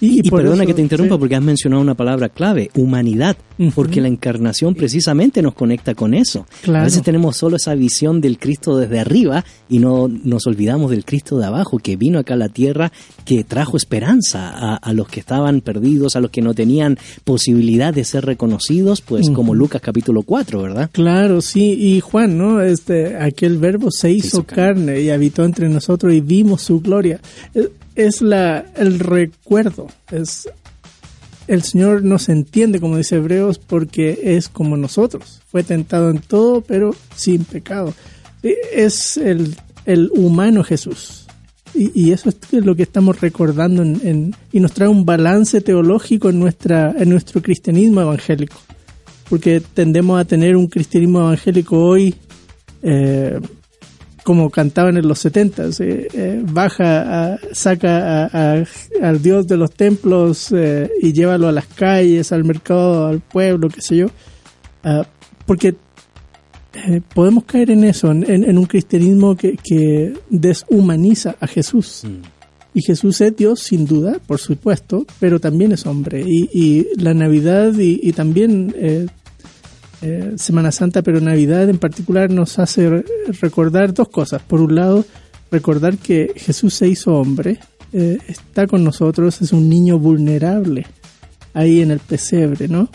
Y, 0.00 0.28
perdona 0.30 0.62
eso- 0.62 0.66
que 0.66 0.74
te 0.74 0.82
interrumpa 0.82 1.14
sí. 1.14 1.18
porque 1.18 1.36
has 1.36 1.42
mencionado 1.42 1.82
una 1.82 1.94
palabra 1.94 2.28
clave, 2.28 2.70
humanidad, 2.76 3.36
porque 3.74 4.00
la 4.00 4.08
encarnación 4.08 4.74
precisamente 4.74 5.40
nos 5.42 5.54
conecta 5.54 5.94
con 5.94 6.12
eso. 6.14 6.46
Claro. 6.62 6.80
A 6.80 6.84
veces 6.84 7.02
tenemos 7.02 7.36
solo 7.36 7.56
esa 7.56 7.74
visión 7.74 8.20
del 8.20 8.38
Cristo 8.38 8.76
desde 8.76 8.98
arriba 9.00 9.44
y 9.68 9.78
no 9.78 10.08
nos 10.08 10.46
olvidamos 10.46 10.90
del 10.90 11.04
Cristo 11.04 11.38
de 11.38 11.46
abajo, 11.46 11.78
que 11.78 11.96
vino 11.96 12.18
acá 12.18 12.34
a 12.34 12.36
la 12.36 12.48
tierra, 12.48 12.92
que 13.24 13.44
trajo 13.44 13.76
esperanza 13.76 14.50
a, 14.50 14.74
a 14.76 14.92
los 14.92 15.08
que 15.08 15.20
estaban 15.20 15.60
perdidos, 15.60 16.16
a 16.16 16.20
los 16.20 16.30
que 16.30 16.42
no 16.42 16.52
tenían 16.54 16.98
posibilidad 17.24 17.94
de 17.94 18.04
ser 18.04 18.26
reconocidos, 18.26 19.00
pues 19.00 19.30
como. 19.30 19.54
Lucas 19.54 19.80
capítulo 19.80 20.22
4, 20.22 20.62
¿verdad? 20.62 20.90
Claro, 20.92 21.40
sí, 21.40 21.72
y 21.78 22.00
Juan, 22.00 22.36
¿no? 22.36 22.60
Este, 22.60 23.16
aquel 23.16 23.58
verbo 23.58 23.90
se 23.92 24.10
hizo, 24.10 24.26
hizo 24.26 24.42
carne 24.44 25.00
y 25.00 25.10
habitó 25.10 25.44
entre 25.44 25.68
nosotros 25.68 26.12
y 26.12 26.20
vimos 26.20 26.62
su 26.62 26.80
gloria. 26.80 27.20
Es, 27.94 28.20
la, 28.22 28.64
el 28.76 28.98
recuerdo, 28.98 29.88
es 30.10 30.48
el 31.46 31.62
Señor 31.62 32.02
nos 32.02 32.28
entiende, 32.30 32.80
como 32.80 32.96
dice 32.96 33.16
Hebreos, 33.16 33.58
porque 33.58 34.18
es 34.36 34.48
como 34.48 34.76
nosotros. 34.78 35.42
Fue 35.46 35.62
tentado 35.62 36.08
en 36.10 36.18
todo, 36.18 36.62
pero 36.62 36.94
sin 37.14 37.44
pecado. 37.44 37.92
Sí, 38.42 38.54
Es 38.72 39.16
el, 39.18 39.54
el 39.84 40.10
humano 40.14 40.64
Jesús. 40.64 41.26
Y, 41.74 41.90
y 42.08 42.12
eso 42.12 42.30
es 42.30 42.36
lo 42.52 42.74
que 42.74 42.84
estamos 42.84 43.20
recordando 43.20 43.82
en, 43.82 44.00
en- 44.04 44.34
y 44.52 44.60
nos 44.60 44.72
trae 44.72 44.88
un 44.88 45.04
balance 45.04 45.60
teológico 45.60 46.30
en 46.30 46.38
nuestra 46.38 46.94
en 46.96 47.08
nuestro 47.10 47.42
cristianismo 47.42 48.00
evangélico 48.00 48.56
porque 49.28 49.60
tendemos 49.60 50.20
a 50.20 50.24
tener 50.24 50.54
un 50.56 50.68
cristianismo 50.68 51.18
evangélico 51.20 51.76
hoy 51.80 52.14
eh, 52.82 53.40
como 54.24 54.50
cantaban 54.50 54.96
en 54.96 55.06
los 55.06 55.18
70 55.20 55.68
baja 56.46 57.34
a- 57.34 57.38
saca 57.52 58.24
a- 58.24 58.54
a- 58.60 58.64
al 59.02 59.22
dios 59.22 59.46
de 59.46 59.56
los 59.56 59.70
templos 59.72 60.50
eh, 60.52 60.90
y 61.02 61.12
llévalo 61.12 61.46
a 61.48 61.52
las 61.52 61.66
calles 61.66 62.32
al 62.32 62.42
mercado 62.44 63.06
al 63.06 63.20
pueblo 63.20 63.68
qué 63.68 63.80
sé 63.82 63.96
yo. 63.98 64.06
Ah, 64.82 65.06
porque 65.46 65.74
eh, 66.74 67.00
podemos 67.14 67.44
caer 67.44 67.70
en 67.70 67.84
eso 67.84 68.10
en, 68.10 68.24
en- 68.28 68.58
un 68.58 68.66
cristianismo 68.66 69.36
que, 69.36 69.56
que 69.62 70.14
deshumaniza 70.30 71.36
a 71.38 71.46
Jesús. 71.46 72.02
Y 72.76 72.82
Jesús 72.82 73.20
es 73.20 73.36
Dios, 73.36 73.60
sin 73.60 73.86
duda, 73.86 74.18
por 74.26 74.40
supuesto, 74.40 75.06
pero 75.20 75.38
también 75.38 75.70
es 75.70 75.86
hombre. 75.86 76.24
Y, 76.26 76.48
y 76.52 76.86
la 77.00 77.14
Navidad 77.14 77.72
y, 77.78 78.00
y 78.02 78.12
también 78.12 78.74
eh, 80.04 80.32
Semana 80.36 80.70
Santa, 80.70 81.02
pero 81.02 81.20
Navidad 81.20 81.68
en 81.68 81.78
particular 81.78 82.30
nos 82.30 82.58
hace 82.58 82.88
re- 82.90 83.04
recordar 83.40 83.94
dos 83.94 84.08
cosas. 84.08 84.42
Por 84.42 84.60
un 84.60 84.74
lado, 84.74 85.04
recordar 85.50 85.96
que 85.98 86.32
Jesús 86.36 86.74
se 86.74 86.86
hizo 86.88 87.14
hombre, 87.14 87.58
eh, 87.92 88.18
está 88.28 88.66
con 88.66 88.84
nosotros, 88.84 89.40
es 89.40 89.52
un 89.52 89.68
niño 89.68 89.98
vulnerable 89.98 90.86
ahí 91.54 91.80
en 91.80 91.90
el 91.90 92.00
pesebre, 92.00 92.68
¿no? 92.68 92.88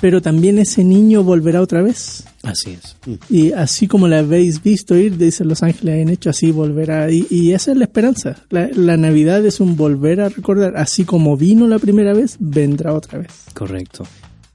Pero 0.00 0.22
también 0.22 0.58
ese 0.60 0.84
niño 0.84 1.24
volverá 1.24 1.60
otra 1.60 1.82
vez. 1.82 2.22
Así 2.44 2.70
es. 2.70 2.96
Y 3.28 3.50
así 3.50 3.88
como 3.88 4.06
la 4.06 4.20
habéis 4.20 4.62
visto 4.62 4.96
ir, 4.96 5.16
dicen 5.16 5.48
los 5.48 5.64
ángeles, 5.64 6.02
han 6.06 6.08
hecho 6.12 6.30
así, 6.30 6.52
volverá. 6.52 7.10
Y, 7.10 7.26
y 7.30 7.52
esa 7.52 7.72
es 7.72 7.78
la 7.78 7.84
esperanza. 7.84 8.36
La, 8.50 8.70
la 8.72 8.96
Navidad 8.96 9.44
es 9.44 9.58
un 9.58 9.76
volver 9.76 10.20
a 10.20 10.28
recordar. 10.28 10.76
Así 10.76 11.04
como 11.04 11.36
vino 11.36 11.66
la 11.66 11.80
primera 11.80 12.14
vez, 12.14 12.36
vendrá 12.38 12.94
otra 12.94 13.18
vez. 13.18 13.32
Correcto. 13.54 14.04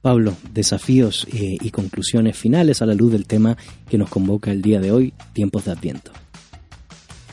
Pablo, 0.04 0.36
desafíos 0.52 1.26
eh, 1.32 1.56
y 1.58 1.70
conclusiones 1.70 2.36
finales 2.36 2.82
a 2.82 2.86
la 2.86 2.92
luz 2.92 3.10
del 3.10 3.26
tema 3.26 3.56
que 3.88 3.96
nos 3.96 4.10
convoca 4.10 4.52
el 4.52 4.60
día 4.60 4.78
de 4.78 4.92
hoy, 4.92 5.14
tiempos 5.32 5.64
de 5.64 5.72
Adviento. 5.72 6.12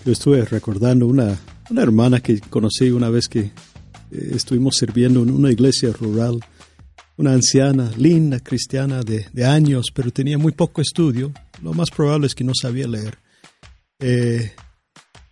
Yo 0.06 0.14
estuve 0.14 0.45
recordando 0.45 1.06
una, 1.06 1.38
hermana 1.76 2.22
que 2.22 2.39
conocí 2.39 2.89
una 2.89 3.10
vez 3.10 3.27
que 3.27 3.39
eh, 3.41 3.52
estuvimos 4.11 4.77
sirviendo 4.77 5.22
en 5.22 5.31
una 5.31 5.52
iglesia 5.52 5.91
rural, 5.91 6.39
una 7.18 7.34
anciana, 7.34 7.91
linda, 7.98 8.39
cristiana 8.39 9.02
de, 9.03 9.45
años, 9.45 9.88
pero 9.93 10.10
tenía 10.11 10.38
muy 10.38 10.53
poco 10.53 10.80
estudio. 10.81 11.34
Lo 11.61 11.73
más 11.73 11.89
probable 11.91 12.27
es 12.27 12.35
que 12.35 12.45
no 12.45 12.53
sabía 12.56 12.88
leer. 12.88 13.18
Eh, 13.99 14.49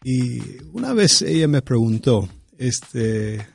y 0.03 0.41
una 0.73 0.91
vez 0.91 1.21
ella 1.21 1.47
me 1.47 1.61
preguntó, 1.61 2.27
este, 2.57 3.47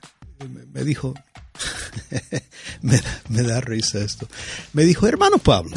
me 0.73 0.85
dijo, 0.85 1.13
me, 2.83 2.97
da- 2.99 3.23
me 3.29 3.43
da 3.43 3.61
risa 3.61 3.99
esto, 4.01 4.29
me 4.73 4.85
dijo, 4.85 5.07
hermano 5.07 5.39
Pablo, 5.39 5.77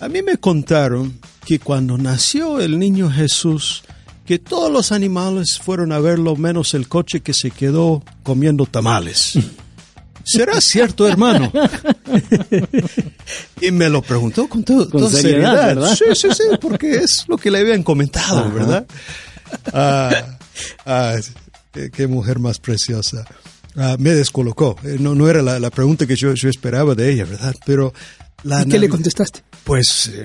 a 0.00 0.08
mí 0.08 0.22
me 0.22 0.38
contaron 0.38 1.18
que 1.44 1.58
cuando 1.58 1.96
nació 1.98 2.60
el 2.60 2.78
niño 2.78 3.10
Jesús, 3.10 3.82
que 4.26 4.38
todos 4.38 4.70
los 4.70 4.92
animales 4.92 5.58
fueron 5.58 5.92
a 5.92 5.98
verlo 6.00 6.36
menos 6.36 6.74
el 6.74 6.88
coche 6.88 7.20
que 7.20 7.32
se 7.32 7.50
quedó 7.50 8.02
comiendo 8.22 8.66
tamales. 8.66 9.32
¿Será 10.24 10.60
cierto, 10.60 11.08
hermano? 11.08 11.50
y 13.62 13.70
me 13.70 13.88
lo 13.88 14.02
preguntó 14.02 14.46
con, 14.46 14.62
todo, 14.62 14.90
Con 14.90 15.00
toda 15.00 15.10
seriedad, 15.10 15.52
seriedad. 15.54 15.66
¿verdad? 15.68 15.96
Sí, 15.96 16.04
sí, 16.14 16.28
sí, 16.34 16.42
porque 16.60 16.96
es 16.96 17.24
lo 17.28 17.38
que 17.38 17.50
le 17.50 17.60
habían 17.60 17.82
comentado, 17.82 18.52
¿verdad? 18.52 18.86
Ah, 19.72 20.10
ah, 20.84 21.14
qué 21.94 22.06
mujer 22.06 22.40
más 22.40 22.58
preciosa. 22.58 23.24
Ah, 23.76 23.96
me 23.98 24.10
descolocó. 24.10 24.76
Eh, 24.84 24.96
No, 24.98 25.14
no 25.14 25.28
era 25.28 25.42
la, 25.42 25.58
la 25.60 25.70
pregunta 25.70 26.06
que 26.06 26.16
yo, 26.16 26.34
yo 26.34 26.48
esperaba 26.48 26.94
de 26.94 27.12
ella, 27.12 27.24
¿verdad? 27.24 27.54
Pero 27.66 27.92
la 28.44 28.62
¿Y 28.62 28.66
qué 28.68 28.78
le 28.78 28.88
contestaste? 28.88 29.40
Pues 29.64 30.10
eh, 30.14 30.24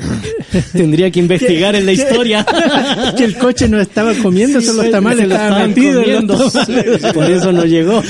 Tendría 0.72 1.12
que 1.12 1.20
investigar 1.20 1.76
en 1.76 1.86
la 1.86 1.92
historia. 1.92 2.46
que 3.18 3.24
el 3.26 3.38
coche 3.38 3.68
no 3.68 3.82
estaba 3.82 4.14
comiendo, 4.16 4.62
solo 4.62 4.84
los 4.84 4.92
tamales 4.92 5.24
Se 5.24 5.28
lo 5.28 5.36
estaban 5.36 5.62
en 5.78 5.94
comiendo. 5.94 6.38
los 6.38 6.54
tamales. 6.54 7.02
Por 7.14 7.30
eso 7.30 7.52
no 7.52 7.66
llegó. 7.66 8.02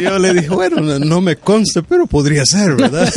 yo 0.00 0.18
le 0.18 0.34
dije, 0.34 0.48
bueno, 0.50 0.80
no, 0.80 0.98
no 0.98 1.20
me 1.20 1.36
consta, 1.36 1.82
pero 1.82 2.06
podría 2.06 2.46
ser, 2.46 2.76
¿verdad? 2.76 3.12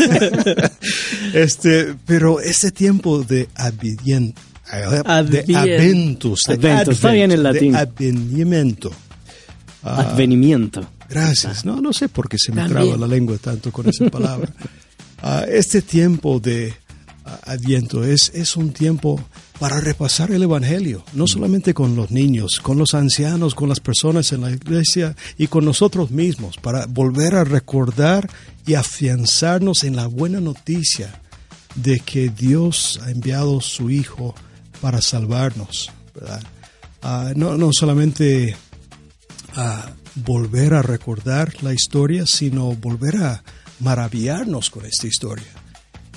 este, 1.33 1.93
pero 2.05 2.39
ese 2.39 2.71
tiempo 2.71 3.21
de 3.23 3.47
advien- 3.55 4.33
de 5.29 5.55
adventus, 5.55 6.41
de 6.47 6.53
Adventus, 6.55 6.95
está 6.95 7.11
bien 7.11 7.31
en 7.31 7.37
de 7.37 7.43
latín. 7.43 7.75
advenimiento. 7.75 8.91
Ah, 9.83 10.01
Advenimiento. 10.01 10.87
Gracias. 11.09 11.65
No, 11.65 11.81
no 11.81 11.93
sé 11.93 12.09
por 12.09 12.29
qué 12.29 12.37
se 12.37 12.51
me 12.51 12.61
También. 12.61 12.83
traba 12.83 12.97
la 12.97 13.07
lengua 13.07 13.37
tanto 13.37 13.71
con 13.71 13.87
esa 13.89 14.09
palabra. 14.09 14.51
Ah, 15.27 15.45
este 15.47 15.81
tiempo 15.81 16.39
de 16.41 16.73
ah, 17.23 17.39
Adviento 17.45 18.03
es, 18.03 18.31
es 18.35 18.57
un 18.57 18.73
tiempo 18.73 19.19
para 19.59 19.79
repasar 19.79 20.29
el 20.31 20.43
Evangelio, 20.43 21.03
no 21.13 21.25
solamente 21.25 21.73
con 21.73 21.95
los 21.95 22.11
niños, 22.11 22.59
con 22.61 22.77
los 22.77 22.93
ancianos, 22.93 23.55
con 23.55 23.69
las 23.69 23.79
personas 23.79 24.33
en 24.33 24.41
la 24.41 24.51
iglesia 24.51 25.15
y 25.37 25.47
con 25.47 25.63
nosotros 25.63 26.11
mismos, 26.11 26.57
para 26.57 26.85
volver 26.85 27.35
a 27.35 27.45
recordar 27.45 28.29
y 28.67 28.73
afianzarnos 28.73 29.85
en 29.85 29.95
la 29.95 30.07
buena 30.07 30.41
noticia 30.41 31.21
de 31.75 31.99
que 32.01 32.29
Dios 32.29 32.99
ha 33.03 33.09
enviado 33.09 33.61
su 33.61 33.89
Hijo 33.89 34.35
para 34.81 35.01
salvarnos. 35.01 35.91
¿verdad? 36.13 36.43
Ah, 37.01 37.31
no, 37.35 37.57
no 37.57 37.71
solamente 37.71 38.55
a 39.55 39.89
volver 40.15 40.73
a 40.73 40.81
recordar 40.81 41.61
la 41.63 41.73
historia, 41.73 42.25
sino 42.25 42.73
volver 42.75 43.17
a 43.17 43.43
maravillarnos 43.79 44.69
con 44.69 44.85
esta 44.85 45.07
historia. 45.07 45.45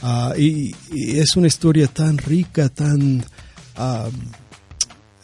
Ah, 0.02 0.32
y, 0.38 0.74
y 0.92 1.18
es 1.18 1.34
una 1.36 1.48
historia 1.48 1.88
tan 1.88 2.18
rica, 2.18 2.68
tan 2.68 3.24
ah, 3.76 4.08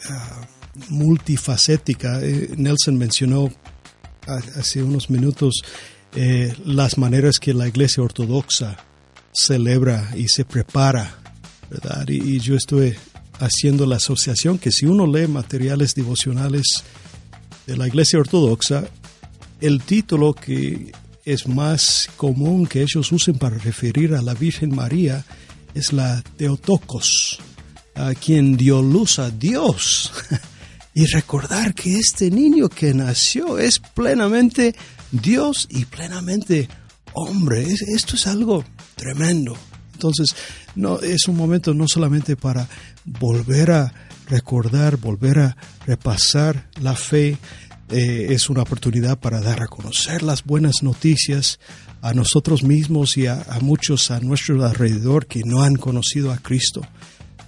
ah, 0.09 0.41
multifacética. 0.89 2.19
Eh, 2.21 2.49
Nelson 2.57 2.97
mencionó 2.97 3.49
ha- 4.27 4.59
hace 4.59 4.83
unos 4.83 5.09
minutos 5.09 5.61
eh, 6.15 6.53
las 6.65 6.97
maneras 6.97 7.39
que 7.39 7.53
la 7.53 7.67
iglesia 7.67 8.03
ortodoxa 8.03 8.77
celebra 9.33 10.11
y 10.15 10.27
se 10.27 10.43
prepara, 10.45 11.15
¿verdad? 11.69 12.07
Y, 12.09 12.35
y 12.35 12.39
yo 12.39 12.55
estoy 12.55 12.95
haciendo 13.39 13.85
la 13.85 13.97
asociación 13.97 14.57
que 14.57 14.71
si 14.71 14.85
uno 14.85 15.05
lee 15.07 15.27
materiales 15.27 15.93
devocionales 15.93 16.83
de 17.67 17.77
la 17.77 17.87
iglesia 17.87 18.19
ortodoxa, 18.19 18.85
el 19.61 19.81
título 19.81 20.33
que 20.33 20.91
es 21.25 21.47
más 21.47 22.09
común 22.17 22.67
que 22.67 22.81
ellos 22.81 23.11
usen 23.11 23.37
para 23.37 23.57
referir 23.57 24.13
a 24.13 24.21
la 24.21 24.33
Virgen 24.33 24.75
María 24.75 25.25
es 25.73 25.91
la 25.93 26.21
Teotocos, 26.37 27.39
a 27.95 28.13
quien 28.13 28.55
dio 28.57 28.81
luz 28.81 29.19
a 29.19 29.29
Dios. 29.31 30.11
y 30.93 31.05
recordar 31.07 31.73
que 31.73 31.97
este 31.97 32.29
niño 32.31 32.69
que 32.69 32.93
nació 32.93 33.57
es 33.59 33.79
plenamente 33.79 34.75
Dios 35.11 35.67
y 35.69 35.85
plenamente 35.85 36.69
hombre. 37.13 37.63
Es- 37.63 37.81
esto 37.81 38.15
es 38.15 38.27
algo 38.27 38.63
tremendo. 38.95 39.57
Entonces, 39.93 40.35
no, 40.75 40.99
es 40.99 41.27
un 41.27 41.37
momento 41.37 41.73
no 41.73 41.85
solamente 41.87 42.35
para 42.35 42.67
volver 43.05 43.71
a 43.71 43.93
recordar, 44.27 44.97
volver 44.97 45.39
a 45.39 45.57
repasar 45.85 46.69
la 46.81 46.95
fe, 46.95 47.37
eh, 47.89 48.27
es 48.29 48.49
una 48.49 48.63
oportunidad 48.63 49.19
para 49.19 49.41
dar 49.41 49.61
a 49.61 49.67
conocer 49.67 50.23
las 50.23 50.43
buenas 50.43 50.81
noticias 50.81 51.59
a 52.01 52.13
nosotros 52.13 52.63
mismos 52.63 53.17
y 53.17 53.27
a, 53.27 53.41
a 53.49 53.59
muchos 53.59 54.09
a 54.11 54.19
nuestro 54.19 54.63
alrededor 54.65 55.27
que 55.27 55.43
no 55.45 55.61
han 55.61 55.75
conocido 55.75 56.31
a 56.31 56.37
Cristo. 56.37 56.81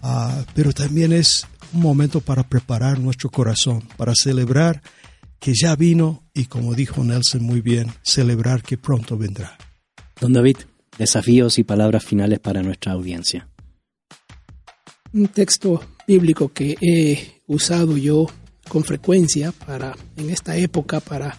Ah, 0.03 0.43
pero 0.53 0.73
también 0.73 1.11
es 1.11 1.47
un 1.73 1.81
momento 1.81 2.21
para 2.21 2.47
preparar 2.47 2.99
nuestro 2.99 3.29
corazón, 3.29 3.81
para 3.97 4.13
celebrar 4.15 4.81
que 5.39 5.53
ya 5.53 5.75
vino 5.75 6.23
y 6.33 6.45
como 6.45 6.75
dijo 6.75 7.03
Nelson 7.03 7.43
muy 7.43 7.61
bien, 7.61 7.91
celebrar 8.03 8.63
que 8.63 8.77
pronto 8.77 9.17
vendrá. 9.17 9.57
Don 10.19 10.33
David, 10.33 10.57
desafíos 10.97 11.59
y 11.59 11.63
palabras 11.63 12.03
finales 12.03 12.39
para 12.39 12.63
nuestra 12.63 12.93
audiencia. 12.93 13.47
Un 15.13 15.27
texto 15.27 15.83
bíblico 16.07 16.53
que 16.53 16.77
he 16.81 17.41
usado 17.47 17.97
yo 17.97 18.27
con 18.69 18.85
frecuencia 18.85 19.51
para 19.51 19.95
en 20.15 20.29
esta 20.29 20.55
época 20.55 21.01
para 21.01 21.37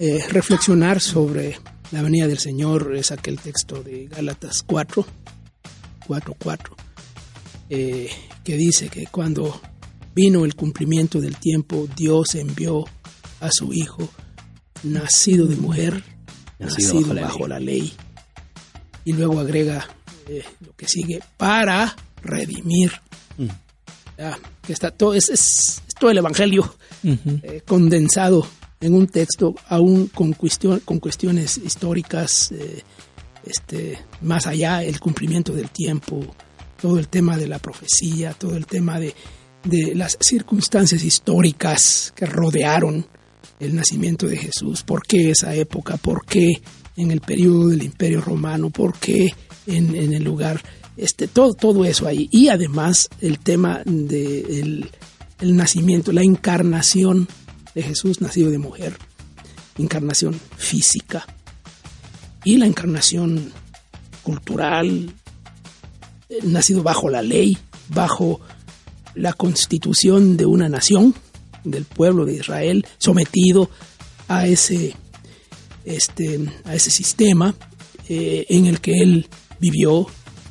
eh, 0.00 0.24
reflexionar 0.28 1.00
sobre 1.00 1.56
la 1.92 2.02
venida 2.02 2.26
del 2.26 2.38
Señor 2.38 2.94
es 2.96 3.12
aquel 3.12 3.38
texto 3.38 3.84
de 3.84 4.08
Gálatas 4.08 4.64
4, 4.66 5.06
4, 6.08 6.36
4, 6.36 6.76
eh, 7.70 8.10
que 8.42 8.56
dice 8.56 8.88
que 8.88 9.06
cuando 9.06 9.60
vino 10.12 10.44
el 10.44 10.56
cumplimiento 10.56 11.20
del 11.20 11.36
tiempo, 11.36 11.88
Dios 11.96 12.34
envió 12.34 12.84
a 13.38 13.50
su 13.52 13.72
Hijo, 13.72 14.08
nacido 14.82 15.46
de 15.46 15.56
mujer, 15.56 16.02
Nacido 16.58 16.94
nacido, 16.94 17.14
bajo 17.14 17.46
la 17.46 17.60
ley. 17.60 17.92
Y 19.04 19.12
luego 19.12 19.38
agrega 19.38 19.86
eh, 20.28 20.44
lo 20.60 20.74
que 20.74 20.88
sigue, 20.88 21.20
para 21.36 21.94
redimir. 22.22 22.92
Que 24.66 24.72
está. 24.72 24.90
Todo, 24.90 25.14
es, 25.14 25.28
es- 25.28 25.82
es 25.86 25.94
todo 25.98 26.10
el 26.10 26.18
Evangelio 26.18 26.74
eh, 27.42 27.60
condensado 27.66 28.46
en 28.80 28.94
un 28.94 29.06
texto, 29.06 29.54
aún 29.68 30.08
con, 30.08 30.32
cuestión, 30.32 30.80
con 30.80 30.98
cuestiones 30.98 31.58
históricas, 31.58 32.52
eh, 32.52 32.82
este, 33.44 33.98
más 34.22 34.46
allá, 34.46 34.82
el 34.82 35.00
cumplimiento 35.00 35.52
del 35.52 35.70
tiempo, 35.70 36.20
todo 36.80 36.98
el 36.98 37.08
tema 37.08 37.36
de 37.36 37.46
la 37.48 37.58
profecía, 37.58 38.32
todo 38.34 38.56
el 38.56 38.66
tema 38.66 38.98
de, 39.00 39.14
de 39.64 39.94
las 39.94 40.16
circunstancias 40.20 41.02
históricas 41.02 42.12
que 42.14 42.26
rodearon 42.26 43.06
el 43.60 43.74
nacimiento 43.74 44.26
de 44.26 44.36
Jesús, 44.36 44.82
por 44.82 45.02
qué 45.06 45.30
esa 45.30 45.54
época, 45.54 45.96
por 45.96 46.24
qué 46.26 46.52
en 46.96 47.10
el 47.10 47.20
periodo 47.20 47.68
del 47.68 47.82
Imperio 47.82 48.20
Romano, 48.20 48.70
por 48.70 48.98
qué 48.98 49.32
en, 49.66 49.94
en 49.94 50.12
el 50.12 50.22
lugar, 50.24 50.62
este, 50.96 51.28
todo, 51.28 51.54
todo 51.54 51.84
eso 51.84 52.06
ahí. 52.06 52.28
Y 52.30 52.48
además 52.48 53.08
el 53.20 53.38
tema 53.38 53.82
del 53.84 54.90
el 55.40 55.56
nacimiento, 55.56 56.12
la 56.12 56.22
encarnación 56.22 57.28
de 57.74 57.82
Jesús 57.82 58.20
nacido 58.20 58.50
de 58.50 58.58
mujer, 58.58 58.96
encarnación 59.78 60.40
física 60.56 61.26
y 62.44 62.56
la 62.56 62.66
encarnación 62.66 63.52
cultural, 64.22 65.12
eh, 66.28 66.38
nacido 66.44 66.82
bajo 66.82 67.10
la 67.10 67.22
ley, 67.22 67.58
bajo 67.88 68.40
la 69.14 69.32
constitución 69.32 70.36
de 70.36 70.46
una 70.46 70.68
nación, 70.68 71.14
del 71.64 71.84
pueblo 71.84 72.26
de 72.26 72.34
Israel, 72.34 72.86
sometido 72.98 73.70
a 74.28 74.46
ese, 74.46 74.94
este, 75.84 76.40
a 76.64 76.74
ese 76.74 76.90
sistema 76.90 77.54
eh, 78.08 78.46
en 78.50 78.66
el 78.66 78.80
que 78.80 78.92
él 79.02 79.28
vivió, 79.60 80.06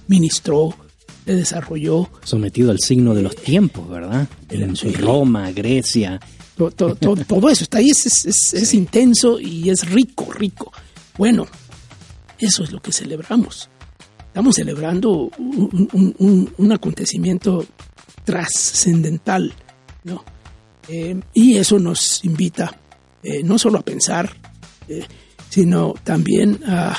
ministró, 0.08 0.76
se 1.26 1.36
desarrolló, 1.36 2.10
Sometido 2.24 2.72
al 2.72 2.80
signo 2.80 3.14
de 3.14 3.22
los 3.22 3.36
tiempos, 3.36 3.90
¿verdad? 3.90 4.28
En 4.50 4.76
su 4.76 4.92
Roma, 4.92 5.52
Grecia. 5.52 6.20
To- 6.58 6.72
to- 6.72 6.96
to- 6.96 7.16
todo 7.28 7.50
eso 7.50 7.64
está 7.64 7.78
ahí, 7.80 7.90
es, 7.90 8.06
es- 8.06 8.26
es- 8.26 8.54
es 8.54 8.74
intenso 8.74 9.40
y 9.40 9.70
es 9.70 9.90
rico, 9.90 10.32
rico. 10.34 10.72
Bueno, 11.18 11.48
eso 12.40 12.64
es 12.64 12.72
lo 12.72 12.82
que 12.82 12.92
celebramos. 12.92 13.70
Estamos 14.28 14.56
celebrando 14.56 15.30
un, 15.38 15.88
un- 15.94 16.16
un- 16.18 16.54
un 16.58 16.72
acontecimiento 16.72 17.66
trascendental, 18.26 19.54
¿no? 20.04 20.24
Eh, 20.90 21.20
y 21.34 21.56
eso 21.56 21.80
nos 21.80 22.24
invita 22.26 22.78
eh, 23.24 23.42
no 23.42 23.58
solo 23.58 23.80
a 23.80 23.84
pensar, 23.84 24.36
eh, 24.90 25.06
sino 25.50 25.94
también 26.04 26.60
a, 26.68 26.98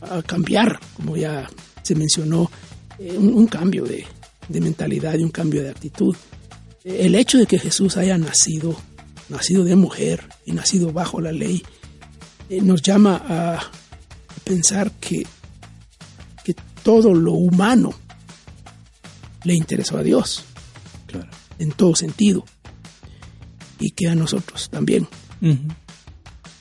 a 0.00 0.22
cambiar, 0.22 0.80
como 0.96 1.16
ya 1.16 1.48
se 1.92 1.98
mencionó, 1.98 2.50
eh, 2.98 3.16
un, 3.18 3.34
un 3.34 3.46
cambio 3.46 3.84
de, 3.84 4.06
de 4.48 4.60
mentalidad 4.60 5.18
y 5.18 5.22
un 5.22 5.30
cambio 5.30 5.62
de 5.62 5.70
actitud 5.70 6.16
el 6.84 7.14
hecho 7.14 7.38
de 7.38 7.46
que 7.46 7.58
Jesús 7.58 7.96
haya 7.96 8.18
nacido, 8.18 8.76
nacido 9.28 9.64
de 9.64 9.76
mujer 9.76 10.24
y 10.44 10.52
nacido 10.52 10.92
bajo 10.92 11.20
la 11.20 11.32
ley, 11.32 11.62
eh, 12.48 12.60
nos 12.60 12.82
llama 12.82 13.22
a 13.28 13.60
pensar 14.44 14.90
que, 14.92 15.26
que 16.44 16.54
todo 16.82 17.14
lo 17.14 17.32
humano 17.32 17.94
le 19.44 19.54
interesó 19.54 19.98
a 19.98 20.02
Dios. 20.02 20.44
Claro. 21.06 21.28
En 21.58 21.70
todo 21.70 21.94
sentido. 21.94 22.44
Y 23.78 23.90
que 23.90 24.08
a 24.08 24.14
nosotros 24.14 24.68
también 24.70 25.08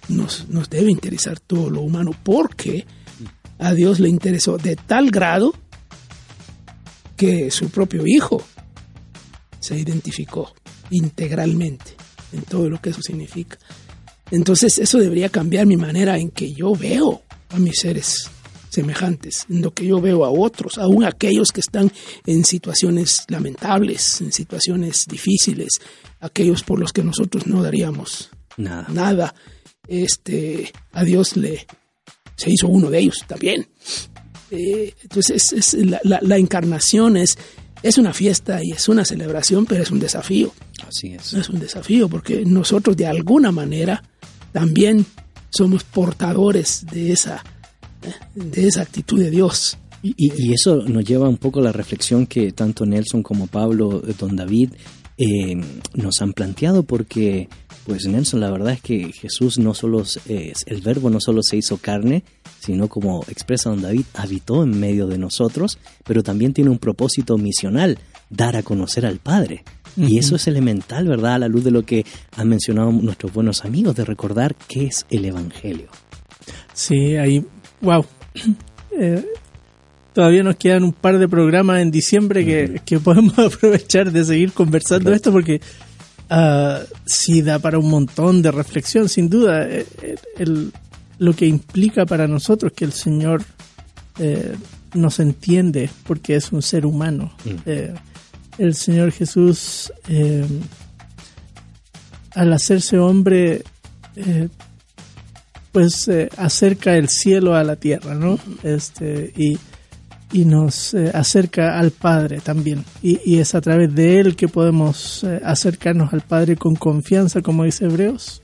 nos, 0.08 0.48
nos 0.50 0.70
debe 0.70 0.92
interesar 0.92 1.40
todo 1.40 1.70
lo 1.70 1.82
humano 1.82 2.12
porque 2.24 2.86
a 3.62 3.74
Dios 3.76 4.00
le 4.00 4.10
interesó 4.10 4.58
de 4.58 4.76
tal 4.76 5.12
grado 5.12 5.54
que 7.16 7.52
su 7.52 7.70
propio 7.70 8.08
hijo 8.08 8.44
se 9.60 9.78
identificó 9.78 10.52
integralmente 10.90 11.96
en 12.34 12.42
todo 12.42 12.70
lo 12.70 12.82
que 12.82 12.90
eso 12.90 13.02
significa. 13.04 13.60
Entonces 14.32 14.80
eso 14.80 14.98
debería 14.98 15.30
cambiar 15.30 15.68
mi 15.68 15.78
manera 15.78 16.18
en 16.18 16.32
que 16.32 16.52
yo 16.52 16.74
veo 16.74 17.22
a 17.50 17.60
mis 17.60 17.80
seres 17.80 18.32
semejantes, 18.70 19.46
en 19.48 19.62
lo 19.62 19.74
que 19.76 19.86
yo 19.86 20.02
veo 20.02 20.26
a 20.26 20.32
otros, 20.32 20.80
aún 20.80 21.04
aquellos 21.04 21.52
que 21.52 21.60
están 21.60 21.92
en 22.26 22.44
situaciones 22.46 23.26
lamentables, 23.28 24.22
en 24.22 24.32
situaciones 24.32 25.06
difíciles, 25.08 25.70
aquellos 26.20 26.64
por 26.64 26.80
los 26.80 26.94
que 26.94 27.04
nosotros 27.04 27.46
no 27.46 27.62
daríamos 27.62 28.32
Nada. 28.58 28.88
nada. 28.90 29.36
Este, 29.88 30.72
a 30.94 31.04
Dios 31.04 31.36
le 31.36 31.68
se 32.42 32.52
hizo 32.52 32.68
uno 32.68 32.90
de 32.90 33.00
ellos 33.00 33.24
también. 33.28 33.68
Eh, 34.50 34.94
entonces, 35.04 35.54
es, 35.54 35.74
la, 35.74 36.00
la, 36.04 36.20
la 36.22 36.38
encarnación 36.38 37.16
es, 37.18 37.38
es 37.84 37.98
una 37.98 38.14
fiesta 38.14 38.64
y 38.64 38.72
es 38.72 38.90
una 38.90 39.06
celebración, 39.06 39.66
pero 39.66 39.84
es 39.84 39.92
un 39.92 40.00
desafío. 40.00 40.54
Así 40.88 41.14
es. 41.14 41.34
Es 41.34 41.50
un 41.50 41.60
desafío 41.60 42.10
porque 42.10 42.44
nosotros 42.46 42.98
de 42.98 43.08
alguna 43.08 43.52
manera 43.52 44.04
también 44.52 45.06
somos 45.50 45.84
portadores 45.84 46.86
de 46.92 47.12
esa, 47.12 47.44
de 48.36 48.68
esa 48.68 48.82
actitud 48.82 49.20
de 49.20 49.30
Dios. 49.30 49.78
Y, 50.04 50.14
y, 50.18 50.48
y 50.48 50.54
eso 50.54 50.78
nos 50.88 51.06
lleva 51.06 51.30
un 51.30 51.38
poco 51.38 51.60
a 51.60 51.64
la 51.64 51.72
reflexión 51.72 52.26
que 52.26 52.52
tanto 52.52 52.86
Nelson 52.86 53.22
como 53.22 53.48
Pablo, 53.48 54.02
eh, 54.06 54.14
don 54.18 54.36
David, 54.36 54.72
eh, 55.18 55.56
nos 55.94 56.22
han 56.22 56.34
planteado 56.34 56.84
porque, 56.84 57.48
pues 57.86 58.06
Nelson, 58.06 58.40
la 58.40 58.52
verdad 58.52 58.74
es 58.74 58.82
que 58.82 59.12
Jesús 59.12 59.58
no 59.58 59.74
solo, 59.74 60.04
eh, 60.28 60.54
el 60.66 60.82
verbo 60.82 61.10
no 61.10 61.20
solo 61.20 61.42
se 61.44 61.58
hizo 61.58 61.78
carne, 61.78 62.24
sino 62.60 62.88
como 62.88 63.24
expresa 63.28 63.70
don 63.70 63.82
David, 63.82 64.06
habitó 64.14 64.64
en 64.64 64.80
medio 64.80 65.08
de 65.08 65.18
nosotros, 65.18 65.80
pero 66.06 66.24
también 66.24 66.54
tiene 66.54 66.70
un 66.70 66.78
propósito 66.78 67.38
misional, 67.38 67.98
dar 68.30 68.56
a 68.56 68.64
conocer 68.64 69.06
al 69.06 69.18
Padre. 69.18 69.64
Uh 69.98 70.02
-huh. 70.02 70.10
Y 70.10 70.18
eso 70.20 70.36
es 70.36 70.48
elemental, 70.48 71.08
¿verdad? 71.08 71.36
A 71.36 71.40
la 71.40 71.48
luz 71.48 71.64
de 71.64 71.72
lo 71.72 71.84
que 71.84 72.06
han 72.38 72.50
mencionado 72.50 72.92
nuestros 72.92 73.34
buenos 73.34 73.66
amigos, 73.66 73.96
de 73.96 74.06
recordar 74.06 74.56
qué 74.68 74.86
es 74.86 75.06
el 75.10 75.26
Evangelio. 75.26 75.88
Sí, 76.74 77.16
ahí, 77.18 77.46
wow. 77.82 78.06
Eh, 78.94 79.24
todavía 80.12 80.44
nos 80.44 80.58
quedan 80.58 80.84
un 80.84 80.92
par 80.92 81.18
de 81.18 81.30
programas 81.30 81.82
en 81.82 81.92
diciembre 81.92 82.46
que, 82.46 82.66
uh 82.66 82.68
-huh. 82.68 82.82
que 82.84 83.00
podemos 83.00 83.40
aprovechar 83.56 84.12
de 84.12 84.26
seguir 84.26 84.52
conversando 84.52 85.06
Correcto. 85.06 85.30
esto 85.30 85.32
porque 85.32 85.62
uh, 86.32 86.86
sí 87.06 87.42
da 87.42 87.60
para 87.60 87.78
un 87.78 87.90
montón 87.90 88.42
de 88.42 88.52
reflexión, 88.52 89.08
sin 89.10 89.30
duda. 89.30 89.64
El, 89.68 89.86
eh, 90.02 90.16
el, 90.38 90.74
lo 91.20 91.34
que 91.34 91.46
implica 91.46 92.06
para 92.08 92.28
nosotros 92.28 92.72
que 92.76 92.84
el 92.84 92.94
Señor 92.94 93.44
eh, 94.18 94.56
nos 94.96 95.20
entiende 95.20 95.90
porque 96.08 96.36
es 96.36 96.52
un 96.52 96.64
ser 96.64 96.86
humano. 96.86 97.32
Eh, 97.66 97.94
el 98.58 98.76
Señor 98.76 99.12
Jesús, 99.12 99.94
eh, 100.08 100.46
al 102.34 102.54
hacerse 102.54 102.98
hombre, 102.98 103.64
eh, 104.16 104.50
pues 105.72 106.08
eh, 106.08 106.30
acerca 106.38 106.98
el 106.98 107.08
cielo 107.08 107.56
a 107.56 107.64
la 107.64 107.76
tierra, 107.76 108.16
¿no? 108.16 108.40
Este, 108.64 109.32
y, 109.36 109.58
y 110.34 110.46
nos 110.46 110.94
eh, 110.94 111.12
acerca 111.14 111.80
al 111.80 111.92
Padre 111.92 112.40
también. 112.40 112.84
Y, 113.02 113.38
es 113.40 113.56
a 113.56 113.62
través 113.62 113.94
de 113.94 114.20
Él 114.20 114.36
que 114.36 114.48
podemos 114.48 115.24
eh, 115.24 115.42
acercarnos 115.44 116.14
al 116.14 116.22
Padre 116.22 116.56
con 116.56 116.76
confianza, 116.76 117.42
como 117.42 117.64
dice 117.64 117.86
Hebreos, 117.86 118.42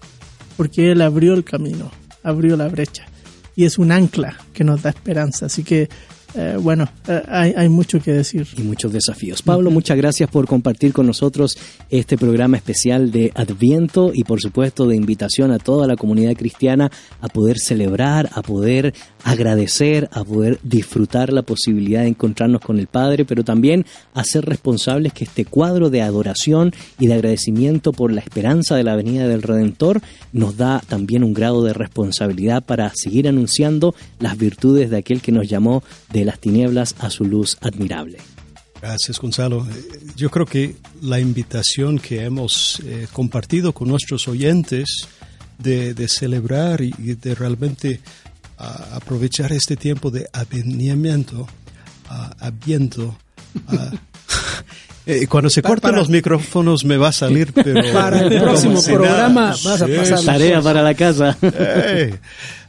porque 0.56 0.92
Él 0.92 1.02
abrió 1.02 1.34
el 1.34 1.44
camino, 1.44 1.92
abrió 2.24 2.58
la 2.58 2.68
brecha. 2.68 3.06
Y 3.56 3.66
es 3.66 3.78
un 3.78 3.92
ancla 3.92 4.38
que 4.54 4.64
nos 4.64 4.84
da 4.84 4.90
esperanza. 4.90 5.48
Así 5.48 5.64
que 5.64 5.90
eh, 6.36 6.58
bueno, 6.62 6.88
hay, 7.28 7.54
hay, 7.56 7.70
mucho 7.70 8.00
que 8.00 8.12
decir. 8.12 8.48
Y 8.56 8.62
muchos 8.62 8.92
desafíos. 8.92 9.42
Pablo, 9.42 9.72
muchas 9.72 9.98
gracias 9.98 10.30
por 10.30 10.46
compartir 10.46 10.94
con 10.94 11.08
nosotros 11.08 11.58
este 11.90 12.18
programa 12.18 12.58
especial 12.58 13.12
de 13.12 13.32
Adviento 13.34 14.12
y 14.14 14.24
por 14.24 14.40
supuesto 14.42 14.86
de 14.86 14.96
invitación 14.96 15.52
a 15.52 15.58
toda 15.58 15.88
la 15.88 15.96
comunidad 15.96 16.36
cristiana 16.36 16.92
a 17.22 17.28
poder 17.30 17.58
celebrar, 17.58 18.30
a 18.34 18.42
poder 18.42 18.94
agradecer, 19.24 20.10
a 20.12 20.24
poder 20.24 20.60
disfrutar 20.64 21.34
la 21.34 21.42
posibilidad 21.42 22.02
de 22.02 22.10
encontrarnos 22.10 22.62
con 22.62 22.80
el 22.80 22.88
Padre, 22.88 23.26
pero 23.26 23.44
también 23.44 23.86
a 24.14 24.24
ser 24.24 24.46
responsables 24.46 25.14
que 25.14 25.26
este 25.26 25.46
cuadro 25.46 25.90
de 25.90 26.02
adoración 26.02 26.74
y 27.00 27.08
de 27.08 27.16
agradecimiento 27.16 27.92
por 27.92 28.12
la 28.12 28.22
esperanza 28.22 28.76
de 28.76 28.84
la 28.84 28.96
venida 28.96 29.28
del 29.28 29.42
Redentor 29.42 30.02
nos 30.32 30.58
da 30.58 30.82
también 30.88 31.24
un 31.24 31.34
grado 31.34 31.64
de 31.64 31.74
responsabilidad 31.74 32.64
para 32.64 32.92
seguir 32.96 33.28
anunciando 33.28 33.96
las 34.20 34.38
virtudes 34.38 34.90
de 34.90 34.98
aquel 34.98 35.22
que 35.22 35.32
nos 35.32 35.48
llamó 35.48 35.84
de 36.12 36.26
las 36.26 36.40
tinieblas 36.40 36.96
a 37.00 37.10
su 37.10 37.26
luz 37.26 37.58
admirable. 37.62 38.18
Gracias, 38.82 39.20
Gonzalo. 39.20 39.66
Yo 40.16 40.30
creo 40.30 40.46
que 40.46 40.76
la 41.02 41.20
invitación 41.20 41.98
que 41.98 42.24
hemos 42.24 42.80
eh, 42.86 43.08
compartido 43.12 43.74
con 43.74 43.88
nuestros 43.88 44.28
oyentes 44.28 45.08
de, 45.58 45.94
de 45.94 46.08
celebrar 46.08 46.82
y, 46.82 46.92
de 46.92 47.36
realmente 47.36 48.00
uh, 48.60 48.96
aprovechar 48.96 49.52
este 49.52 49.76
tiempo 49.76 50.12
de 50.12 50.28
avenimiento, 50.34 51.48
uh, 52.10 52.46
aviento, 52.46 53.18
uh, 53.72 53.96
Eh, 55.10 55.26
cuando 55.26 55.50
se 55.50 55.62
cortan 55.62 55.96
los 55.96 56.10
micrófonos 56.10 56.84
me 56.84 56.98
va 56.98 57.08
a 57.08 57.12
salir, 57.14 57.54
pero 57.54 57.82
para 57.94 58.20
el 58.20 58.42
próximo 58.42 58.84
programa 58.84 59.54
si 59.54 59.66
vas 59.66 59.82
a 59.82 59.88
pasar 59.88 60.22
tarea 60.26 60.62
para 60.62 60.82
la 60.82 60.94
casa. 60.94 61.38
Hey. 61.42 62.14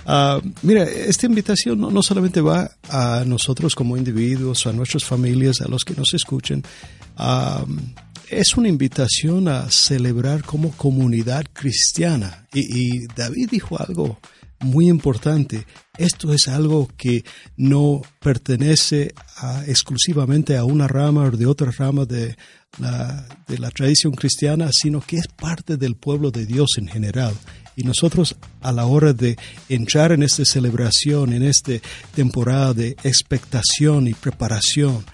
Uh, 0.06 0.40
mira, 0.62 0.85
esta 0.85 1.27
invitación 1.27 1.81
no, 1.81 1.90
no, 1.90 2.01
solamente 2.01 2.40
va 2.40 2.70
a 2.89 3.24
nosotros 3.27 3.74
como 3.74 3.97
individuos, 3.97 4.69
a 4.69 4.73
nuestras 4.73 5.05
familias, 5.05 5.60
a 5.60 5.69
los 5.69 5.85
que 5.85 5.94
nos 5.94 6.15
escuchen. 6.15 6.62
Uh, 7.19 7.66
es 8.31 8.56
una 8.56 8.69
invitación 8.69 9.48
a 9.48 9.69
celebrar 9.70 10.44
como 10.44 10.70
comunidad 10.70 11.44
cristiana. 11.52 12.47
Y, 12.55 13.01
y 13.02 13.06
David 13.16 13.48
dijo 13.51 13.78
algo 13.78 14.20
muy 14.60 14.89
importante. 14.89 15.66
Esto 15.97 16.32
es 16.32 16.48
algo 16.48 16.89
que 16.97 17.24
no 17.56 18.02
pertenece 18.20 19.14
a, 19.36 19.64
exclusivamente 19.66 20.56
a 20.56 20.64
una 20.64 20.89
rama 20.89 21.24
o 21.24 21.30
de 21.30 21.47
otra 21.47 21.70
rama 21.70 22.05
de 22.05 22.36
la, 22.78 23.26
de 23.47 23.59
la 23.59 23.70
tradición 23.70 24.12
cristiana, 24.12 24.70
sino 24.72 25.01
que 25.01 25.16
es 25.16 25.28
parte 25.28 25.76
del 25.76 25.97
pueblo 25.97 26.30
de 26.30 26.47
Dios 26.47 26.70
en 26.78 26.89
general. 26.89 27.35
Y 27.76 27.82
nosotros 27.85 28.36
a 28.60 28.72
la 28.72 28.86
hora 28.86 29.12
de 29.12 29.36
entrar 29.68 30.12
en 30.12 30.22
esta 30.22 30.44
celebración, 30.44 31.32
en 31.32 31.44
esta 31.44 31.72
temporada 32.14 32.74
de 32.74 32.97
expectación 33.05 34.09
y 34.09 34.14
preparación, 34.14 35.05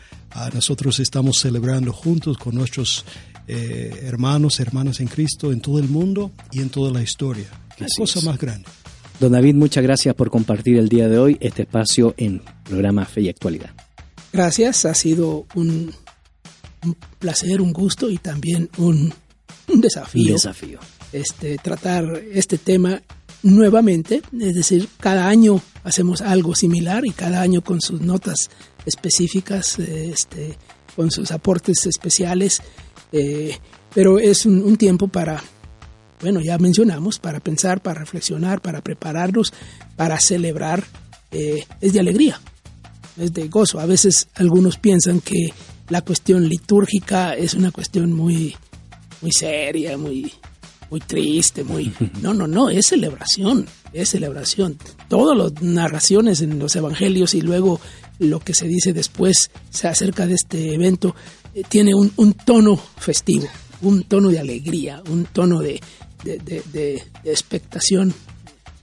nosotros 0.52 0.98
estamos 0.98 1.38
celebrando 1.38 1.92
juntos 1.92 2.38
con 2.38 2.54
nuestros 2.54 3.04
eh, 3.46 4.00
hermanos, 4.04 4.58
hermanas 4.60 5.00
en 5.00 5.06
Cristo 5.06 5.52
en 5.52 5.60
todo 5.60 5.78
el 5.78 5.88
mundo 5.88 6.32
y 6.50 6.60
en 6.60 6.70
toda 6.70 6.90
la 6.90 7.02
historia. 7.02 7.46
Qué 7.76 7.84
Así 7.84 7.96
cosa 7.98 8.18
es. 8.20 8.24
más 8.24 8.38
grande. 8.38 8.68
Don 9.20 9.32
David, 9.32 9.54
muchas 9.54 9.82
gracias 9.82 10.14
por 10.14 10.30
compartir 10.30 10.76
el 10.76 10.88
día 10.88 11.08
de 11.08 11.18
hoy 11.18 11.36
este 11.40 11.62
espacio 11.62 12.14
en 12.16 12.42
programa 12.64 13.04
Fe 13.04 13.22
y 13.22 13.28
Actualidad. 13.28 13.70
Gracias, 14.32 14.84
ha 14.84 14.94
sido 14.94 15.46
un, 15.54 15.92
un 16.84 16.96
placer, 17.18 17.60
un 17.60 17.72
gusto 17.72 18.10
y 18.10 18.18
también 18.18 18.68
un, 18.78 19.14
un 19.68 19.80
desafío. 19.80 20.22
Un 20.22 20.32
desafío. 20.32 20.80
Este, 21.12 21.56
tratar 21.58 22.22
este 22.32 22.58
tema 22.58 23.00
nuevamente, 23.44 24.22
es 24.40 24.54
decir, 24.54 24.88
cada 24.98 25.28
año 25.28 25.60
hacemos 25.84 26.20
algo 26.20 26.56
similar 26.56 27.06
y 27.06 27.10
cada 27.10 27.40
año 27.40 27.62
con 27.62 27.80
sus 27.80 28.00
notas 28.00 28.50
específicas, 28.84 29.78
este, 29.78 30.58
con 30.96 31.12
sus 31.12 31.30
aportes 31.30 31.86
especiales, 31.86 32.62
eh, 33.12 33.56
pero 33.94 34.18
es 34.18 34.44
un, 34.44 34.62
un 34.62 34.76
tiempo 34.76 35.06
para 35.06 35.40
bueno, 36.24 36.40
ya 36.40 36.56
mencionamos, 36.56 37.18
para 37.18 37.38
pensar, 37.38 37.82
para 37.82 38.00
reflexionar, 38.00 38.62
para 38.62 38.80
prepararnos, 38.80 39.52
para 39.94 40.18
celebrar, 40.18 40.82
eh, 41.30 41.66
es 41.82 41.92
de 41.92 42.00
alegría, 42.00 42.40
es 43.18 43.34
de 43.34 43.46
gozo. 43.48 43.78
A 43.78 43.84
veces 43.84 44.28
algunos 44.36 44.78
piensan 44.78 45.20
que 45.20 45.52
la 45.90 46.00
cuestión 46.00 46.48
litúrgica 46.48 47.34
es 47.34 47.52
una 47.52 47.70
cuestión 47.70 48.14
muy, 48.14 48.56
muy 49.20 49.32
seria, 49.32 49.98
muy, 49.98 50.32
muy 50.88 51.00
triste, 51.00 51.62
muy... 51.62 51.92
No, 52.22 52.32
no, 52.32 52.46
no, 52.46 52.70
es 52.70 52.86
celebración, 52.86 53.66
es 53.92 54.08
celebración. 54.08 54.78
Todas 55.10 55.36
las 55.36 55.62
narraciones 55.62 56.40
en 56.40 56.58
los 56.58 56.74
evangelios 56.74 57.34
y 57.34 57.42
luego 57.42 57.82
lo 58.18 58.40
que 58.40 58.54
se 58.54 58.66
dice 58.66 58.94
después 58.94 59.50
acerca 59.82 60.26
de 60.26 60.36
este 60.36 60.72
evento 60.72 61.14
eh, 61.54 61.64
tiene 61.68 61.94
un, 61.94 62.10
un 62.16 62.32
tono 62.32 62.76
festivo, 62.76 63.46
un 63.82 64.04
tono 64.04 64.30
de 64.30 64.38
alegría, 64.38 65.02
un 65.10 65.26
tono 65.26 65.60
de, 65.60 65.82
de, 66.22 67.02
expectación 67.24 68.14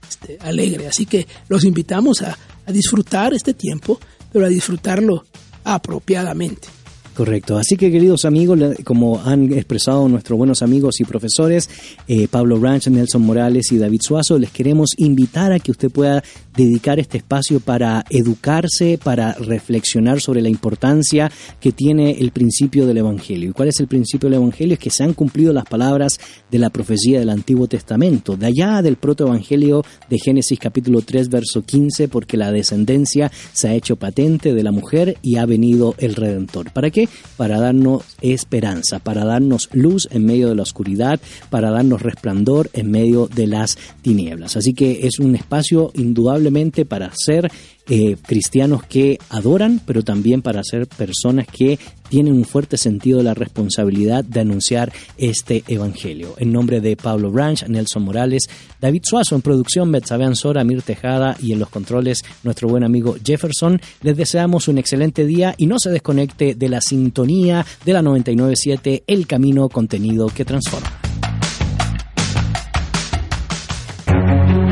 este, 0.07 0.37
alegre. 0.41 0.87
Así 0.87 1.05
que 1.05 1.27
los 1.47 1.63
invitamos 1.63 2.21
a, 2.21 2.37
a, 2.65 2.71
disfrutar 2.71 3.33
este 3.33 3.53
tiempo, 3.53 3.99
pero 4.31 4.45
a 4.45 4.49
disfrutarlo 4.49 5.25
apropiadamente. 5.63 6.67
Correcto. 7.15 7.57
Así 7.57 7.75
que, 7.75 7.91
queridos 7.91 8.23
amigos, 8.23 8.57
como 8.85 9.21
han 9.21 9.51
expresado 9.51 10.07
nuestros 10.07 10.37
buenos 10.37 10.61
amigos 10.61 11.01
y 11.01 11.03
profesores, 11.03 11.69
eh, 12.07 12.29
Pablo 12.29 12.57
Ranch, 12.57 12.87
Nelson 12.87 13.21
Morales 13.21 13.71
y 13.73 13.77
David 13.77 13.99
Suazo, 14.01 14.39
les 14.39 14.49
queremos 14.51 14.91
invitar 14.97 15.51
a 15.51 15.59
que 15.59 15.71
usted 15.71 15.91
pueda 15.91 16.23
dedicar 16.55 16.99
este 16.99 17.17
espacio 17.17 17.59
para 17.59 18.05
educarse, 18.09 18.97
para 18.97 19.33
reflexionar 19.33 20.21
sobre 20.21 20.41
la 20.41 20.47
importancia 20.47 21.29
que 21.59 21.73
tiene 21.73 22.11
el 22.19 22.31
principio 22.31 22.87
del 22.87 22.97
Evangelio. 22.97 23.49
¿Y 23.49 23.53
cuál 23.53 23.67
es 23.67 23.79
el 23.81 23.87
principio 23.87 24.29
del 24.29 24.39
Evangelio? 24.39 24.73
Es 24.75 24.79
que 24.79 24.89
se 24.89 25.03
han 25.03 25.13
cumplido 25.13 25.51
las 25.51 25.65
palabras 25.65 26.17
de 26.49 26.59
la 26.59 26.69
profecía 26.69 27.19
del 27.19 27.29
Antiguo 27.29 27.67
Testamento, 27.67 28.37
de 28.37 28.47
allá 28.47 28.81
del 28.81 28.95
protoevangelio 28.95 29.83
de 30.09 30.17
Génesis 30.17 30.59
capítulo 30.59 31.01
3, 31.01 31.29
verso 31.29 31.61
15, 31.63 32.07
porque 32.07 32.37
la 32.37 32.53
descendencia 32.53 33.31
se 33.51 33.67
ha 33.67 33.73
hecho 33.73 33.97
patente 33.97 34.53
de 34.53 34.63
la 34.63 34.71
mujer 34.71 35.17
y 35.21 35.35
ha 35.35 35.45
venido 35.45 35.95
el 35.97 36.15
Redentor. 36.15 36.71
¿Para 36.71 36.89
Para 37.37 37.59
darnos 37.59 38.03
esperanza, 38.21 38.99
para 38.99 39.25
darnos 39.25 39.69
luz 39.73 40.07
en 40.11 40.25
medio 40.25 40.49
de 40.49 40.55
la 40.55 40.63
oscuridad, 40.63 41.19
para 41.49 41.71
darnos 41.71 42.01
resplandor 42.01 42.69
en 42.73 42.91
medio 42.91 43.27
de 43.27 43.47
las 43.47 43.77
tinieblas. 44.01 44.57
Así 44.57 44.73
que 44.73 45.07
es 45.07 45.19
un 45.19 45.35
espacio 45.35 45.91
indudablemente 45.95 46.85
para 46.85 47.11
ser 47.15 47.51
eh, 47.89 48.15
cristianos 48.25 48.83
que 48.83 49.17
adoran, 49.29 49.81
pero 49.85 50.03
también 50.03 50.41
para 50.41 50.63
ser 50.63 50.87
personas 50.87 51.47
que 51.47 51.79
tienen 52.09 52.33
un 52.33 52.45
fuerte 52.45 52.77
sentido 52.77 53.19
de 53.19 53.23
la 53.23 53.33
responsabilidad 53.33 54.23
de 54.23 54.41
anunciar 54.41 54.91
este 55.17 55.63
evangelio. 55.67 56.35
En 56.37 56.51
nombre 56.51 56.81
de 56.81 56.97
Pablo 56.97 57.31
Branch, 57.31 57.65
Nelson 57.67 58.03
Morales, 58.03 58.49
David 58.81 59.03
Suazo 59.05 59.35
en 59.35 59.41
producción, 59.41 59.91
Betsabe 59.91 60.25
Ansora, 60.25 60.63
Mir 60.63 60.81
Tejada 60.81 61.37
y 61.41 61.53
en 61.53 61.59
los 61.59 61.69
controles 61.69 62.23
nuestro 62.43 62.67
buen 62.67 62.83
amigo 62.83 63.15
Jefferson, 63.23 63.81
les 64.01 64.17
deseamos 64.17 64.67
un 64.67 64.77
excelente 64.77 65.25
día 65.25 65.55
y 65.57 65.67
no 65.67 65.77
se 65.79 65.89
desconecte 65.89 66.53
de 66.53 66.69
la 66.69 66.81
sintonía 66.81 67.65
de 67.85 67.93
la 67.93 68.01
997 68.01 69.03
El 69.07 69.25
Camino 69.25 69.69
Contenido 69.69 70.27
que 70.27 70.45
Transforma. 70.45 71.10